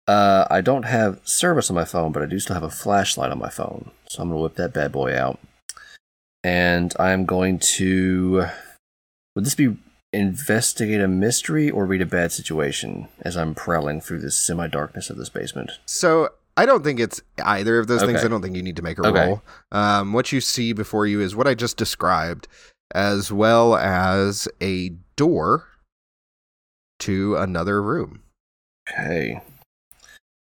Uh, 0.06 0.46
I 0.50 0.60
don't 0.60 0.84
have 0.84 1.20
service 1.24 1.70
on 1.70 1.74
my 1.74 1.86
phone, 1.86 2.12
but 2.12 2.22
I 2.22 2.26
do 2.26 2.38
still 2.38 2.52
have 2.52 2.62
a 2.62 2.70
flashlight 2.70 3.30
on 3.32 3.38
my 3.38 3.48
phone. 3.48 3.90
So 4.10 4.22
I'm 4.22 4.28
going 4.28 4.38
to 4.38 4.42
whip 4.42 4.56
that 4.56 4.74
bad 4.74 4.92
boy 4.92 5.16
out. 5.16 5.40
And 6.46 6.94
I'm 7.00 7.24
going 7.24 7.58
to. 7.58 8.46
Would 9.34 9.44
this 9.44 9.56
be 9.56 9.76
investigate 10.12 11.00
a 11.00 11.08
mystery 11.08 11.68
or 11.68 11.84
read 11.84 12.00
a 12.00 12.06
bad 12.06 12.30
situation 12.30 13.08
as 13.20 13.36
I'm 13.36 13.52
prowling 13.52 14.00
through 14.00 14.20
this 14.20 14.36
semi 14.36 14.68
darkness 14.68 15.10
of 15.10 15.16
this 15.16 15.28
basement? 15.28 15.72
So 15.86 16.28
I 16.56 16.64
don't 16.64 16.84
think 16.84 17.00
it's 17.00 17.20
either 17.44 17.80
of 17.80 17.88
those 17.88 18.04
things. 18.04 18.24
I 18.24 18.28
don't 18.28 18.42
think 18.42 18.54
you 18.54 18.62
need 18.62 18.76
to 18.76 18.82
make 18.82 18.96
a 19.00 19.06
Okay. 19.08 19.26
roll. 19.26 19.42
Um, 19.72 20.12
what 20.12 20.30
you 20.30 20.40
see 20.40 20.72
before 20.72 21.04
you 21.04 21.20
is 21.20 21.34
what 21.34 21.48
I 21.48 21.54
just 21.54 21.76
described, 21.76 22.46
as 22.94 23.32
well 23.32 23.74
as 23.74 24.46
a 24.62 24.90
door 25.16 25.64
to 27.00 27.36
another 27.36 27.82
room. 27.82 28.22
Okay. 28.88 29.40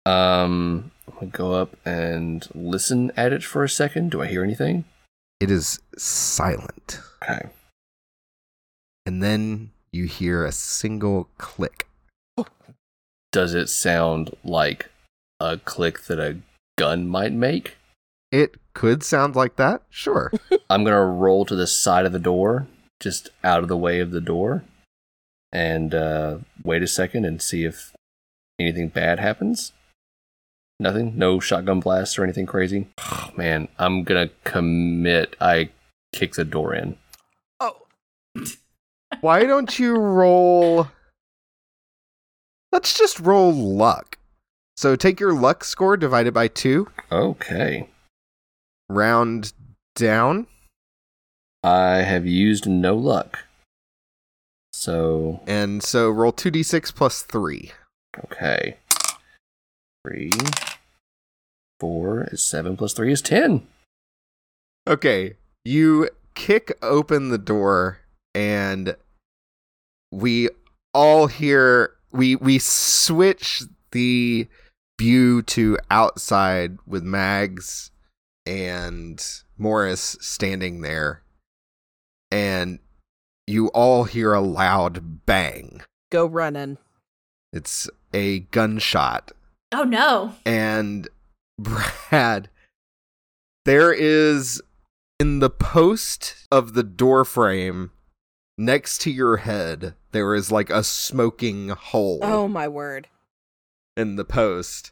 Um, 0.05 0.91
I'm 1.07 1.13
going 1.19 1.31
to 1.31 1.37
go 1.37 1.53
up 1.53 1.77
and 1.85 2.45
listen 2.53 3.13
at 3.15 3.31
it 3.31 3.45
for 3.45 3.63
a 3.63 3.69
second. 3.69 4.11
Do 4.11 4.21
I 4.21 4.27
hear 4.27 4.43
anything? 4.43 4.83
It 5.39 5.51
is 5.51 5.79
silent. 5.97 6.99
Okay. 7.23 7.49
And 9.05 9.21
then 9.21 9.71
you 9.91 10.05
hear 10.05 10.45
a 10.45 10.51
single 10.51 11.29
click. 11.37 11.87
Does 13.31 13.53
it 13.53 13.67
sound 13.67 14.33
like 14.43 14.89
a 15.39 15.57
click 15.57 16.03
that 16.03 16.19
a 16.19 16.37
gun 16.77 17.07
might 17.07 17.33
make? 17.33 17.75
It 18.31 18.55
could 18.73 19.03
sound 19.03 19.35
like 19.35 19.57
that, 19.57 19.83
sure. 19.89 20.31
I'm 20.69 20.83
gonna 20.83 21.05
roll 21.05 21.45
to 21.45 21.55
the 21.55 21.67
side 21.67 22.05
of 22.05 22.11
the 22.13 22.19
door, 22.19 22.67
just 23.01 23.29
out 23.43 23.61
of 23.61 23.67
the 23.67 23.77
way 23.77 23.99
of 23.99 24.11
the 24.11 24.21
door, 24.21 24.63
and 25.51 25.93
uh, 25.93 26.37
wait 26.63 26.81
a 26.81 26.87
second 26.87 27.25
and 27.25 27.41
see 27.41 27.65
if 27.65 27.93
anything 28.59 28.87
bad 28.89 29.19
happens. 29.19 29.73
Nothing? 30.79 31.17
No 31.17 31.39
shotgun 31.39 31.79
blasts 31.79 32.17
or 32.19 32.23
anything 32.23 32.45
crazy? 32.45 32.87
Oh, 32.99 33.29
man, 33.37 33.67
I'm 33.79 34.03
gonna 34.03 34.29
commit. 34.43 35.35
I 35.39 35.69
kick 36.13 36.33
the 36.33 36.45
door 36.45 36.73
in. 36.73 36.97
Oh, 37.59 37.83
Why 39.21 39.43
don't 39.45 39.77
you 39.79 39.95
roll? 39.95 40.87
Let's 42.71 42.97
just 42.97 43.19
roll 43.21 43.53
luck. 43.53 44.17
So 44.77 44.97
take 44.97 45.19
your 45.21 45.33
luck 45.33 45.63
score 45.63 45.95
divided 45.95 46.33
by 46.33 46.49
two, 46.49 46.89
Okay. 47.09 47.87
round 48.89 49.53
down, 49.95 50.47
I 51.63 51.99
have 52.01 52.25
used 52.25 52.67
no 52.67 52.95
luck. 52.95 53.45
So, 54.73 55.39
and 55.47 55.81
so 55.81 56.09
roll 56.09 56.33
2d6 56.33 56.93
plus 56.93 57.21
three. 57.21 57.71
okay. 58.25 58.75
Three. 60.05 60.29
Four 61.79 62.25
is 62.31 62.43
seven 62.43 62.77
plus 62.77 62.93
three 62.93 63.11
is 63.11 63.23
ten. 63.23 63.65
Okay, 64.87 65.37
you 65.63 66.09
kick 66.35 66.77
open 66.83 67.29
the 67.29 67.39
door, 67.39 68.01
and 68.35 68.95
we 70.11 70.49
all 70.93 71.25
hear 71.25 71.95
we 72.11 72.35
we 72.35 72.59
switch 72.59 73.63
the 73.93 74.47
view 75.01 75.41
to 75.41 75.79
outside 75.89 76.77
with 76.85 77.01
Mags 77.01 77.89
and 78.45 79.19
Morris 79.57 80.17
standing 80.21 80.81
there, 80.81 81.23
and 82.29 82.77
you 83.47 83.69
all 83.69 84.03
hear 84.03 84.33
a 84.33 84.41
loud 84.41 85.25
bang. 85.25 85.81
go 86.11 86.27
running. 86.27 86.77
It's 87.51 87.89
a 88.13 88.41
gunshot 88.41 89.31
Oh 89.77 89.83
no. 89.83 90.33
and 90.45 91.07
Brad, 91.59 92.49
there 93.65 93.91
is 93.93 94.61
in 95.19 95.39
the 95.39 95.49
post 95.49 96.35
of 96.51 96.73
the 96.73 96.83
door 96.83 97.25
frame 97.25 97.91
next 98.57 98.99
to 99.01 99.11
your 99.11 99.37
head, 99.37 99.95
there 100.11 100.33
is 100.33 100.49
like 100.51 100.69
a 100.69 100.83
smoking 100.83 101.69
hole 101.69 102.19
Oh 102.21 102.47
my 102.47 102.67
word. 102.67 103.07
in 103.97 104.15
the 104.15 104.25
post. 104.25 104.91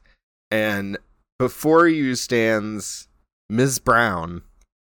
And 0.51 0.97
before 1.39 1.87
you 1.87 2.15
stands 2.15 3.07
Ms. 3.49 3.79
Brown 3.79 4.41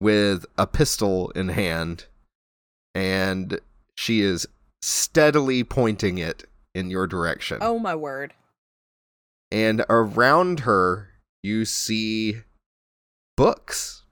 with 0.01 0.45
a 0.57 0.67
pistol 0.67 1.31
in 1.31 1.49
hand, 1.49 2.07
and 2.95 3.59
she 3.97 4.21
is 4.21 4.47
steadily 4.83 5.65
pointing 5.65 6.19
it 6.19 6.45
in 6.75 6.91
your 6.91 7.07
direction 7.07 7.59
Oh 7.61 7.79
my 7.79 7.95
word. 7.95 8.35
And 9.51 9.85
around 9.89 10.61
her 10.61 11.09
you 11.43 11.65
see 11.65 12.39
books. 13.37 14.05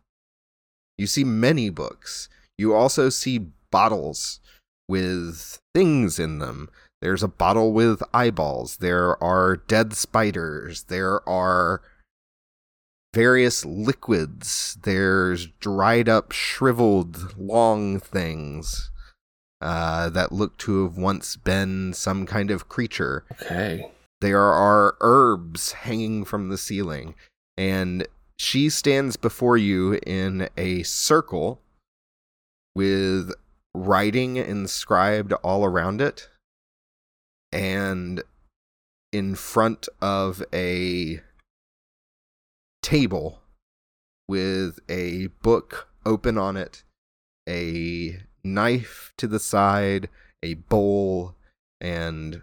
You 0.97 1.07
see 1.07 1.25
many 1.25 1.69
books. 1.71 2.29
You 2.57 2.75
also 2.75 3.09
see 3.09 3.51
bottles 3.71 4.41
with 4.89 5.59
things 5.75 6.19
in 6.19 6.39
them. 6.39 6.71
There's 7.03 7.23
a 7.23 7.29
bottle 7.29 7.73
with 7.73 8.03
eyeballs. 8.15 8.79
There 8.79 9.23
are 9.23 9.57
dead 9.57 9.93
spiders. 9.93 10.85
There 10.85 11.27
are 11.29 11.83
various 13.13 13.65
liquids. 13.65 14.79
There's 14.83 15.47
dried 15.47 16.09
up 16.09 16.33
shriveled 16.33 17.37
long 17.37 18.01
things 18.01 18.91
uh, 19.61 20.09
that 20.11 20.33
look 20.33 20.57
to 20.59 20.85
have 20.85 20.97
once 20.97 21.37
been 21.37 21.93
some 21.93 22.27
kind 22.27 22.51
of 22.51 22.69
creature. 22.69 23.25
Okay. 23.33 23.91
There 24.21 24.41
are 24.41 24.97
herbs 25.01 25.73
hanging 25.73 26.25
from 26.25 26.49
the 26.49 26.59
ceiling, 26.59 27.15
and 27.57 28.07
she 28.39 28.71
stands 28.71 29.17
before 29.17 29.57
you 29.57 29.95
in 30.07 30.49
a 30.57 30.83
circle 30.85 31.61
with 32.75 33.33
writing 33.75 34.37
inscribed 34.37 35.33
all 35.35 35.65
around 35.65 36.01
it, 36.01 36.29
and 37.53 38.23
in 39.13 39.35
front 39.35 39.89
of 40.01 40.43
a 40.53 41.21
table 42.83 43.41
with 44.29 44.79
a 44.89 45.29
book 45.43 45.89
open 46.05 46.39
on 46.39 46.57
it, 46.57 46.85
a 47.49 48.21
knife 48.45 49.13
to 49.17 49.27
the 49.27 49.39
side, 49.39 50.09
a 50.43 50.55
bowl, 50.55 51.35
and 51.81 52.43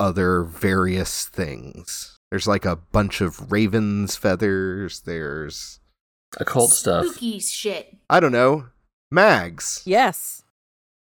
other 0.00 0.42
various 0.42 1.26
things. 1.26 2.18
There's 2.30 2.46
like 2.46 2.64
a 2.64 2.76
bunch 2.76 3.20
of 3.20 3.50
raven's 3.50 4.16
feathers. 4.16 5.00
There's 5.00 5.80
occult 6.38 6.72
stuff. 6.72 7.06
Spooky 7.06 7.38
shit. 7.38 7.96
I 8.10 8.20
don't 8.20 8.32
know, 8.32 8.66
mags. 9.10 9.82
Yes. 9.84 10.42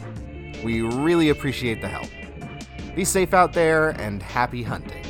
We 0.65 0.81
really 0.81 1.29
appreciate 1.29 1.81
the 1.81 1.89
help. 1.89 2.09
Be 2.97 3.05
safe 3.05 3.35
out 3.35 3.53
there 3.53 3.91
and 3.91 4.23
happy 4.23 4.63
hunting. 4.63 5.01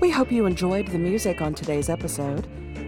We 0.00 0.10
hope 0.10 0.30
you 0.30 0.44
enjoyed 0.44 0.88
the 0.88 0.98
music 0.98 1.40
on 1.40 1.54
today's 1.54 1.88
episode. 1.88 2.46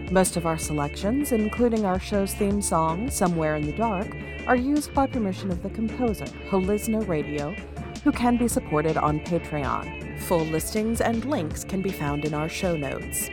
Most 0.09 0.37
of 0.37 0.45
our 0.45 0.57
selections, 0.57 1.33
including 1.33 1.85
our 1.85 1.99
show's 1.99 2.33
theme 2.33 2.61
song, 2.61 3.09
Somewhere 3.09 3.57
in 3.57 3.65
the 3.65 3.73
Dark, 3.73 4.07
are 4.47 4.55
used 4.55 4.93
by 4.93 5.05
permission 5.05 5.51
of 5.51 5.61
the 5.61 5.69
composer, 5.69 6.23
Holizna 6.49 7.05
Radio, 7.05 7.53
who 8.05 8.13
can 8.13 8.37
be 8.37 8.47
supported 8.47 8.95
on 8.95 9.19
Patreon. 9.19 10.17
Full 10.21 10.45
listings 10.45 11.01
and 11.01 11.25
links 11.25 11.65
can 11.65 11.81
be 11.81 11.91
found 11.91 12.23
in 12.23 12.33
our 12.33 12.47
show 12.47 12.77
notes. 12.77 13.29